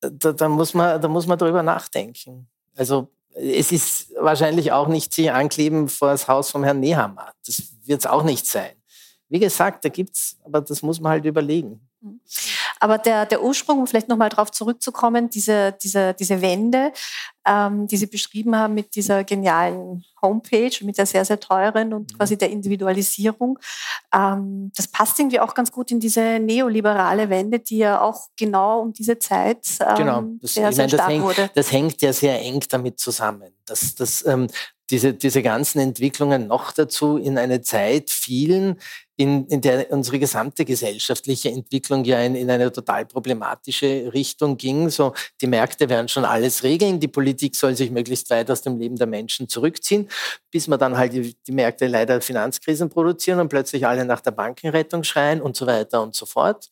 da, 0.00 0.32
da, 0.32 0.48
muss 0.48 0.74
man, 0.74 1.00
da 1.00 1.08
muss 1.08 1.26
man 1.26 1.38
drüber 1.38 1.62
nachdenken. 1.62 2.46
Also 2.76 3.08
es 3.34 3.72
ist 3.72 4.12
wahrscheinlich 4.20 4.70
auch 4.70 4.86
nicht 4.86 5.12
sich 5.12 5.32
ankleben 5.32 5.88
vor 5.88 6.10
das 6.10 6.28
Haus 6.28 6.50
vom 6.50 6.62
Herrn 6.62 6.80
Nehammer. 6.80 7.32
Das 7.46 7.62
wird 7.84 8.00
es 8.00 8.06
auch 8.06 8.22
nicht 8.22 8.46
sein. 8.46 8.72
Wie 9.28 9.40
gesagt, 9.40 9.84
da 9.84 9.88
gibt 9.88 10.14
es, 10.14 10.36
aber 10.44 10.60
das 10.60 10.82
muss 10.82 11.00
man 11.00 11.12
halt 11.12 11.24
überlegen. 11.24 11.80
Mhm. 12.00 12.20
Aber 12.80 12.98
der, 12.98 13.26
der 13.26 13.42
Ursprung, 13.42 13.80
um 13.80 13.86
vielleicht 13.86 14.08
nochmal 14.08 14.28
darauf 14.28 14.50
zurückzukommen, 14.50 15.30
diese, 15.30 15.72
diese, 15.82 16.14
diese 16.14 16.40
Wende, 16.40 16.92
ähm, 17.46 17.86
die 17.86 17.96
Sie 17.96 18.06
beschrieben 18.06 18.56
haben 18.56 18.74
mit 18.74 18.94
dieser 18.94 19.24
genialen 19.24 20.04
Homepage, 20.22 20.72
mit 20.82 20.96
der 20.98 21.06
sehr, 21.06 21.24
sehr 21.24 21.38
teuren 21.38 21.92
und 21.92 22.12
mhm. 22.12 22.16
quasi 22.16 22.38
der 22.38 22.50
Individualisierung, 22.50 23.58
ähm, 24.14 24.72
das 24.74 24.88
passt 24.88 25.18
irgendwie 25.18 25.40
auch 25.40 25.54
ganz 25.54 25.70
gut 25.70 25.90
in 25.90 26.00
diese 26.00 26.38
neoliberale 26.40 27.28
Wende, 27.28 27.58
die 27.58 27.78
ja 27.78 28.00
auch 28.00 28.28
genau 28.36 28.80
um 28.80 28.92
diese 28.92 29.18
Zeit 29.18 29.66
ähm, 29.80 29.96
genau. 29.96 30.24
das, 30.40 30.54
sehr, 30.54 30.72
sehr 30.72 30.84
meine, 30.84 30.88
stark 30.88 31.00
das 31.00 31.08
hängt, 31.08 31.24
wurde. 31.24 31.50
Das 31.54 31.72
hängt 31.72 32.02
ja 32.02 32.12
sehr 32.12 32.40
eng 32.40 32.62
damit 32.68 32.98
zusammen. 32.98 33.52
dass 33.66 33.94
das, 33.94 34.26
ähm, 34.26 34.48
diese, 34.94 35.12
diese 35.12 35.42
ganzen 35.42 35.80
Entwicklungen 35.80 36.46
noch 36.46 36.70
dazu 36.70 37.16
in 37.16 37.36
eine 37.36 37.62
Zeit 37.62 38.10
fielen, 38.10 38.78
in, 39.16 39.44
in 39.48 39.60
der 39.60 39.90
unsere 39.90 40.20
gesamte 40.20 40.64
gesellschaftliche 40.64 41.50
Entwicklung 41.50 42.04
ja 42.04 42.20
in, 42.20 42.36
in 42.36 42.48
eine 42.48 42.70
total 42.70 43.04
problematische 43.04 44.12
Richtung 44.14 44.56
ging. 44.56 44.90
So, 44.90 45.12
die 45.40 45.48
Märkte 45.48 45.88
werden 45.88 46.06
schon 46.06 46.24
alles 46.24 46.62
regeln, 46.62 47.00
die 47.00 47.08
Politik 47.08 47.56
soll 47.56 47.74
sich 47.74 47.90
möglichst 47.90 48.30
weit 48.30 48.48
aus 48.52 48.62
dem 48.62 48.78
Leben 48.78 48.94
der 48.94 49.08
Menschen 49.08 49.48
zurückziehen, 49.48 50.08
bis 50.52 50.68
man 50.68 50.78
dann 50.78 50.96
halt 50.96 51.12
die, 51.12 51.34
die 51.44 51.52
Märkte 51.52 51.88
leider 51.88 52.20
Finanzkrisen 52.20 52.88
produzieren 52.88 53.40
und 53.40 53.48
plötzlich 53.48 53.84
alle 53.88 54.04
nach 54.04 54.20
der 54.20 54.30
Bankenrettung 54.30 55.02
schreien 55.02 55.42
und 55.42 55.56
so 55.56 55.66
weiter 55.66 56.04
und 56.04 56.14
so 56.14 56.24
fort. 56.24 56.70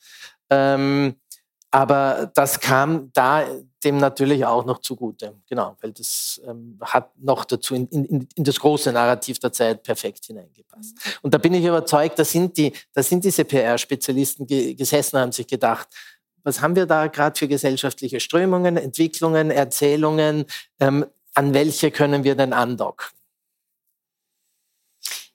Ähm, 0.49 1.17
aber 1.73 2.31
das 2.35 2.61
kam 2.61 3.11
da 3.15 3.47
dem 3.83 3.97
natürlich 3.97 4.45
auch 4.45 4.65
noch 4.67 4.81
zugute. 4.83 5.35
Genau, 5.49 5.75
weil 5.81 5.93
das 5.93 6.41
ähm, 6.47 6.79
hat 6.83 7.11
noch 7.19 7.47
dazu 7.47 7.75
in, 7.75 7.89
in, 7.89 8.29
in, 8.35 8.45
das 8.45 8.61
große 8.61 8.93
Narrativ 8.93 9.39
der 9.39 9.53
Zeit 9.53 9.83
perfekt 9.83 10.27
hineingepasst. 10.27 10.95
Mhm. 10.95 11.13
Und 11.23 11.35
da 11.35 11.39
bin 11.39 11.55
ich 11.55 11.65
überzeugt, 11.65 12.19
da 12.19 12.25
sind, 12.25 12.59
die, 12.59 12.73
da 12.93 13.03
sind 13.03 13.25
diese 13.25 13.45
PR-Spezialisten 13.45 14.47
ge 14.47 14.75
gesessen 14.75 15.17
und 15.17 15.23
haben 15.23 15.33
sich 15.33 15.47
gedacht, 15.47 15.89
was 16.45 16.61
haben 16.61 16.77
wir 16.77 16.85
da 16.85 17.07
gerade 17.07 17.39
für 17.39 17.49
gesellschaftliche 17.49 18.21
Strömungen, 18.21 18.77
Entwicklungen, 18.77 19.51
Erzählungen, 19.51 20.45
ähm, 20.79 21.07
an 21.35 21.55
welche 21.55 21.91
können 21.91 22.23
wir 22.23 22.35
denn 22.35 22.53
andocken? 22.53 23.07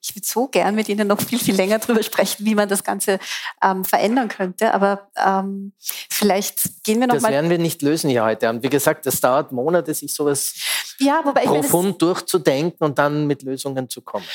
Ich 0.08 0.16
würde 0.16 0.28
so 0.28 0.47
gern 0.47 0.76
mit 0.76 0.88
Ihnen 0.89 1.08
noch 1.08 1.20
viel, 1.20 1.39
viel 1.39 1.55
länger 1.55 1.80
darüber 1.80 2.01
sprechen, 2.01 2.45
wie 2.45 2.55
man 2.55 2.70
das 2.70 2.84
Ganze 2.84 3.20
ähm, 3.62 3.84
verändern 3.84 4.30
könnte. 4.30 4.74
Aber 4.74 5.10
ähm, 5.16 5.74
vielleicht 6.10 6.84
gehen 6.84 6.99
wir 6.99 7.08
noch 7.08 7.16
das 7.16 7.24
mal. 7.24 7.30
Das 7.30 7.36
werden 7.36 7.49
wir 7.49 7.58
nicht 7.58 7.82
lösen 7.82 8.10
hier 8.10 8.24
heute. 8.24 8.49
Und 8.49 8.64
wie 8.64 8.70
gesagt, 8.70 9.05
das 9.05 9.20
dauert 9.20 9.51
Monate, 9.51 9.93
sich 9.93 10.14
sowas 10.14 10.53
ja, 10.99 11.22
profund 11.22 11.86
meine, 11.86 11.93
durchzudenken 11.97 12.86
und 12.86 12.97
dann 12.97 13.28
mit 13.28 13.43
Lösungen 13.43 13.89
zu 13.89 14.01
kommen. 14.01 14.26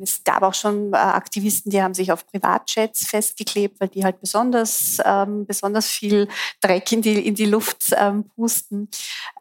Es 0.00 0.22
gab 0.22 0.42
auch 0.42 0.54
schon 0.54 0.92
äh, 0.92 0.96
Aktivisten, 0.96 1.70
die 1.70 1.82
haben 1.82 1.94
sich 1.94 2.12
auf 2.12 2.24
Privatjets 2.26 3.06
festgeklebt, 3.06 3.80
weil 3.80 3.88
die 3.88 4.04
halt 4.04 4.20
besonders, 4.20 4.98
ähm, 5.04 5.46
besonders 5.46 5.88
viel 5.88 6.28
Dreck 6.60 6.92
in 6.92 7.02
die, 7.02 7.26
in 7.26 7.34
die 7.34 7.46
Luft 7.46 7.92
ähm, 7.96 8.24
pusten. 8.36 8.88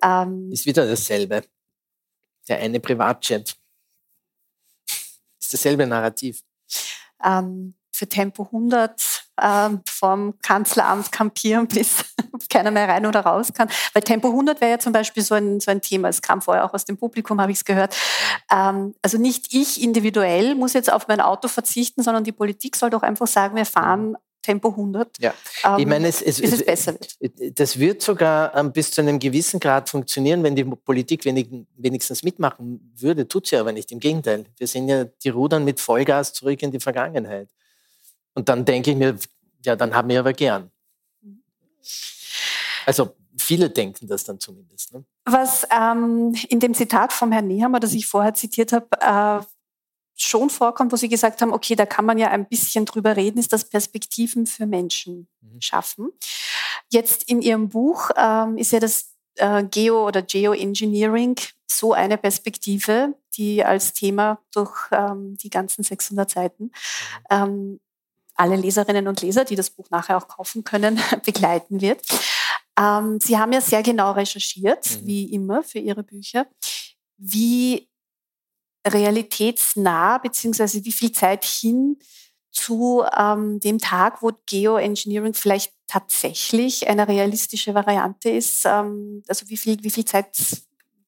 Ähm, 0.02 0.52
Ist 0.52 0.66
wieder 0.66 0.88
dasselbe. 0.88 1.44
Der 2.48 2.58
eine 2.58 2.80
Privatjet 2.80 3.56
ist 5.54 5.66
dasselbe 5.66 5.88
Narrativ. 5.88 6.42
Ähm, 7.24 7.74
für 7.92 8.08
Tempo 8.08 8.44
100 8.44 9.26
ähm, 9.42 9.82
vom 9.90 10.40
Kanzleramt 10.42 11.12
kampieren, 11.12 11.68
bis 11.68 12.06
keiner 12.50 12.72
mehr 12.72 12.88
rein 12.88 13.06
oder 13.06 13.22
raus 13.22 13.52
kann. 13.54 13.70
Weil 13.94 14.04
Tempo 14.04 14.30
100 14.30 14.62
wäre 14.62 14.72
ja 14.72 14.80
zum 14.80 14.94
Beispiel 14.94 15.24
so 15.24 15.36
ein, 15.36 15.60
so 15.60 15.72
ein 15.72 15.82
Thema. 15.82 16.08
Es 16.08 16.22
kam 16.22 16.42
vorher 16.42 16.66
auch 16.66 16.74
aus 16.74 16.86
dem 16.86 16.98
Publikum, 16.98 17.42
habe 17.42 17.52
ich 17.52 17.60
es 17.60 17.66
gehört. 17.66 17.96
Ähm, 18.52 18.96
also 19.02 19.18
nicht 19.18 19.54
ich 19.54 19.82
individuell 19.82 20.56
muss 20.56 20.74
jetzt 20.74 20.92
auf 20.92 21.08
mein 21.08 21.20
Auto 21.20 21.48
verzichten, 21.48 22.04
sondern 22.04 22.24
die 22.24 22.32
Politik 22.32 22.76
soll 22.76 22.90
doch 22.90 23.02
einfach 23.02 23.28
sagen, 23.28 23.56
wir 23.56 23.66
fahren 23.66 24.16
Tempo 24.42 24.70
100, 24.70 25.18
ja. 25.20 25.34
ich 25.78 25.86
meine, 25.86 26.08
es, 26.08 26.22
es, 26.22 26.40
es, 26.40 26.66
besser 26.66 26.96
wird. 27.20 27.60
Das 27.60 27.78
wird 27.78 28.02
sogar 28.02 28.56
ähm, 28.56 28.72
bis 28.72 28.92
zu 28.92 29.02
einem 29.02 29.20
gewissen 29.20 29.60
Grad 29.60 29.90
funktionieren, 29.90 30.44
wenn 30.44 30.56
die 30.56 30.64
Politik 30.64 31.26
wenig, 31.26 31.50
wenigstens 31.76 32.24
mitmachen 32.24 32.94
würde. 32.96 33.28
Tut 33.28 33.48
sie 33.48 33.58
aber 33.58 33.74
nicht. 33.74 33.92
Im 33.92 34.00
Gegenteil. 34.00 34.46
Wir 34.58 34.68
sind 34.68 34.88
ja 34.88 35.04
die 35.04 35.30
Rudern 35.30 35.66
mit 35.66 35.80
Vollgas 35.80 36.34
zurück 36.34 36.62
in 36.62 36.72
die 36.72 36.80
Vergangenheit. 36.80 37.50
Und 38.34 38.48
dann 38.48 38.64
denke 38.64 38.92
ich 38.92 38.98
mir, 38.98 39.18
ja, 39.66 39.76
dann 39.76 39.94
haben 39.94 40.08
wir 40.08 40.20
aber 40.20 40.34
gern. 40.34 40.72
Also 42.86 43.16
viele 43.38 43.70
denken 43.70 44.08
das 44.08 44.24
dann 44.24 44.40
zumindest. 44.40 44.94
Ne? 44.94 45.04
Was 45.26 45.68
ähm, 45.70 46.36
in 46.48 46.60
dem 46.60 46.74
Zitat 46.74 47.14
vom 47.14 47.32
Herrn 47.32 47.48
Nehammer, 47.48 47.80
das 47.80 47.94
ich 47.94 48.08
vorher 48.08 48.34
zitiert 48.34 48.72
habe, 48.72 48.88
äh, 49.02 49.46
schon 50.22 50.50
vorkommt, 50.50 50.92
wo 50.92 50.96
Sie 50.96 51.10
gesagt 51.10 51.42
haben, 51.42 51.54
okay, 51.54 51.76
da 51.76 51.86
kann 51.86 52.06
man 52.06 52.18
ja 52.18 52.30
ein 52.30 52.48
bisschen 52.48 52.86
drüber 52.86 53.16
reden, 53.16 53.40
ist 53.40 53.54
das 53.54 53.66
Perspektiven 53.66 54.46
für 54.46 54.66
Menschen 54.66 55.28
mhm. 55.42 55.62
schaffen. 55.62 56.12
Jetzt 56.90 57.24
in 57.24 57.42
Ihrem 57.42 57.70
Buch 57.70 58.10
ähm, 58.16 58.58
ist 58.58 58.72
ja 58.72 58.80
das 58.80 59.14
äh, 59.36 59.64
Geo- 59.64 60.06
oder 60.06 60.22
Geoengineering 60.22 61.36
so 61.68 61.94
eine 61.94 62.18
Perspektive, 62.18 63.16
die 63.36 63.64
als 63.64 63.94
Thema 63.94 64.40
durch 64.54 64.76
ähm, 64.92 65.38
die 65.38 65.50
ganzen 65.50 65.84
600 65.84 66.30
Seiten 66.30 66.64
mhm. 66.64 66.72
ähm, 67.30 67.80
alle 68.36 68.56
Leserinnen 68.56 69.08
und 69.08 69.22
Leser, 69.22 69.44
die 69.44 69.58
das 69.58 69.70
Buch 69.70 69.90
nachher 69.90 70.18
auch 70.18 70.28
kaufen 70.28 70.64
können, 70.64 71.00
begleiten 71.26 71.82
wird. 71.82 72.02
Ähm, 72.80 73.20
Sie 73.20 73.38
haben 73.38 73.52
ja 73.52 73.62
sehr 73.62 73.84
genau 73.84 74.14
recherchiert, 74.14 75.02
mhm. 75.02 75.08
wie 75.08 75.26
immer, 75.34 75.64
für 75.64 75.80
Ihre 75.80 76.04
Bücher. 76.04 76.48
Wie 77.18 77.89
realitätsnah, 78.94 80.18
beziehungsweise 80.18 80.84
wie 80.86 80.92
viel 80.92 81.12
Zeit 81.12 81.46
hin 81.46 81.98
zu 82.52 83.04
ähm, 83.18 83.60
dem 83.60 83.78
Tag, 83.80 84.22
wo 84.22 84.32
Geoengineering 84.46 85.34
vielleicht 85.34 85.74
tatsächlich 85.88 86.88
eine 86.88 87.08
realistische 87.08 87.74
Variante 87.74 88.30
ist? 88.30 88.66
Ähm, 88.66 89.24
also 89.28 89.48
wie 89.50 89.58
viel, 89.58 89.78
wie 89.84 89.90
viel 89.90 90.06
Zeit 90.06 90.36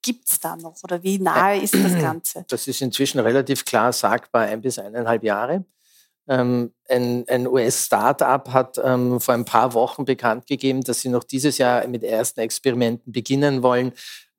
gibt 0.01 0.29
es 0.29 0.39
da 0.39 0.55
noch 0.55 0.77
oder 0.83 1.03
wie 1.03 1.19
nahe 1.19 1.61
ist 1.61 1.75
das 1.75 1.93
Ganze? 2.01 2.45
Das 2.47 2.67
ist 2.67 2.81
inzwischen 2.81 3.19
relativ 3.19 3.65
klar 3.65 3.93
sagbar, 3.93 4.43
ein 4.43 4.61
bis 4.61 4.79
eineinhalb 4.79 5.23
Jahre. 5.23 5.65
Ähm, 6.27 6.73
ein, 6.87 7.25
ein 7.27 7.47
US-Startup 7.47 8.47
hat 8.49 8.79
ähm, 8.83 9.19
vor 9.19 9.33
ein 9.33 9.45
paar 9.45 9.73
Wochen 9.73 10.05
bekannt 10.05 10.47
gegeben, 10.47 10.81
dass 10.83 11.01
sie 11.01 11.09
noch 11.09 11.23
dieses 11.23 11.57
Jahr 11.57 11.87
mit 11.87 12.03
ersten 12.03 12.39
Experimenten 12.39 13.11
beginnen 13.11 13.63
wollen, 13.63 13.91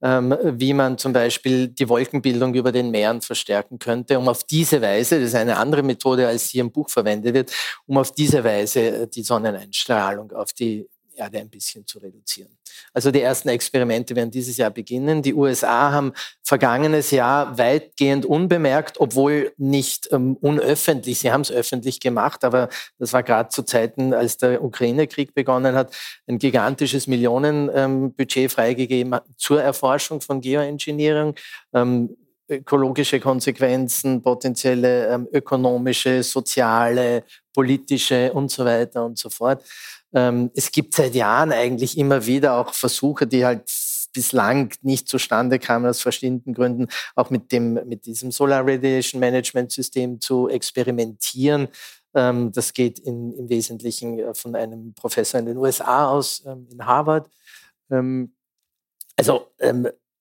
wie 0.03 0.73
man 0.73 0.99
zum 0.99 1.13
Beispiel 1.13 1.69
die 1.69 1.89
Wolkenbildung 1.89 2.55
über 2.55 2.73
den 2.73 2.91
Meeren 2.91 3.21
verstärken 3.21 3.79
könnte, 3.79 4.19
um 4.19 4.29
auf 4.29 4.43
diese 4.43 4.83
Weise, 4.83 5.21
das 5.21 5.29
ist 5.29 5.35
eine 5.37 5.57
andere 5.57 5.85
Methode, 5.85 6.27
als 6.27 6.49
hier 6.49 6.63
im 6.63 6.73
Buch 6.73 6.91
verwendet 6.91 7.35
wird, 7.35 7.53
um 7.87 7.97
auf 7.99 8.11
diese 8.11 8.43
Weise 8.43 8.81
äh, 8.81 9.07
die 9.07 9.23
Sonneneinstrahlung 9.23 10.33
auf 10.33 10.53
die 10.53 10.89
Erde 11.15 11.39
ein 11.39 11.49
bisschen 11.49 11.87
zu 11.87 11.99
reduzieren. 11.99 12.57
Also 12.93 13.11
die 13.11 13.21
ersten 13.21 13.49
Experimente 13.49 14.17
werden 14.17 14.31
dieses 14.31 14.57
Jahr 14.57 14.71
beginnen. 14.71 15.23
Die 15.23 15.35
USA 15.35 15.93
haben 15.93 16.13
vergangenes 16.43 17.11
Jahr 17.11 17.59
weitgehend 17.59 18.27
unbemerkt, 18.27 19.01
obwohl 19.01 19.53
nicht 19.57 20.09
ähm, 20.13 20.37
unöffentlich, 20.41 21.21
sie 21.21 21.33
haben 21.33 21.43
es 21.43 21.51
öffentlich 21.51 22.01
gemacht, 22.01 22.45
aber 22.45 22.69
das 22.99 23.13
war 23.13 23.23
gerade 23.23 23.49
zu 23.49 23.63
Zeiten, 23.63 24.15
als 24.15 24.37
der 24.39 24.63
Ukraine-Krieg 24.63 25.35
begonnen 25.35 25.75
hat, 25.75 25.95
ein 26.27 26.39
gigantisches 26.39 27.07
Millionenbudget 27.07 28.37
ähm, 28.37 28.51
freigegeben 28.51 29.19
zur 29.37 29.63
Erforschung 29.63 30.21
von 30.21 30.41
Geoengineering. 30.41 31.35
Ähm, 31.73 32.17
ökologische 32.57 33.21
Konsequenzen, 33.21 34.23
potenzielle 34.23 35.09
ähm, 35.09 35.29
ökonomische, 35.33 36.23
soziale, 36.23 37.25
politische 37.53 38.33
und 38.33 38.51
so 38.51 38.65
weiter 38.65 39.05
und 39.05 39.19
so 39.19 39.31
fort. 39.31 39.65
Ähm, 40.15 40.51
es 40.55 40.71
gibt 40.71 40.95
seit 40.95 41.15
Jahren 41.15 41.53
eigentlich 41.53 41.97
immer 41.97 42.27
wieder 42.27 42.57
auch 42.57 42.75
Versuche, 42.75 43.27
die 43.27 43.45
halt 43.45 43.65
bislang 44.13 44.73
nicht 44.83 45.09
zustande 45.09 45.59
kamen 45.59 45.87
aus 45.87 46.03
verschiedenen 46.03 46.55
Gründen, 46.55 46.89
auch 47.15 47.31
mit 47.31 47.51
dem, 47.51 47.75
mit 47.87 48.05
diesem 48.07 48.31
Solar 48.31 48.67
Radiation 48.67 49.21
Management 49.21 49.73
System 49.73 50.21
zu 50.21 50.49
experimentieren. 50.49 51.69
Ähm, 52.15 52.53
das 52.53 52.73
geht 52.75 52.99
in, 52.99 53.33
im 53.33 53.49
Wesentlichen 53.49 54.19
äh, 54.19 54.35
von 54.35 54.55
einem 54.55 54.93
Professor 54.95 55.41
in 55.41 55.47
den 55.47 55.57
USA 55.57 56.09
aus, 56.09 56.43
ähm, 56.47 56.67
in 56.71 56.85
Harvard. 56.85 57.29
also 59.17 59.49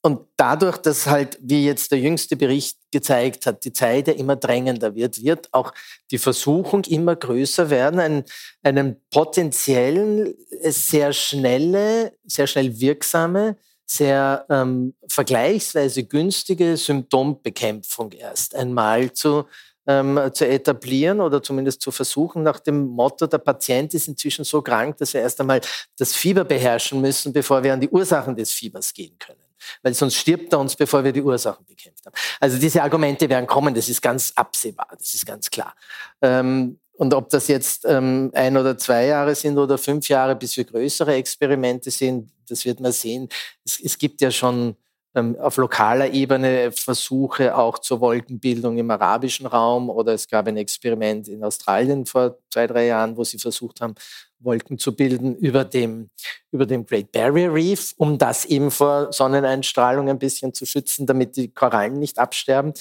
und 0.03 0.21
dadurch, 0.35 0.77
dass 0.77 1.05
halt, 1.05 1.37
wie 1.41 1.65
jetzt 1.65 1.91
der 1.91 1.99
jüngste 1.99 2.35
Bericht 2.35 2.79
gezeigt 2.89 3.45
hat, 3.45 3.63
die 3.63 3.71
Zeit 3.71 4.07
ja 4.07 4.13
immer 4.13 4.35
drängender 4.35 4.95
wird, 4.95 5.23
wird 5.23 5.49
auch 5.51 5.73
die 6.09 6.17
Versuchung 6.17 6.83
immer 6.85 7.15
größer 7.15 7.69
werden, 7.69 7.99
einen, 7.99 8.23
einen 8.63 8.99
potenziellen, 9.11 10.33
sehr 10.63 11.13
schnelle, 11.13 12.13
sehr 12.23 12.47
schnell 12.47 12.79
wirksame, 12.79 13.57
sehr 13.85 14.45
ähm, 14.49 14.95
vergleichsweise 15.07 16.03
günstige 16.03 16.77
Symptombekämpfung 16.77 18.11
erst 18.13 18.55
einmal 18.55 19.11
zu, 19.11 19.45
ähm, 19.85 20.19
zu 20.33 20.47
etablieren 20.47 21.21
oder 21.21 21.43
zumindest 21.43 21.81
zu 21.81 21.91
versuchen, 21.91 22.41
nach 22.41 22.59
dem 22.59 22.87
Motto, 22.87 23.27
der 23.27 23.37
Patient 23.37 23.93
ist 23.93 24.07
inzwischen 24.07 24.45
so 24.45 24.63
krank, 24.63 24.97
dass 24.97 25.13
wir 25.13 25.21
erst 25.21 25.39
einmal 25.41 25.61
das 25.99 26.15
Fieber 26.15 26.43
beherrschen 26.43 27.01
müssen, 27.01 27.33
bevor 27.33 27.61
wir 27.61 27.73
an 27.73 27.81
die 27.81 27.89
Ursachen 27.89 28.35
des 28.35 28.51
Fiebers 28.51 28.93
gehen 28.93 29.15
können 29.19 29.50
weil 29.83 29.93
sonst 29.93 30.15
stirbt 30.15 30.53
er 30.53 30.59
uns, 30.59 30.75
bevor 30.75 31.03
wir 31.03 31.11
die 31.11 31.21
Ursachen 31.21 31.65
bekämpft 31.65 32.05
haben. 32.05 32.15
Also 32.39 32.57
diese 32.57 32.81
Argumente 32.83 33.29
werden 33.29 33.47
kommen, 33.47 33.73
das 33.73 33.89
ist 33.89 34.01
ganz 34.01 34.31
absehbar, 34.35 34.87
das 34.97 35.13
ist 35.13 35.25
ganz 35.25 35.49
klar. 35.49 35.73
Ähm, 36.21 36.79
und 36.93 37.15
ob 37.15 37.29
das 37.29 37.47
jetzt 37.47 37.85
ähm, 37.85 38.29
ein 38.35 38.55
oder 38.57 38.77
zwei 38.77 39.07
Jahre 39.07 39.33
sind 39.33 39.57
oder 39.57 39.79
fünf 39.79 40.07
Jahre, 40.07 40.35
bis 40.35 40.55
wir 40.55 40.65
größere 40.65 41.15
Experimente 41.15 41.89
sehen, 41.89 42.31
das 42.47 42.63
wird 42.63 42.79
man 42.79 42.91
sehen. 42.91 43.27
Es, 43.65 43.97
gibt 43.97 44.21
ja 44.21 44.29
schon 44.29 44.75
auf 45.13 45.57
lokaler 45.57 46.11
Ebene 46.11 46.71
Versuche 46.71 47.55
auch 47.57 47.79
zur 47.79 47.99
Wolkenbildung 47.99 48.77
im 48.77 48.91
arabischen 48.91 49.45
Raum 49.45 49.89
oder 49.89 50.13
es 50.13 50.27
gab 50.27 50.47
ein 50.47 50.55
Experiment 50.55 51.27
in 51.27 51.43
Australien 51.43 52.05
vor 52.05 52.37
zwei, 52.49 52.65
drei 52.65 52.85
Jahren, 52.85 53.17
wo 53.17 53.23
sie 53.25 53.37
versucht 53.37 53.81
haben, 53.81 53.95
Wolken 54.39 54.77
zu 54.77 54.95
bilden 54.95 55.35
über 55.35 55.65
dem, 55.65 56.09
über 56.51 56.65
dem 56.65 56.85
Great 56.85 57.11
Barrier 57.11 57.53
Reef, 57.53 57.93
um 57.97 58.17
das 58.17 58.45
eben 58.45 58.71
vor 58.71 59.11
Sonneneinstrahlung 59.11 60.09
ein 60.09 60.17
bisschen 60.19 60.53
zu 60.53 60.65
schützen, 60.65 61.05
damit 61.05 61.35
die 61.35 61.53
Korallen 61.53 61.99
nicht 61.99 62.17
absterben. 62.17 62.73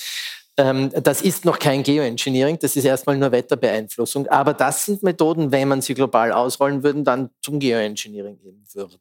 Ähm, 0.61 0.90
das 0.90 1.22
ist 1.22 1.46
noch 1.46 1.58
kein 1.58 1.82
Geoengineering, 1.82 2.58
das 2.58 2.76
ist 2.76 2.84
erstmal 2.84 3.16
nur 3.16 3.32
Wetterbeeinflussung. 3.32 4.26
Aber 4.26 4.52
das 4.52 4.84
sind 4.84 5.02
Methoden, 5.02 5.50
wenn 5.50 5.68
man 5.68 5.80
sie 5.80 5.94
global 5.94 6.32
ausrollen 6.32 6.82
würde, 6.82 7.02
dann 7.02 7.30
zum 7.40 7.58
Geoengineering 7.58 8.38
gehen 8.38 8.62
würden. 8.74 8.98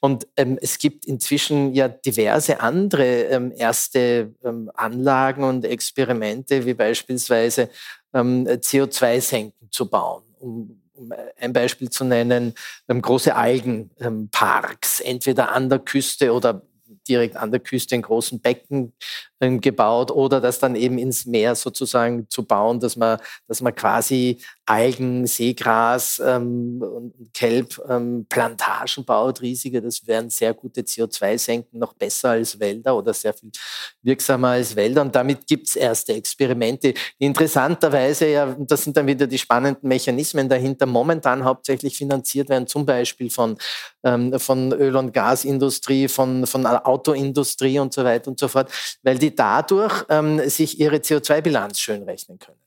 Und 0.00 0.26
ähm, 0.36 0.58
es 0.62 0.78
gibt 0.78 1.04
inzwischen 1.04 1.74
ja 1.74 1.88
diverse 1.88 2.60
andere 2.60 3.24
ähm, 3.24 3.52
erste 3.54 4.32
ähm, 4.42 4.70
Anlagen 4.72 5.44
und 5.44 5.66
Experimente, 5.66 6.64
wie 6.64 6.72
beispielsweise 6.72 7.68
ähm, 8.14 8.46
CO2-Senken 8.46 9.70
zu 9.70 9.90
bauen, 9.90 10.22
um 10.38 10.80
um 10.96 11.12
ein 11.40 11.52
Beispiel 11.52 11.90
zu 11.90 12.04
nennen, 12.04 12.54
ähm, 12.88 13.02
große 13.02 13.34
Algenparks, 13.34 15.00
entweder 15.00 15.50
an 15.50 15.68
der 15.68 15.80
Küste 15.80 16.32
oder 16.32 16.62
direkt 17.08 17.36
an 17.36 17.50
der 17.50 17.60
Küste 17.60 17.94
in 17.94 18.02
großen 18.02 18.40
Becken 18.40 18.92
ähm, 19.40 19.60
gebaut 19.60 20.10
oder 20.10 20.40
das 20.40 20.58
dann 20.58 20.76
eben 20.76 20.98
ins 20.98 21.26
Meer 21.26 21.54
sozusagen 21.54 22.28
zu 22.30 22.44
bauen, 22.44 22.80
dass 22.80 22.96
man, 22.96 23.18
dass 23.46 23.60
man 23.60 23.74
quasi 23.74 24.38
Algen, 24.66 25.26
Seegras 25.26 26.22
ähm, 26.24 26.80
und 26.80 27.34
Kelbplantagen 27.34 28.94
ähm, 28.98 29.04
baut, 29.04 29.42
riesige. 29.42 29.82
Das 29.82 30.06
wären 30.06 30.30
sehr 30.30 30.54
gute 30.54 30.80
CO2-Senken, 30.80 31.78
noch 31.78 31.92
besser 31.92 32.30
als 32.30 32.58
Wälder 32.58 32.96
oder 32.96 33.12
sehr 33.12 33.34
viel 33.34 33.50
wirksamer 34.02 34.48
als 34.48 34.74
Wälder. 34.74 35.02
Und 35.02 35.14
damit 35.14 35.46
gibt 35.46 35.68
es 35.68 35.76
erste 35.76 36.14
Experimente, 36.14 36.94
interessanterweise, 37.18 38.26
ja, 38.28 38.56
das 38.58 38.84
sind 38.84 38.96
dann 38.96 39.06
wieder 39.06 39.26
die 39.26 39.38
spannenden 39.38 39.88
Mechanismen 39.88 40.48
dahinter, 40.48 40.86
momentan 40.86 41.44
hauptsächlich 41.44 41.96
finanziert 41.96 42.48
werden, 42.48 42.66
zum 42.66 42.86
Beispiel 42.86 43.28
von, 43.28 43.58
ähm, 44.02 44.38
von 44.38 44.72
Öl- 44.72 44.96
und 44.96 45.12
Gasindustrie, 45.12 46.08
von, 46.08 46.46
von 46.46 46.64
Autoindustrie 46.94 47.78
und 47.78 47.92
so 47.92 48.04
weiter 48.04 48.28
und 48.30 48.38
so 48.38 48.48
fort, 48.48 48.70
weil 49.02 49.18
die 49.18 49.34
dadurch 49.34 50.04
ähm, 50.08 50.48
sich 50.48 50.78
ihre 50.80 50.96
CO2-Bilanz 50.96 51.78
schön 51.78 52.02
rechnen 52.02 52.38
können. 52.38 52.58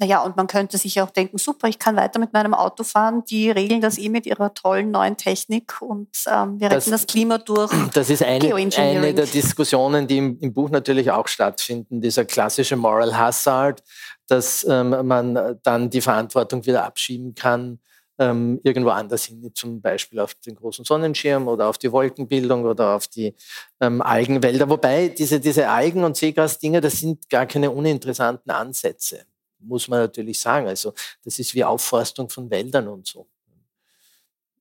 Naja, 0.00 0.22
und 0.22 0.36
man 0.36 0.46
könnte 0.46 0.78
sich 0.78 1.00
auch 1.00 1.10
denken, 1.10 1.38
super, 1.38 1.66
ich 1.66 1.80
kann 1.80 1.96
weiter 1.96 2.20
mit 2.20 2.32
meinem 2.32 2.54
Auto 2.54 2.84
fahren, 2.84 3.24
die 3.28 3.50
regeln 3.50 3.80
das 3.80 3.98
eh 3.98 4.08
mit 4.08 4.26
ihrer 4.26 4.54
tollen 4.54 4.92
neuen 4.92 5.16
Technik 5.16 5.82
und 5.82 6.08
ähm, 6.28 6.60
wir 6.60 6.70
retten 6.70 6.90
das, 6.90 7.02
das, 7.02 7.06
Klima 7.06 7.38
durch. 7.38 7.72
Das 7.94 8.08
ist 8.08 8.22
eine, 8.22 8.54
eine 8.54 9.14
der 9.14 9.26
Diskussionen, 9.26 10.06
die 10.06 10.18
im, 10.18 10.38
im, 10.38 10.52
Buch 10.52 10.70
natürlich 10.70 11.10
auch 11.10 11.26
stattfinden, 11.26 12.00
dieser 12.00 12.24
klassische 12.24 12.76
Moral 12.76 13.18
Hazard, 13.18 13.82
dass 14.28 14.64
ähm, 14.68 14.90
man 15.04 15.58
dann 15.64 15.90
die 15.90 16.00
Verantwortung 16.00 16.64
wieder 16.64 16.84
abschieben 16.84 17.34
kann 17.34 17.80
ähm, 18.18 18.60
irgendwo 18.64 18.90
anders 18.90 19.24
hin, 19.24 19.50
zum 19.54 19.80
Beispiel 19.80 20.18
auf 20.20 20.34
den 20.34 20.56
großen 20.56 20.84
Sonnenschirm 20.84 21.46
oder 21.46 21.68
auf 21.68 21.78
die 21.78 21.92
Wolkenbildung 21.92 22.64
oder 22.64 22.96
auf 22.96 23.06
die 23.06 23.34
ähm, 23.80 24.02
Algenwälder. 24.02 24.68
Wobei 24.68 25.08
diese, 25.08 25.40
diese 25.40 25.68
Algen- 25.68 26.04
und 26.04 26.16
Seegrasdinger, 26.16 26.80
das 26.80 27.00
sind 27.00 27.28
gar 27.28 27.46
keine 27.46 27.70
uninteressanten 27.70 28.50
Ansätze, 28.50 29.24
muss 29.60 29.88
man 29.88 30.00
natürlich 30.00 30.40
sagen. 30.40 30.66
Also 30.66 30.94
das 31.24 31.38
ist 31.38 31.54
wie 31.54 31.64
Aufforstung 31.64 32.28
von 32.28 32.50
Wäldern 32.50 32.88
und 32.88 33.06
so. 33.06 33.26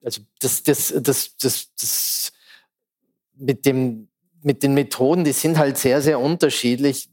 Also 0.04 0.22
das, 0.40 0.64
das, 0.64 0.94
das, 1.02 1.36
das, 1.38 1.74
das 1.76 2.32
mit, 3.36 3.66
dem, 3.66 4.08
mit 4.44 4.62
den 4.62 4.76
Methoden, 4.76 5.24
die 5.24 5.34
sind 5.34 5.58
halt 5.58 5.78
sehr, 5.78 6.02
sehr 6.02 6.20
unterschiedlich. 6.20 7.10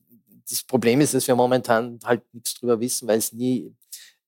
Das 0.49 0.63
Problem 0.63 1.01
ist, 1.01 1.15
dass 1.15 1.27
wir 1.27 1.35
momentan 1.35 1.99
halt 2.05 2.23
nichts 2.35 2.55
drüber 2.55 2.79
wissen, 2.79 3.09
weil 3.09 3.19
es 3.19 3.33
nie 3.33 3.75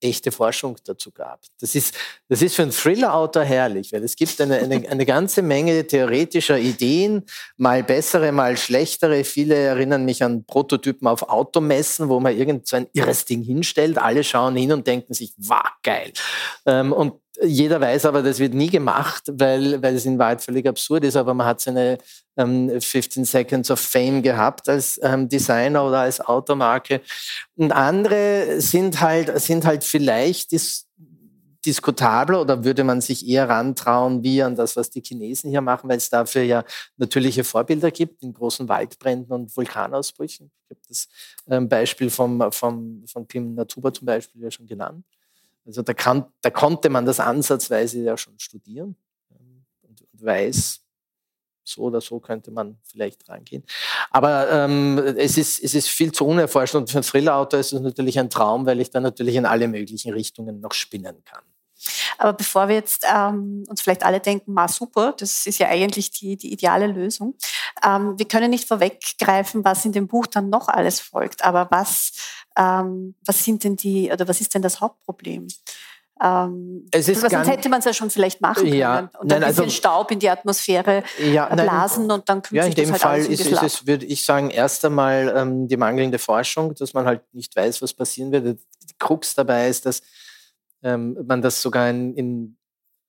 echte 0.00 0.32
Forschung 0.32 0.76
dazu 0.84 1.10
gab. 1.10 1.40
Das 1.60 1.74
ist, 1.74 1.94
das 2.28 2.42
ist 2.42 2.56
für 2.56 2.62
einen 2.62 2.70
Thriller-Autor 2.70 3.44
herrlich, 3.44 3.92
weil 3.92 4.02
es 4.04 4.16
gibt 4.16 4.40
eine, 4.40 4.58
eine, 4.58 4.88
eine 4.88 5.06
ganze 5.06 5.42
Menge 5.42 5.86
theoretischer 5.86 6.58
Ideen, 6.58 7.24
mal 7.56 7.82
bessere, 7.82 8.32
mal 8.32 8.56
schlechtere. 8.56 9.24
Viele 9.24 9.54
erinnern 9.54 10.04
mich 10.04 10.22
an 10.22 10.44
Prototypen 10.44 11.08
auf 11.08 11.28
Automessen, 11.28 12.08
wo 12.08 12.20
man 12.20 12.36
irgend 12.36 12.66
so 12.66 12.76
ein 12.76 12.86
irres 12.92 13.24
Ding 13.24 13.42
hinstellt. 13.42 13.98
Alle 13.98 14.24
schauen 14.24 14.56
hin 14.56 14.72
und 14.72 14.86
denken 14.86 15.14
sich, 15.14 15.32
wow, 15.38 15.62
geil. 15.82 16.12
Ähm, 16.66 16.92
und 16.92 17.14
jeder 17.42 17.80
weiß 17.80 18.04
aber, 18.06 18.22
das 18.22 18.38
wird 18.38 18.54
nie 18.54 18.70
gemacht, 18.70 19.24
weil, 19.32 19.82
weil 19.82 19.94
es 19.94 20.06
in 20.06 20.18
Wahrheit 20.18 20.42
völlig 20.42 20.66
absurd 20.66 21.04
ist, 21.04 21.16
aber 21.16 21.34
man 21.34 21.46
hat 21.46 21.60
seine 21.60 21.98
ähm, 22.36 22.80
15 22.80 23.24
Seconds 23.24 23.70
of 23.70 23.80
Fame 23.80 24.22
gehabt 24.22 24.68
als 24.68 25.00
ähm, 25.02 25.28
Designer 25.28 25.86
oder 25.86 26.00
als 26.00 26.20
Automarke. 26.20 27.00
Und 27.56 27.72
andere 27.72 28.60
sind 28.60 29.00
halt, 29.00 29.40
sind 29.40 29.64
halt 29.64 29.84
vielleicht 29.84 30.52
dis 30.52 30.86
diskutabler 31.66 32.40
oder 32.40 32.64
würde 32.64 32.84
man 32.84 33.00
sich 33.00 33.26
eher 33.26 33.48
rantrauen 33.48 34.22
wie 34.22 34.40
an 34.40 34.54
das, 34.54 34.76
was 34.76 34.88
die 34.88 35.02
Chinesen 35.02 35.50
hier 35.50 35.60
machen, 35.60 35.90
weil 35.90 35.96
es 35.96 36.08
dafür 36.08 36.42
ja 36.42 36.64
natürliche 36.96 37.42
Vorbilder 37.42 37.90
gibt 37.90 38.22
in 38.22 38.32
großen 38.32 38.68
Waldbränden 38.68 39.32
und 39.32 39.56
Vulkanausbrüchen. 39.56 40.52
Ich 40.64 40.70
habe 40.70 40.80
das 40.88 41.08
ähm, 41.48 41.68
Beispiel 41.68 42.08
vom, 42.08 42.52
vom, 42.52 43.04
von 43.06 43.26
Pim 43.26 43.54
Natuba 43.54 43.92
zum 43.92 44.06
Beispiel 44.06 44.42
ja 44.42 44.50
schon 44.50 44.66
genannt. 44.66 45.04
Also 45.66 45.82
da, 45.82 45.94
kann, 45.94 46.26
da 46.42 46.50
konnte 46.50 46.88
man 46.88 47.04
das 47.04 47.18
ansatzweise 47.18 48.00
ja 48.00 48.16
schon 48.16 48.38
studieren 48.38 48.96
ähm, 49.32 49.64
und, 49.82 50.00
und 50.00 50.24
weiß, 50.24 50.80
so 51.64 51.82
oder 51.82 52.00
so 52.00 52.20
könnte 52.20 52.52
man 52.52 52.78
vielleicht 52.84 53.28
rangehen. 53.28 53.64
Aber 54.10 54.50
ähm, 54.50 54.98
es, 54.98 55.36
ist, 55.36 55.62
es 55.62 55.74
ist 55.74 55.88
viel 55.88 56.12
zu 56.12 56.24
unerforscht 56.24 56.76
und 56.76 56.88
für 56.88 56.98
ein 56.98 57.02
Thriller-Autor 57.02 57.58
ist 57.58 57.72
es 57.72 57.80
natürlich 57.80 58.18
ein 58.20 58.30
Traum, 58.30 58.64
weil 58.66 58.80
ich 58.80 58.90
dann 58.90 59.02
natürlich 59.02 59.34
in 59.34 59.44
alle 59.44 59.66
möglichen 59.66 60.12
Richtungen 60.12 60.60
noch 60.60 60.72
spinnen 60.72 61.24
kann. 61.24 61.42
Aber 62.18 62.32
bevor 62.32 62.68
wir 62.68 62.74
jetzt 62.74 63.04
ähm, 63.12 63.64
uns 63.68 63.82
vielleicht 63.82 64.04
alle 64.04 64.20
denken, 64.20 64.52
ma 64.52 64.68
super, 64.68 65.14
das 65.18 65.46
ist 65.46 65.58
ja 65.58 65.68
eigentlich 65.68 66.10
die, 66.10 66.36
die 66.36 66.52
ideale 66.52 66.86
Lösung. 66.86 67.34
Ähm, 67.84 68.18
wir 68.18 68.26
können 68.26 68.50
nicht 68.50 68.68
vorweggreifen, 68.68 69.64
was 69.64 69.84
in 69.84 69.92
dem 69.92 70.06
Buch 70.06 70.26
dann 70.26 70.50
noch 70.50 70.68
alles 70.68 71.00
folgt. 71.00 71.44
Aber 71.44 71.68
was, 71.70 72.12
ähm, 72.56 73.14
was 73.24 73.44
sind 73.44 73.64
denn 73.64 73.76
die, 73.76 74.10
oder 74.12 74.26
was 74.28 74.40
ist 74.40 74.54
denn 74.54 74.62
das 74.62 74.80
Hauptproblem? 74.80 75.48
Ähm, 76.22 76.86
es 76.92 77.08
ist 77.08 77.20
sonst 77.20 77.46
hätte 77.46 77.68
man 77.68 77.80
es 77.80 77.84
ja 77.84 77.92
schon 77.92 78.08
vielleicht 78.08 78.40
machen 78.40 78.62
können 78.62 78.72
ja, 78.72 79.10
und 79.20 79.30
dann 79.30 79.40
nein, 79.40 79.42
ein 79.42 79.48
bisschen 79.50 79.64
also, 79.64 79.76
Staub 79.76 80.10
in 80.10 80.18
die 80.18 80.30
Atmosphäre 80.30 81.02
ja, 81.18 81.54
blasen 81.54 82.06
nein, 82.06 82.18
und 82.18 82.28
dann 82.30 82.40
kühlt 82.40 82.56
ja, 82.56 82.64
sich 82.64 82.78
in 82.78 82.84
dem 82.84 82.92
halt 82.92 83.02
Fall 83.02 83.18
ist, 83.18 83.40
ist 83.40 83.62
es, 83.62 83.86
würde 83.86 84.06
ich 84.06 84.24
sagen, 84.24 84.48
erst 84.48 84.82
einmal 84.86 85.34
ähm, 85.36 85.68
die 85.68 85.76
mangelnde 85.76 86.18
Forschung, 86.18 86.74
dass 86.74 86.94
man 86.94 87.04
halt 87.04 87.22
nicht 87.34 87.54
weiß, 87.54 87.82
was 87.82 87.92
passieren 87.92 88.32
wird. 88.32 88.46
Die 88.46 88.94
Krux 88.98 89.34
dabei 89.34 89.68
ist, 89.68 89.84
dass 89.84 90.00
ähm, 90.86 91.16
man 91.26 91.42
das 91.42 91.60
sogar 91.60 91.90
in, 91.90 92.14
in 92.14 92.56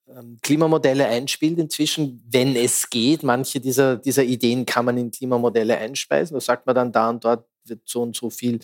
ähm, 0.10 0.38
Klimamodelle 0.42 1.06
einspielt 1.06 1.60
inzwischen, 1.60 2.24
wenn 2.30 2.56
es 2.56 2.90
geht. 2.90 3.24
Manche 3.24 3.60
dieser, 3.60 3.98
dieser 3.98 4.24
Ideen 4.24 4.66
kann 4.66 4.86
man 4.86 4.98
in 4.98 5.12
Klimamodelle 5.12 5.78
einspeisen. 5.78 6.34
Da 6.34 6.42
sagt 6.42 6.66
man 6.66 6.76
dann 6.76 6.92
da 6.92 7.10
und 7.10 7.24
dort 7.24 7.46
wird 7.66 7.82
so 7.86 8.02
und 8.02 8.16
so 8.16 8.30
viel 8.30 8.60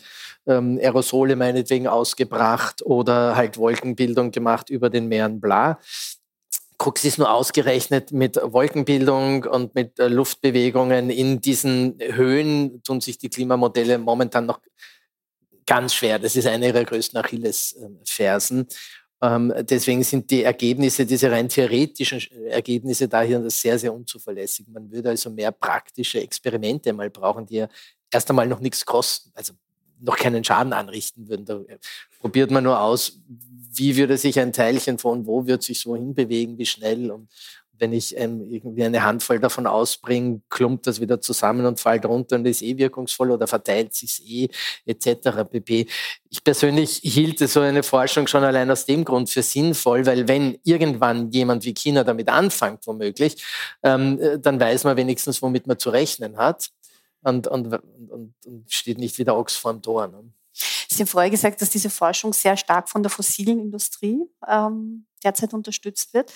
ähm, 0.47 0.79
Aerosole 0.81 1.35
meinetwegen 1.35 1.87
ausgebracht 1.87 2.81
oder 2.83 3.35
halt 3.35 3.57
Wolkenbildung 3.57 4.31
gemacht 4.31 4.69
über 4.69 4.89
den 4.89 5.07
Meeren, 5.07 5.39
bla. 5.39 5.79
Krux 6.79 7.05
ist 7.05 7.17
nur 7.17 7.31
ausgerechnet 7.31 8.11
mit 8.11 8.39
Wolkenbildung 8.41 9.43
und 9.43 9.75
mit 9.75 9.99
äh, 9.99 10.07
Luftbewegungen 10.07 11.09
in 11.09 11.39
diesen 11.39 11.99
Höhen 11.99 12.81
tun 12.83 12.99
sich 12.99 13.17
die 13.17 13.29
Klimamodelle 13.29 13.99
momentan 13.99 14.45
noch 14.45 14.59
ganz 15.65 15.93
schwer. 15.93 16.19
Das 16.19 16.35
ist 16.35 16.47
eine 16.47 16.67
ihrer 16.67 16.83
größten 16.83 17.19
Achillesfersen. 17.19 18.67
Ähm, 19.23 19.53
deswegen 19.61 20.03
sind 20.03 20.29
die 20.29 20.43
Ergebnisse, 20.43 21.05
diese 21.05 21.31
rein 21.31 21.47
theoretischen 21.47 22.19
Ergebnisse 22.47 23.07
daher 23.07 23.49
sehr, 23.49 23.79
sehr 23.79 23.93
unzuverlässig. 23.93 24.67
Man 24.67 24.91
würde 24.91 25.11
also 25.11 25.29
mehr 25.29 25.53
praktische 25.53 26.19
Experimente 26.19 26.91
mal 26.91 27.09
brauchen, 27.09 27.45
die 27.45 27.55
ja 27.55 27.69
erst 28.11 28.29
einmal 28.29 28.47
noch 28.47 28.59
nichts 28.59 28.85
kosten, 28.85 29.31
also 29.33 29.53
noch 30.01 30.17
keinen 30.17 30.43
Schaden 30.43 30.73
anrichten 30.73 31.29
würden. 31.29 31.45
Da 31.45 31.61
probiert 32.19 32.51
man 32.51 32.65
nur 32.65 32.81
aus, 32.81 33.21
wie 33.75 33.95
würde 33.95 34.17
sich 34.17 34.37
ein 34.41 34.51
Teilchen 34.51 34.97
von 34.97 35.25
wo 35.25 35.47
wird 35.47 35.63
sich 35.63 35.79
so 35.79 35.95
hinbewegen, 35.95 36.57
wie 36.57 36.65
schnell. 36.65 37.09
Und 37.09 37.29
wenn 37.83 37.91
ich 37.91 38.17
ähm, 38.17 38.49
irgendwie 38.49 38.85
eine 38.85 39.03
Handvoll 39.03 39.39
davon 39.39 39.67
ausbringe, 39.67 40.39
klumpt 40.47 40.87
das 40.87 41.01
wieder 41.01 41.19
zusammen 41.19 41.65
und 41.65 41.81
fällt 41.81 42.05
runter 42.05 42.37
und 42.37 42.45
ist 42.45 42.61
eh 42.61 42.77
wirkungsvoll 42.77 43.29
oder 43.29 43.45
verteilt 43.45 43.93
sich 43.93 44.25
eh 44.25 44.47
etc. 44.85 45.43
pp. 45.51 45.87
Ich 46.29 46.43
persönlich 46.45 47.01
hielte 47.03 47.49
so 47.49 47.59
eine 47.59 47.83
Forschung 47.83 48.25
schon 48.27 48.45
allein 48.45 48.71
aus 48.71 48.85
dem 48.85 49.03
Grund 49.03 49.29
für 49.29 49.43
sinnvoll, 49.43 50.05
weil 50.05 50.29
wenn 50.29 50.57
irgendwann 50.63 51.29
jemand 51.31 51.65
wie 51.65 51.73
China 51.73 52.05
damit 52.05 52.29
anfängt, 52.29 52.87
womöglich, 52.87 53.43
ähm, 53.83 54.17
äh, 54.21 54.39
dann 54.39 54.61
weiß 54.61 54.85
man 54.85 54.95
wenigstens, 54.95 55.41
womit 55.41 55.67
man 55.67 55.77
zu 55.77 55.89
rechnen 55.89 56.37
hat 56.37 56.69
und, 57.21 57.47
und, 57.47 57.67
und, 57.67 58.33
und 58.45 58.65
steht 58.69 58.97
nicht 58.97 59.17
wie 59.17 59.25
der 59.25 59.35
Ochs 59.35 59.57
vorm 59.57 59.81
Tor. 59.81 60.07
Ne? 60.07 60.23
Sie 60.53 61.01
haben 61.01 61.07
vorher 61.07 61.31
gesagt, 61.31 61.61
dass 61.61 61.69
diese 61.69 61.89
Forschung 61.89 62.31
sehr 62.31 62.55
stark 62.55 62.87
von 62.87 63.03
der 63.03 63.09
fossilen 63.09 63.59
Industrie 63.59 64.21
ähm, 64.47 65.05
derzeit 65.23 65.53
unterstützt 65.53 66.13
wird. 66.13 66.31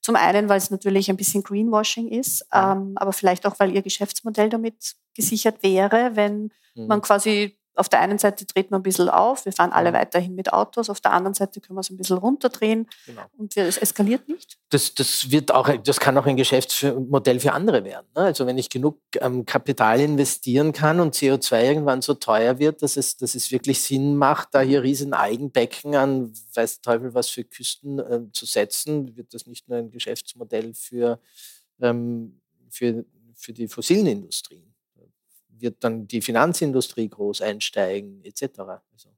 Zum 0.00 0.16
einen, 0.16 0.48
weil 0.48 0.58
es 0.58 0.70
natürlich 0.70 1.10
ein 1.10 1.16
bisschen 1.16 1.42
Greenwashing 1.42 2.08
ist, 2.08 2.46
ähm, 2.52 2.92
aber 2.96 3.12
vielleicht 3.12 3.46
auch, 3.46 3.58
weil 3.58 3.74
ihr 3.74 3.82
Geschäftsmodell 3.82 4.48
damit 4.48 4.94
gesichert 5.14 5.62
wäre, 5.62 6.12
wenn 6.14 6.50
mhm. 6.74 6.86
man 6.86 7.02
quasi 7.02 7.58
auf 7.74 7.88
der 7.88 8.00
einen 8.00 8.18
Seite 8.18 8.44
dreht 8.44 8.70
man 8.70 8.80
ein 8.80 8.82
bisschen 8.82 9.08
auf, 9.08 9.44
wir 9.44 9.52
fahren 9.52 9.72
alle 9.72 9.92
weiterhin 9.92 10.34
mit 10.34 10.52
Autos, 10.52 10.90
auf 10.90 11.00
der 11.00 11.12
anderen 11.12 11.34
Seite 11.34 11.60
können 11.60 11.76
wir 11.76 11.80
es 11.80 11.90
ein 11.90 11.96
bisschen 11.96 12.18
runterdrehen 12.18 12.88
genau. 13.06 13.22
und 13.36 13.56
es 13.56 13.78
eskaliert 13.78 14.28
nicht. 14.28 14.58
Das, 14.70 14.94
das, 14.94 15.30
wird 15.30 15.52
auch, 15.52 15.70
das 15.82 15.98
kann 15.98 16.16
auch 16.18 16.26
ein 16.26 16.36
Geschäftsmodell 16.36 17.40
für 17.40 17.52
andere 17.52 17.84
werden. 17.84 18.06
Ne? 18.14 18.22
Also 18.22 18.46
wenn 18.46 18.58
ich 18.58 18.68
genug 18.68 18.98
ähm, 19.20 19.46
Kapital 19.46 20.00
investieren 20.00 20.72
kann 20.72 21.00
und 21.00 21.14
CO2 21.14 21.64
irgendwann 21.64 22.02
so 22.02 22.14
teuer 22.14 22.58
wird, 22.58 22.82
dass 22.82 22.96
es, 22.96 23.16
dass 23.16 23.34
es 23.34 23.50
wirklich 23.50 23.82
Sinn 23.82 24.16
macht, 24.16 24.48
da 24.52 24.60
hier 24.60 24.82
riesen 24.82 25.14
Eigenbecken 25.14 25.94
an 25.94 26.32
weiß 26.54 26.80
Teufel 26.82 27.14
was 27.14 27.28
für 27.28 27.44
Küsten 27.44 27.98
äh, 27.98 28.20
zu 28.32 28.44
setzen, 28.44 29.16
wird 29.16 29.32
das 29.32 29.46
nicht 29.46 29.68
nur 29.68 29.78
ein 29.78 29.90
Geschäftsmodell 29.90 30.74
für, 30.74 31.18
ähm, 31.80 32.40
für, 32.68 33.04
für 33.34 33.52
die 33.52 33.68
fossilen 33.68 34.06
Industrien 34.06 34.71
wird 35.62 35.76
dann 35.80 36.06
die 36.06 36.20
Finanzindustrie 36.20 37.08
groß 37.08 37.40
einsteigen, 37.40 38.22
etc. 38.24 38.60
Also, 38.92 39.08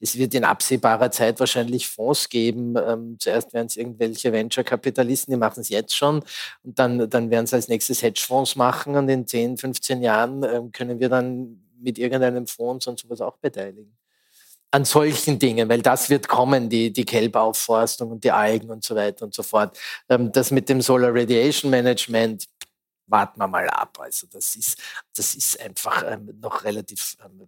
es 0.00 0.18
wird 0.18 0.34
in 0.34 0.44
absehbarer 0.44 1.10
Zeit 1.10 1.40
wahrscheinlich 1.40 1.88
Fonds 1.88 2.28
geben. 2.28 2.74
Ähm, 2.76 3.16
zuerst 3.18 3.52
werden 3.52 3.66
es 3.66 3.76
irgendwelche 3.76 4.32
Venture-Kapitalisten, 4.32 5.32
die 5.32 5.38
machen 5.38 5.60
es 5.60 5.68
jetzt 5.68 5.96
schon. 5.96 6.24
Und 6.62 6.78
dann, 6.78 7.08
dann 7.08 7.30
werden 7.30 7.44
es 7.44 7.54
als 7.54 7.68
nächstes 7.68 8.02
Hedgefonds 8.02 8.56
machen. 8.56 8.96
Und 8.96 9.08
in 9.08 9.26
10, 9.26 9.58
15 9.58 10.02
Jahren 10.02 10.42
ähm, 10.42 10.72
können 10.72 11.00
wir 11.00 11.08
dann 11.08 11.62
mit 11.78 11.98
irgendeinem 11.98 12.46
Fonds 12.46 12.86
und 12.86 12.98
sowas 12.98 13.20
auch 13.20 13.36
beteiligen. 13.38 13.96
An 14.70 14.84
solchen 14.86 15.38
Dingen, 15.38 15.68
weil 15.68 15.82
das 15.82 16.08
wird 16.08 16.28
kommen, 16.28 16.70
die, 16.70 16.92
die 16.92 17.04
Kelbaufforstung 17.04 18.10
und 18.10 18.24
die 18.24 18.30
Algen 18.30 18.70
und 18.70 18.82
so 18.82 18.94
weiter 18.94 19.24
und 19.24 19.34
so 19.34 19.42
fort. 19.42 19.78
Ähm, 20.08 20.32
das 20.32 20.50
mit 20.50 20.68
dem 20.68 20.80
Solar 20.80 21.14
Radiation 21.14 21.70
Management, 21.70 22.46
warten 23.06 23.40
wir 23.40 23.48
mal 23.48 23.68
ab. 23.68 23.98
Also 24.00 24.26
das 24.30 24.56
ist, 24.56 24.78
das 25.14 25.34
ist 25.34 25.60
einfach 25.60 26.04
ähm, 26.06 26.30
noch 26.40 26.64
relativ 26.64 27.16
ähm, 27.24 27.46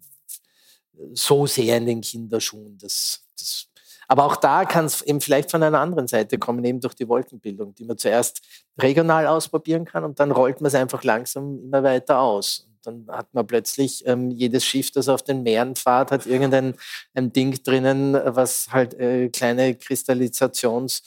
so 1.12 1.46
sehr 1.46 1.78
in 1.78 1.86
den 1.86 2.00
Kinderschuhen. 2.00 2.78
Das, 2.78 3.24
das, 3.38 3.68
aber 4.06 4.24
auch 4.24 4.36
da 4.36 4.64
kann 4.64 4.84
es 4.84 5.02
eben 5.02 5.20
vielleicht 5.20 5.50
von 5.50 5.62
einer 5.62 5.80
anderen 5.80 6.08
Seite 6.08 6.38
kommen, 6.38 6.64
eben 6.64 6.80
durch 6.80 6.94
die 6.94 7.08
Wolkenbildung, 7.08 7.74
die 7.74 7.84
man 7.84 7.98
zuerst 7.98 8.42
regional 8.78 9.26
ausprobieren 9.26 9.84
kann 9.84 10.04
und 10.04 10.20
dann 10.20 10.30
rollt 10.30 10.60
man 10.60 10.68
es 10.68 10.74
einfach 10.74 11.02
langsam 11.04 11.58
immer 11.64 11.82
weiter 11.82 12.20
aus. 12.20 12.68
Dann 12.82 13.06
hat 13.08 13.32
man 13.32 13.46
plötzlich 13.46 14.06
ähm, 14.06 14.30
jedes 14.30 14.64
Schiff, 14.64 14.90
das 14.90 15.08
auf 15.08 15.22
den 15.22 15.42
Meeren 15.42 15.74
fährt, 15.74 16.10
hat 16.10 16.26
irgendein 16.26 16.74
ein 17.14 17.32
Ding 17.32 17.62
drinnen, 17.62 18.12
was 18.12 18.68
halt 18.70 18.94
äh, 18.94 19.30
kleine 19.30 19.72
Kristallisations- 19.72 21.02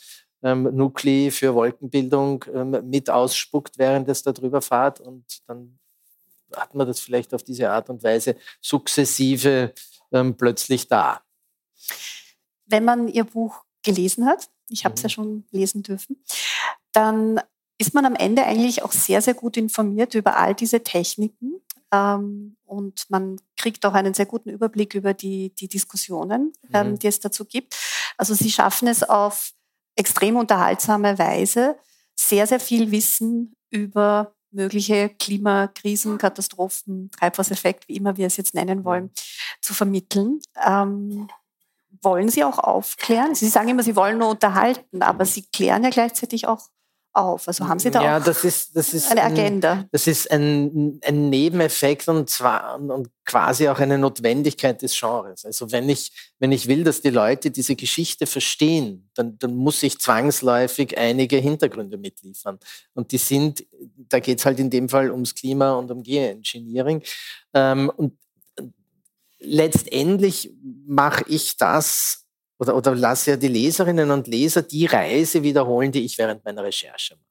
ähm, 0.47 0.63
Nuklei 0.75 1.29
für 1.31 1.53
Wolkenbildung 1.53 2.45
ähm, 2.53 2.89
mit 2.89 3.09
ausspuckt, 3.09 3.77
während 3.77 4.07
es 4.07 4.23
da 4.23 4.31
drüber 4.31 4.61
fährt. 4.61 5.01
Und 5.01 5.25
dann 5.47 5.77
hat 6.55 6.73
man 6.73 6.87
das 6.87 6.99
vielleicht 6.99 7.33
auf 7.33 7.43
diese 7.43 7.69
Art 7.69 7.89
und 7.89 8.03
Weise 8.03 8.37
sukzessive 8.61 9.73
ähm, 10.13 10.37
plötzlich 10.37 10.87
da. 10.87 11.21
Wenn 12.65 12.85
man 12.85 13.07
Ihr 13.09 13.25
Buch 13.25 13.63
gelesen 13.83 14.25
hat, 14.25 14.49
ich 14.69 14.85
habe 14.85 14.95
es 14.95 15.01
mhm. 15.01 15.05
ja 15.05 15.09
schon 15.09 15.43
lesen 15.51 15.83
dürfen, 15.83 16.23
dann 16.93 17.41
ist 17.77 17.93
man 17.93 18.05
am 18.05 18.15
Ende 18.15 18.43
eigentlich 18.45 18.83
auch 18.83 18.91
sehr, 18.91 19.21
sehr 19.21 19.33
gut 19.33 19.57
informiert 19.57 20.15
über 20.15 20.37
all 20.37 20.55
diese 20.55 20.81
Techniken. 20.81 21.61
Ähm, 21.91 22.55
und 22.65 23.09
man 23.09 23.39
kriegt 23.55 23.85
auch 23.85 23.93
einen 23.93 24.13
sehr 24.13 24.25
guten 24.25 24.49
Überblick 24.49 24.95
über 24.95 25.13
die, 25.13 25.53
die 25.55 25.67
Diskussionen, 25.67 26.53
ähm, 26.73 26.91
mhm. 26.91 26.99
die 26.99 27.07
es 27.07 27.19
dazu 27.19 27.45
gibt. 27.45 27.77
Also 28.17 28.33
Sie 28.33 28.49
schaffen 28.49 28.87
es 28.87 29.03
auf 29.03 29.53
extrem 29.97 30.37
unterhaltsame 30.37 31.19
Weise 31.19 31.77
sehr, 32.15 32.47
sehr 32.47 32.59
viel 32.59 32.91
Wissen 32.91 33.55
über 33.69 34.33
mögliche 34.51 35.09
Klimakrisen, 35.09 36.17
Katastrophen, 36.17 37.11
Treibhauseffekt, 37.11 37.87
wie 37.87 37.97
immer 37.97 38.17
wir 38.17 38.27
es 38.27 38.37
jetzt 38.37 38.53
nennen 38.53 38.83
wollen, 38.85 39.11
zu 39.61 39.73
vermitteln. 39.73 40.39
Ähm, 40.65 41.27
wollen 42.01 42.29
Sie 42.29 42.43
auch 42.43 42.59
aufklären? 42.59 43.35
Sie 43.35 43.49
sagen 43.49 43.69
immer, 43.69 43.83
Sie 43.83 43.95
wollen 43.95 44.19
nur 44.19 44.29
unterhalten, 44.29 45.01
aber 45.01 45.25
Sie 45.25 45.43
klären 45.43 45.83
ja 45.83 45.89
gleichzeitig 45.89 46.47
auch 46.47 46.69
auf. 47.17 47.47
Also 47.47 47.67
haben 47.67 47.79
Sie 47.79 47.89
da 47.91 48.03
ja, 48.03 48.17
auch 48.19 48.23
das 48.23 48.43
ist, 48.43 48.75
das 48.75 48.93
ist 48.93 49.09
eine 49.11 49.23
ein- 49.23 49.33
Agenda? 49.33 49.85
Das 49.91 50.07
ist 50.07 50.29
ein, 50.31 50.99
ein 51.03 51.29
Nebeneffekt 51.29 52.07
und 52.07 52.29
zwar 52.29 52.79
und 52.79 53.09
quasi 53.25 53.67
auch 53.67 53.79
eine 53.79 53.97
Notwendigkeit 53.97 54.81
des 54.81 54.97
Genres. 54.97 55.43
Also 55.43 55.71
wenn 55.71 55.89
ich, 55.89 56.11
wenn 56.39 56.51
ich 56.51 56.67
will, 56.67 56.83
dass 56.83 57.01
die 57.01 57.09
Leute 57.09 57.51
diese 57.51 57.75
Geschichte 57.75 58.25
verstehen, 58.25 59.09
dann, 59.15 59.37
dann 59.39 59.55
muss 59.55 59.81
ich 59.83 59.99
zwangsläufig 59.99 60.97
einige 60.97 61.37
Hintergründe 61.37 61.97
mitliefern. 61.97 62.59
Und 62.93 63.11
die 63.11 63.17
sind, 63.17 63.65
da 63.95 64.19
geht 64.19 64.39
es 64.39 64.45
halt 64.45 64.59
in 64.59 64.69
dem 64.69 64.87
Fall 64.87 65.11
ums 65.11 65.35
Klima 65.35 65.73
und 65.73 65.91
um 65.91 66.03
Geoengineering. 66.03 67.01
Ähm, 67.53 67.91
und 67.97 68.17
letztendlich 69.39 70.53
mache 70.85 71.25
ich 71.27 71.57
das 71.57 72.26
oder, 72.59 72.75
oder 72.75 72.95
lasse 72.95 73.31
ja 73.31 73.37
die 73.37 73.47
Leserinnen 73.47 74.11
und 74.11 74.27
Leser 74.27 74.61
die 74.63 74.85
Reise 74.85 75.43
wiederholen, 75.43 75.91
die 75.91 76.05
ich 76.05 76.17
während 76.17 76.43
meiner 76.45 76.63
Recherche 76.63 77.15
mache. 77.15 77.26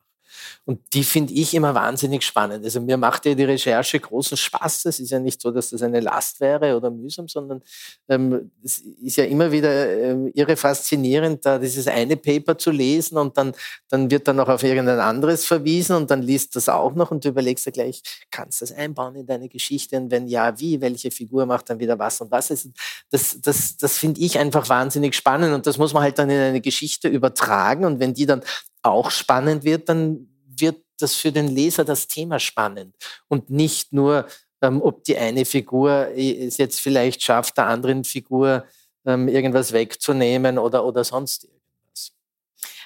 Und 0.64 0.80
die 0.93 1.05
finde 1.05 1.32
ich 1.34 1.55
immer 1.55 1.74
wahnsinnig 1.74 2.22
spannend. 2.22 2.64
Also 2.64 2.80
mir 2.80 2.97
macht 2.97 3.26
ja 3.26 3.34
die 3.34 3.45
Recherche 3.45 4.01
großen 4.01 4.37
Spaß. 4.37 4.84
Es 4.87 5.01
ist 5.01 5.11
ja 5.11 5.18
nicht 5.18 5.41
so, 5.41 5.51
dass 5.51 5.70
das 5.70 5.82
eine 5.82 6.01
Last 6.01 6.41
wäre 6.41 6.76
oder 6.76 6.91
mühsam, 6.91 7.28
sondern 7.28 7.62
ähm, 8.09 8.51
es 8.64 8.78
ist 8.78 9.16
ja 9.16 9.24
immer 9.24 9.53
wieder 9.53 9.89
ähm, 9.97 10.30
irre 10.34 10.57
faszinierend, 10.57 11.45
da 11.45 11.59
dieses 11.59 11.87
eine 11.87 12.16
Paper 12.16 12.59
zu 12.59 12.70
lesen 12.70 13.18
und 13.18 13.37
dann, 13.37 13.53
dann 13.89 14.11
wird 14.11 14.26
dann 14.28 14.37
noch 14.37 14.49
auf 14.49 14.62
irgendein 14.62 15.01
anderes 15.01 15.45
verwiesen 15.45 15.97
und 15.97 16.11
dann 16.11 16.22
liest 16.22 16.57
das 16.57 16.68
auch 16.68 16.95
noch 16.95 17.11
und 17.11 17.24
du 17.24 17.28
überlegst 17.28 17.66
dir 17.66 17.72
gleich, 17.72 18.03
kannst 18.30 18.61
du 18.61 18.64
das 18.64 18.76
einbauen 18.76 19.16
in 19.16 19.26
deine 19.26 19.49
Geschichte 19.49 19.97
und 19.97 20.11
wenn 20.11 20.26
ja, 20.26 20.59
wie, 20.59 20.80
welche 20.80 21.11
Figur 21.11 21.47
macht 21.47 21.70
dann 21.70 21.78
wieder 21.78 21.99
was 21.99 22.20
und 22.20 22.30
was. 22.30 22.51
Also 22.51 22.70
das, 23.11 23.41
das, 23.41 23.76
das 23.76 23.99
finde 23.99 24.20
ich 24.20 24.39
einfach 24.39 24.68
wahnsinnig 24.68 25.14
spannend 25.14 25.55
und 25.55 25.66
das 25.66 25.78
muss 25.78 25.93
man 25.93 26.03
halt 26.03 26.18
dann 26.18 26.30
in 26.30 26.41
eine 26.41 26.61
Geschichte 26.61 27.09
übertragen 27.09 27.84
und 27.84 28.01
wenn 28.01 28.14
die 28.14 28.26
dann 28.26 28.43
auch 28.87 29.11
spannend 29.11 29.64
wird, 29.64 29.89
dann 29.89 30.28
wird 30.47 30.82
das 30.99 31.14
für 31.14 31.32
den 31.32 31.49
Leser 31.49 31.84
das 31.84 32.09
Thema 32.09 32.39
spannend 32.39 32.95
und 33.28 33.51
nicht 33.51 33.93
nur, 33.93 34.26
ähm, 34.62 34.80
ob 34.82 35.05
die 35.05 35.16
eine 35.16 35.45
Figur 35.45 36.09
es 36.16 36.57
jetzt 36.57 36.80
vielleicht 36.80 37.22
schafft, 37.22 37.59
der 37.59 37.66
anderen 37.66 38.05
Figur 38.05 38.64
ähm, 39.05 39.28
irgendwas 39.28 39.72
wegzunehmen 39.72 40.59
oder, 40.59 40.84
oder 40.84 41.05
sonst 41.05 41.45
irgendwas. 41.45 42.12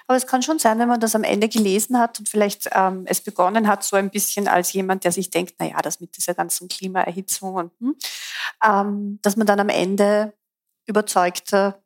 Aber 0.07 0.17
es 0.17 0.27
kann 0.27 0.43
schon 0.43 0.59
sein, 0.59 0.79
wenn 0.81 0.89
man 0.89 0.99
das 0.99 1.15
am 1.15 1.23
Ende 1.23 1.49
gelesen 1.49 1.99
hat 1.99 2.19
und 2.19 2.29
vielleicht 2.29 2.69
ähm, 2.73 3.05
es 3.07 3.21
begonnen 3.21 3.69
hat, 3.69 3.85
so 3.85 3.97
ein 3.97 4.11
bisschen 4.11 4.49
als 4.49 4.73
jemand, 4.73 5.05
der 5.05 5.13
sich 5.13 5.31
denkt, 5.31 5.55
naja, 5.61 5.81
das 5.83 6.01
mit 6.01 6.17
dieser 6.17 6.35
ganzen 6.35 6.67
Klimaerhitzung 6.69 7.55
und 7.55 7.73
hm, 7.79 7.97
ähm, 8.65 9.19
dass 9.23 9.37
man 9.37 9.47
dann 9.47 9.61
am 9.61 9.69
Ende 9.69 10.35
überzeugter 10.87 11.81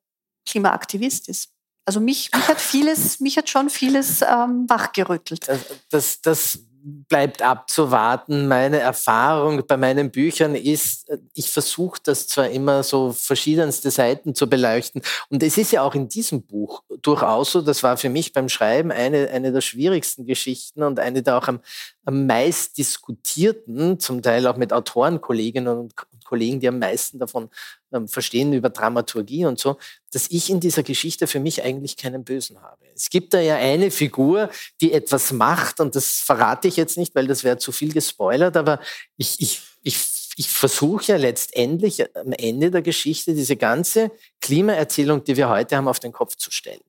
Klimaaktivist 0.46 1.28
ist. 1.28 1.53
Also 1.84 2.00
mich, 2.00 2.30
mich 2.34 2.48
hat 2.48 2.60
vieles, 2.60 3.20
mich 3.20 3.36
hat 3.36 3.48
schon 3.48 3.68
vieles 3.68 4.22
ähm, 4.22 4.66
wachgerüttelt. 4.68 5.48
Das, 5.48 5.60
das, 5.90 6.20
das 6.22 6.58
bleibt 6.84 7.40
abzuwarten. 7.40 8.46
Meine 8.46 8.78
Erfahrung 8.78 9.66
bei 9.66 9.78
meinen 9.78 10.10
Büchern 10.10 10.54
ist, 10.54 11.08
äh, 11.08 11.18
ich 11.32 11.50
versuche 11.50 11.98
das 12.04 12.28
zwar 12.28 12.50
immer 12.50 12.82
so 12.82 13.12
verschiedenste 13.12 13.90
Seiten 13.90 14.34
zu 14.34 14.48
beleuchten. 14.48 15.00
Und 15.30 15.42
es 15.42 15.56
ist 15.56 15.72
ja 15.72 15.82
auch 15.82 15.94
in 15.94 16.08
diesem 16.08 16.42
Buch 16.42 16.82
durchaus 17.00 17.52
so, 17.52 17.62
das 17.62 17.82
war 17.82 17.96
für 17.96 18.10
mich 18.10 18.34
beim 18.34 18.50
Schreiben 18.50 18.92
eine, 18.92 19.30
eine 19.30 19.50
der 19.50 19.62
schwierigsten 19.62 20.26
Geschichten 20.26 20.82
und 20.82 20.98
eine 20.98 21.22
der 21.22 21.38
auch 21.38 21.48
am, 21.48 21.60
am 22.04 22.26
meist 22.26 22.76
diskutierten, 22.76 23.98
zum 23.98 24.20
Teil 24.20 24.46
auch 24.46 24.56
mit 24.56 24.72
Autorenkolleginnen 24.72 25.78
und 25.78 25.94
Kollegen, 26.24 26.60
die 26.60 26.68
am 26.68 26.78
meisten 26.78 27.18
davon 27.18 27.50
ähm, 27.92 28.08
verstehen 28.08 28.52
über 28.52 28.70
Dramaturgie 28.70 29.46
und 29.46 29.58
so, 29.58 29.76
dass 30.12 30.30
ich 30.30 30.50
in 30.50 30.60
dieser 30.60 30.82
Geschichte 30.82 31.26
für 31.26 31.40
mich 31.40 31.62
eigentlich 31.62 31.96
keinen 31.96 32.24
Bösen 32.24 32.60
habe. 32.62 32.84
Es 32.94 33.10
gibt 33.10 33.34
da 33.34 33.40
ja 33.40 33.56
eine 33.56 33.90
Figur, 33.90 34.50
die 34.80 34.92
etwas 34.92 35.32
macht 35.32 35.80
und 35.80 35.94
das 35.94 36.20
verrate 36.20 36.68
ich 36.68 36.76
jetzt 36.76 36.98
nicht, 36.98 37.14
weil 37.14 37.26
das 37.26 37.44
wäre 37.44 37.58
zu 37.58 37.72
viel 37.72 37.92
gespoilert, 37.92 38.56
aber 38.56 38.80
ich, 39.16 39.40
ich, 39.40 39.62
ich, 39.82 40.30
ich 40.36 40.48
versuche 40.48 41.12
ja 41.12 41.16
letztendlich 41.16 42.04
am 42.16 42.32
Ende 42.32 42.70
der 42.70 42.82
Geschichte 42.82 43.34
diese 43.34 43.56
ganze 43.56 44.10
Klimaerzählung, 44.40 45.22
die 45.24 45.36
wir 45.36 45.48
heute 45.48 45.76
haben, 45.76 45.88
auf 45.88 46.00
den 46.00 46.12
Kopf 46.12 46.36
zu 46.36 46.50
stellen. 46.50 46.82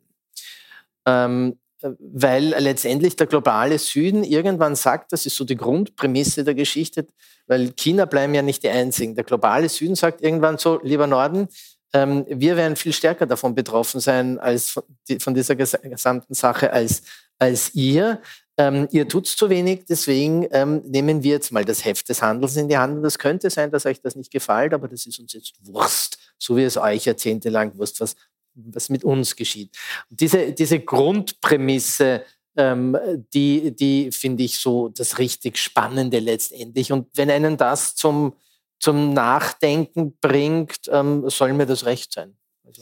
Ähm, 1.05 1.59
weil 1.81 2.55
letztendlich 2.59 3.15
der 3.15 3.27
globale 3.27 3.77
Süden 3.79 4.23
irgendwann 4.23 4.75
sagt, 4.75 5.11
das 5.11 5.25
ist 5.25 5.35
so 5.35 5.43
die 5.43 5.57
Grundprämisse 5.57 6.43
der 6.43 6.55
Geschichte, 6.55 7.07
weil 7.47 7.71
China 7.73 8.05
bleiben 8.05 8.33
ja 8.33 8.41
nicht 8.41 8.63
die 8.63 8.69
einzigen. 8.69 9.15
Der 9.15 9.23
globale 9.23 9.69
Süden 9.69 9.95
sagt 9.95 10.21
irgendwann 10.21 10.57
so, 10.57 10.79
lieber 10.81 11.07
Norden, 11.07 11.47
ähm, 11.93 12.25
wir 12.27 12.57
werden 12.57 12.75
viel 12.75 12.93
stärker 12.93 13.25
davon 13.25 13.55
betroffen 13.55 13.99
sein 13.99 14.39
als 14.39 14.69
von, 14.69 14.83
die, 15.07 15.19
von 15.19 15.33
dieser 15.33 15.55
ges 15.55 15.77
gesamten 15.81 16.33
Sache 16.33 16.73
als, 16.73 17.03
als 17.37 17.73
ihr. 17.73 18.21
Ähm, 18.57 18.87
ihr 18.91 19.07
tut 19.07 19.27
zu 19.27 19.49
wenig, 19.49 19.85
deswegen 19.85 20.47
ähm, 20.51 20.81
nehmen 20.85 21.23
wir 21.23 21.31
jetzt 21.31 21.51
mal 21.51 21.65
das 21.65 21.83
Heft 21.83 22.07
des 22.07 22.21
Handels 22.21 22.55
in 22.55 22.69
die 22.69 22.77
Hand. 22.77 22.97
Und 22.97 23.03
das 23.03 23.19
könnte 23.19 23.49
sein, 23.49 23.71
dass 23.71 23.85
euch 23.85 24.01
das 24.01 24.15
nicht 24.15 24.31
gefällt, 24.31 24.73
aber 24.73 24.87
das 24.87 25.05
ist 25.05 25.19
uns 25.19 25.33
jetzt 25.33 25.53
Wurst, 25.61 26.17
so 26.37 26.55
wie 26.55 26.63
es 26.63 26.77
euch 26.77 27.05
jahrzehntelang 27.05 27.77
Wurst, 27.77 27.99
was, 27.99 28.15
was 28.55 28.89
mit 28.89 29.03
uns 29.03 29.35
geschieht. 29.35 29.77
Und 30.09 30.19
diese, 30.19 30.53
diese 30.53 30.79
Grundprämisse, 30.79 32.25
ähm, 32.57 32.97
die, 33.33 33.75
die 33.75 34.11
finde 34.11 34.43
ich 34.43 34.57
so 34.57 34.89
das 34.89 35.17
richtig 35.17 35.57
Spannende 35.57 36.19
letztendlich. 36.19 36.91
Und 36.91 37.07
wenn 37.13 37.29
einen 37.29 37.57
das 37.57 37.95
zum, 37.95 38.33
zum 38.79 39.13
Nachdenken 39.13 40.17
bringt, 40.19 40.87
ähm, 40.87 41.29
soll 41.29 41.53
mir 41.53 41.65
das 41.65 41.85
recht 41.85 42.13
sein. 42.13 42.37
Also. 42.65 42.81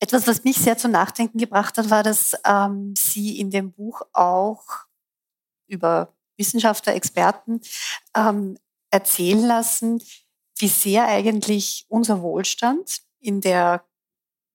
Etwas, 0.00 0.26
was 0.26 0.44
mich 0.44 0.56
sehr 0.56 0.78
zum 0.78 0.92
Nachdenken 0.92 1.38
gebracht 1.38 1.76
hat, 1.78 1.90
war, 1.90 2.02
dass 2.02 2.36
ähm, 2.44 2.94
Sie 2.96 3.38
in 3.40 3.50
dem 3.50 3.72
Buch 3.72 4.02
auch 4.12 4.64
über 5.66 6.14
Wissenschaftler, 6.36 6.94
Experten 6.94 7.60
ähm, 8.16 8.58
erzählen 8.90 9.44
lassen, 9.44 10.02
wie 10.58 10.68
sehr 10.68 11.06
eigentlich 11.06 11.84
unser 11.88 12.22
Wohlstand 12.22 13.00
in 13.20 13.40
der 13.40 13.84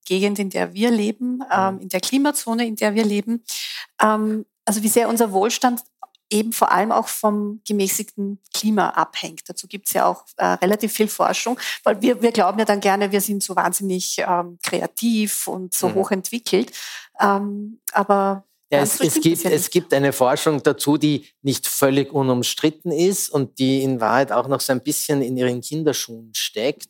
Gegend, 0.04 0.38
in 0.38 0.50
der 0.50 0.72
wir 0.74 0.90
leben, 0.90 1.40
ähm, 1.52 1.78
in 1.80 1.88
der 1.88 2.00
Klimazone, 2.00 2.66
in 2.66 2.76
der 2.76 2.94
wir 2.94 3.04
leben, 3.04 3.42
ähm, 4.02 4.44
also 4.64 4.82
wie 4.82 4.88
sehr 4.88 5.08
unser 5.08 5.32
Wohlstand 5.32 5.82
eben 6.30 6.52
vor 6.52 6.72
allem 6.72 6.90
auch 6.90 7.08
vom 7.08 7.60
gemäßigten 7.66 8.38
Klima 8.52 8.88
abhängt. 8.90 9.42
Dazu 9.46 9.68
gibt 9.68 9.86
es 9.88 9.92
ja 9.92 10.06
auch 10.06 10.24
äh, 10.36 10.46
relativ 10.46 10.92
viel 10.92 11.06
Forschung, 11.06 11.58
weil 11.84 12.00
wir, 12.02 12.22
wir 12.22 12.32
glauben 12.32 12.58
ja 12.58 12.64
dann 12.64 12.80
gerne, 12.80 13.12
wir 13.12 13.20
sind 13.20 13.42
so 13.42 13.54
wahnsinnig 13.54 14.16
ähm, 14.18 14.58
kreativ 14.62 15.46
und 15.46 15.74
so 15.74 15.90
Mhm. 15.90 15.94
hochentwickelt. 15.94 16.72
Ähm, 17.20 17.78
aber 17.92 18.44
Ja, 18.70 18.80
es, 18.80 18.98
es, 19.00 19.20
gibt, 19.20 19.36
es 19.36 19.42
ja 19.42 19.50
es 19.50 19.62
nicht. 19.62 19.72
gibt 19.72 19.94
eine 19.94 20.12
Forschung 20.12 20.62
dazu, 20.62 20.96
die 20.96 21.26
nicht 21.42 21.66
völlig 21.66 22.12
unumstritten 22.12 22.90
ist 22.90 23.28
und 23.28 23.58
die 23.58 23.82
in 23.82 24.00
Wahrheit 24.00 24.32
auch 24.32 24.48
noch 24.48 24.60
so 24.60 24.72
ein 24.72 24.82
bisschen 24.82 25.22
in 25.22 25.36
ihren 25.36 25.60
Kinderschuhen 25.60 26.32
steckt, 26.34 26.88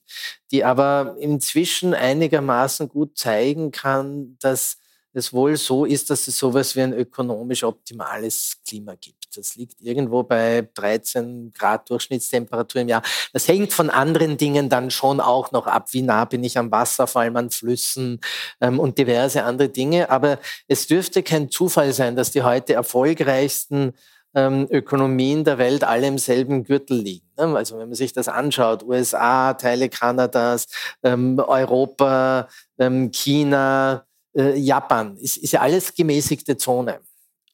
die 0.51 0.65
aber 0.65 1.17
inzwischen 1.19 1.93
einigermaßen 1.93 2.89
gut 2.89 3.19
zeigen 3.19 3.71
kann, 3.71 4.37
dass 4.41 4.79
es 5.15 5.33
wohl 5.33 5.57
so 5.57 5.85
ist, 5.85 6.11
dass 6.11 6.27
es 6.29 6.37
sowas 6.37 6.75
wie 6.77 6.83
ein 6.83 6.93
ökonomisch 6.93 7.63
optimales 7.63 8.57
Klima 8.67 8.95
gibt. 9.01 9.37
Das 9.37 9.55
liegt 9.57 9.81
irgendwo 9.81 10.23
bei 10.23 10.69
13 10.75 11.53
Grad 11.57 11.89
Durchschnittstemperatur 11.89 12.83
im 12.83 12.89
Jahr. 12.89 13.03
Das 13.33 13.49
hängt 13.49 13.73
von 13.73 13.91
anderen 13.91 14.37
Dingen 14.37 14.69
dann 14.69 14.91
schon 14.91 15.21
auch 15.21 15.53
noch 15.53 15.67
ab. 15.67 15.89
Wie 15.93 16.03
nah 16.03 16.25
bin 16.25 16.45
ich 16.45 16.59
am 16.59 16.71
Wasser, 16.71 17.07
vor 17.07 17.23
allem 17.23 17.37
an 17.37 17.51
Flüssen 17.51 18.21
ähm, 18.61 18.79
und 18.81 18.99
diverse 18.99 19.45
andere 19.45 19.69
Dinge. 19.69 20.11
Aber 20.11 20.39
es 20.69 20.87
dürfte 20.87 21.23
kein 21.23 21.49
Zufall 21.49 21.93
sein, 21.93 22.17
dass 22.17 22.33
die 22.33 22.43
heute 22.43 22.75
erfolgreichsten 22.75 23.95
ähm, 24.35 24.67
Ökonomien 24.71 25.45
der 25.45 25.59
Welt 25.59 25.85
alle 25.85 26.09
im 26.09 26.19
selben 26.19 26.65
Gürtel 26.65 26.99
liegen. 26.99 27.29
Ne? 27.37 27.57
Also 27.57 27.79
wenn 27.79 27.89
man 27.89 27.95
sich 27.95 28.13
das 28.13 28.29
anschaut, 28.29 28.83
USA, 28.83 29.55
Teile 29.55 29.89
Kanadas, 29.89 30.67
ähm, 31.03 31.39
Europa, 31.39 32.49
ähm, 32.79 33.11
China, 33.13 34.05
äh, 34.37 34.57
Japan, 34.57 35.17
ist, 35.19 35.37
ist 35.39 35.53
ja 35.53 35.61
alles 35.61 35.95
gemäßigte 35.95 36.57
Zone. 36.57 37.01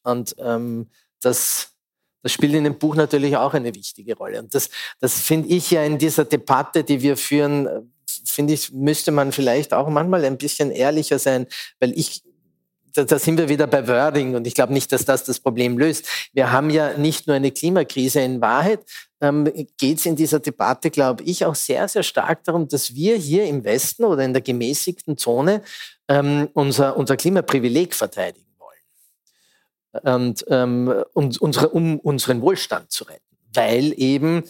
Und 0.03 0.35
ähm, 0.39 0.87
das, 1.21 1.69
das 2.23 2.31
spielt 2.31 2.53
in 2.53 2.63
dem 2.63 2.77
Buch 2.77 2.95
natürlich 2.95 3.37
auch 3.37 3.53
eine 3.53 3.73
wichtige 3.73 4.15
Rolle. 4.15 4.39
Und 4.39 4.53
das, 4.53 4.69
das 4.99 5.19
finde 5.19 5.49
ich 5.49 5.71
ja 5.71 5.83
in 5.83 5.97
dieser 5.97 6.25
Debatte, 6.25 6.83
die 6.83 7.01
wir 7.01 7.17
führen, 7.17 7.67
äh, 7.67 7.81
finde 8.25 8.53
ich, 8.53 8.71
müsste 8.71 9.11
man 9.11 9.31
vielleicht 9.31 9.73
auch 9.73 9.89
manchmal 9.89 10.25
ein 10.25 10.37
bisschen 10.37 10.71
ehrlicher 10.71 11.19
sein, 11.19 11.47
weil 11.79 11.97
ich 11.97 12.23
da, 12.93 13.03
da 13.05 13.19
sind 13.19 13.37
wir 13.37 13.49
wieder 13.49 13.67
bei 13.67 13.87
Wording 13.87 14.35
und 14.35 14.45
ich 14.45 14.53
glaube 14.53 14.73
nicht, 14.73 14.91
dass 14.91 15.05
das 15.05 15.23
das 15.23 15.39
Problem 15.39 15.77
löst. 15.77 16.05
Wir 16.33 16.51
haben 16.51 16.69
ja 16.69 16.97
nicht 16.97 17.27
nur 17.27 17.35
eine 17.35 17.51
Klimakrise. 17.51 18.21
In 18.21 18.41
Wahrheit 18.41 18.81
ähm, 19.21 19.45
geht 19.77 19.99
es 19.99 20.05
in 20.05 20.15
dieser 20.15 20.39
Debatte, 20.39 20.89
glaube 20.89 21.23
ich, 21.23 21.45
auch 21.45 21.55
sehr, 21.55 21.87
sehr 21.87 22.03
stark 22.03 22.43
darum, 22.43 22.67
dass 22.67 22.95
wir 22.95 23.15
hier 23.15 23.45
im 23.45 23.63
Westen 23.63 24.03
oder 24.03 24.23
in 24.25 24.33
der 24.33 24.41
gemäßigten 24.41 25.17
Zone 25.17 25.61
ähm, 26.07 26.49
unser, 26.53 26.97
unser 26.97 27.15
Klimaprivileg 27.15 27.93
verteidigen 27.93 28.51
wollen. 28.57 30.15
Und, 30.23 30.45
ähm, 30.49 31.03
und 31.13 31.39
unsere, 31.39 31.69
um 31.69 31.99
unseren 31.99 32.41
Wohlstand 32.41 32.91
zu 32.91 33.03
retten. 33.03 33.21
Weil 33.53 33.93
eben 33.97 34.43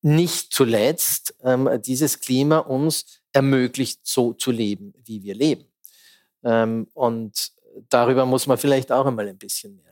nicht 0.00 0.52
zuletzt 0.52 1.34
ähm, 1.42 1.68
dieses 1.82 2.20
Klima 2.20 2.58
uns 2.58 3.20
ermöglicht, 3.32 4.00
so 4.04 4.32
zu 4.32 4.50
leben, 4.50 4.94
wie 5.04 5.22
wir 5.22 5.34
leben. 5.34 5.64
Ähm, 6.44 6.86
und 6.94 7.52
darüber 7.88 8.24
muss 8.24 8.46
man 8.46 8.58
vielleicht 8.58 8.90
auch 8.90 9.06
einmal 9.06 9.28
ein 9.28 9.38
bisschen 9.38 9.76
mehr. 9.76 9.87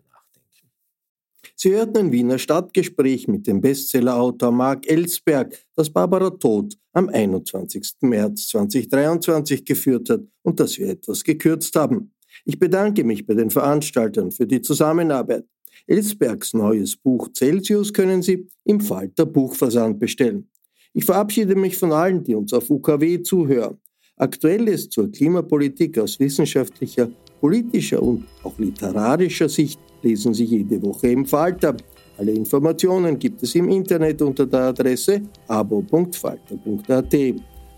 Sie 1.59 1.73
hörten 1.73 1.97
ein 1.97 2.13
Wiener 2.13 2.39
Stadtgespräch 2.39 3.29
mit 3.29 3.47
dem 3.47 3.63
Bestsellerautor 3.63 4.53
Marc 4.53 4.87
Ellsberg, 4.91 5.59
das 5.75 5.89
Barbara 5.89 6.29
Todt 6.29 6.77
am 6.93 7.09
21. 7.09 7.95
März 8.03 8.49
2023 8.49 9.65
geführt 9.65 10.11
hat 10.11 10.21
und 10.43 10.61
das 10.61 10.77
wir 10.77 10.91
etwas 10.91 11.25
gekürzt 11.25 11.75
haben. 11.75 12.13
Ich 12.45 12.59
bedanke 12.59 13.05
mich 13.05 13.25
bei 13.25 13.33
den 13.33 13.49
Veranstaltern 13.49 14.33
für 14.33 14.47
die 14.47 14.61
Zusammenarbeit. 14.61 15.47
Ellsbergs 15.87 16.53
neues 16.53 16.95
Buch 16.95 17.31
Celsius 17.33 17.91
können 17.91 18.21
Sie 18.21 18.47
im 18.65 18.81
Falter 18.81 19.25
Buchversand 19.25 19.99
bestellen. 19.99 20.51
Ich 20.93 21.07
verabschiede 21.07 21.55
mich 21.55 21.79
von 21.79 21.91
allen, 21.91 22.23
die 22.23 22.35
uns 22.35 22.53
auf 22.53 22.69
UKW 22.69 23.23
zuhören. 23.23 23.79
Aktuelles 24.17 24.91
zur 24.91 25.11
Klimapolitik 25.11 25.99
aus 25.99 26.21
wissenschaftlicher, 26.21 27.09
politischer 27.41 28.03
und 28.03 28.27
auch 28.43 28.59
literarischer 28.59 29.49
Sicht 29.49 29.81
lesen 30.07 30.33
Sie 30.35 30.45
jede 30.45 30.81
Woche 30.83 31.09
im 31.09 31.25
Falter. 31.27 31.77
Alle 32.19 32.33
Informationen 32.33 33.19
gibt 33.19 33.43
es 33.43 33.55
im 33.55 33.69
Internet 33.69 34.23
unter 34.23 34.47
der 34.47 34.61
Adresse 34.73 35.23
abo.falter.at. 35.49 37.15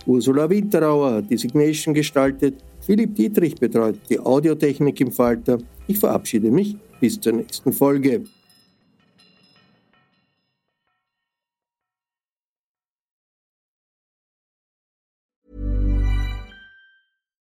Ursula 0.06 0.48
Winterauer 0.48 1.14
hat 1.14 1.30
die 1.30 1.36
Signation 1.36 1.92
gestaltet, 1.94 2.54
Philipp 2.80 3.14
Dietrich 3.14 3.54
betreut 3.56 3.98
die 4.08 4.18
Audiotechnik 4.18 5.00
im 5.00 5.12
Falter. 5.12 5.58
Ich 5.86 5.98
verabschiede 5.98 6.50
mich 6.50 6.76
bis 7.00 7.20
zur 7.20 7.32
nächsten 7.32 7.72
Folge. 7.72 8.24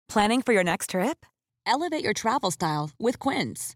Planning 0.10 0.42
for 0.42 0.54
your 0.54 0.64
next 0.64 0.90
trip? 0.90 1.26
Elevate 1.66 2.04
your 2.04 2.14
travel 2.14 2.52
style 2.52 2.90
with 3.00 3.18
Quince. 3.18 3.76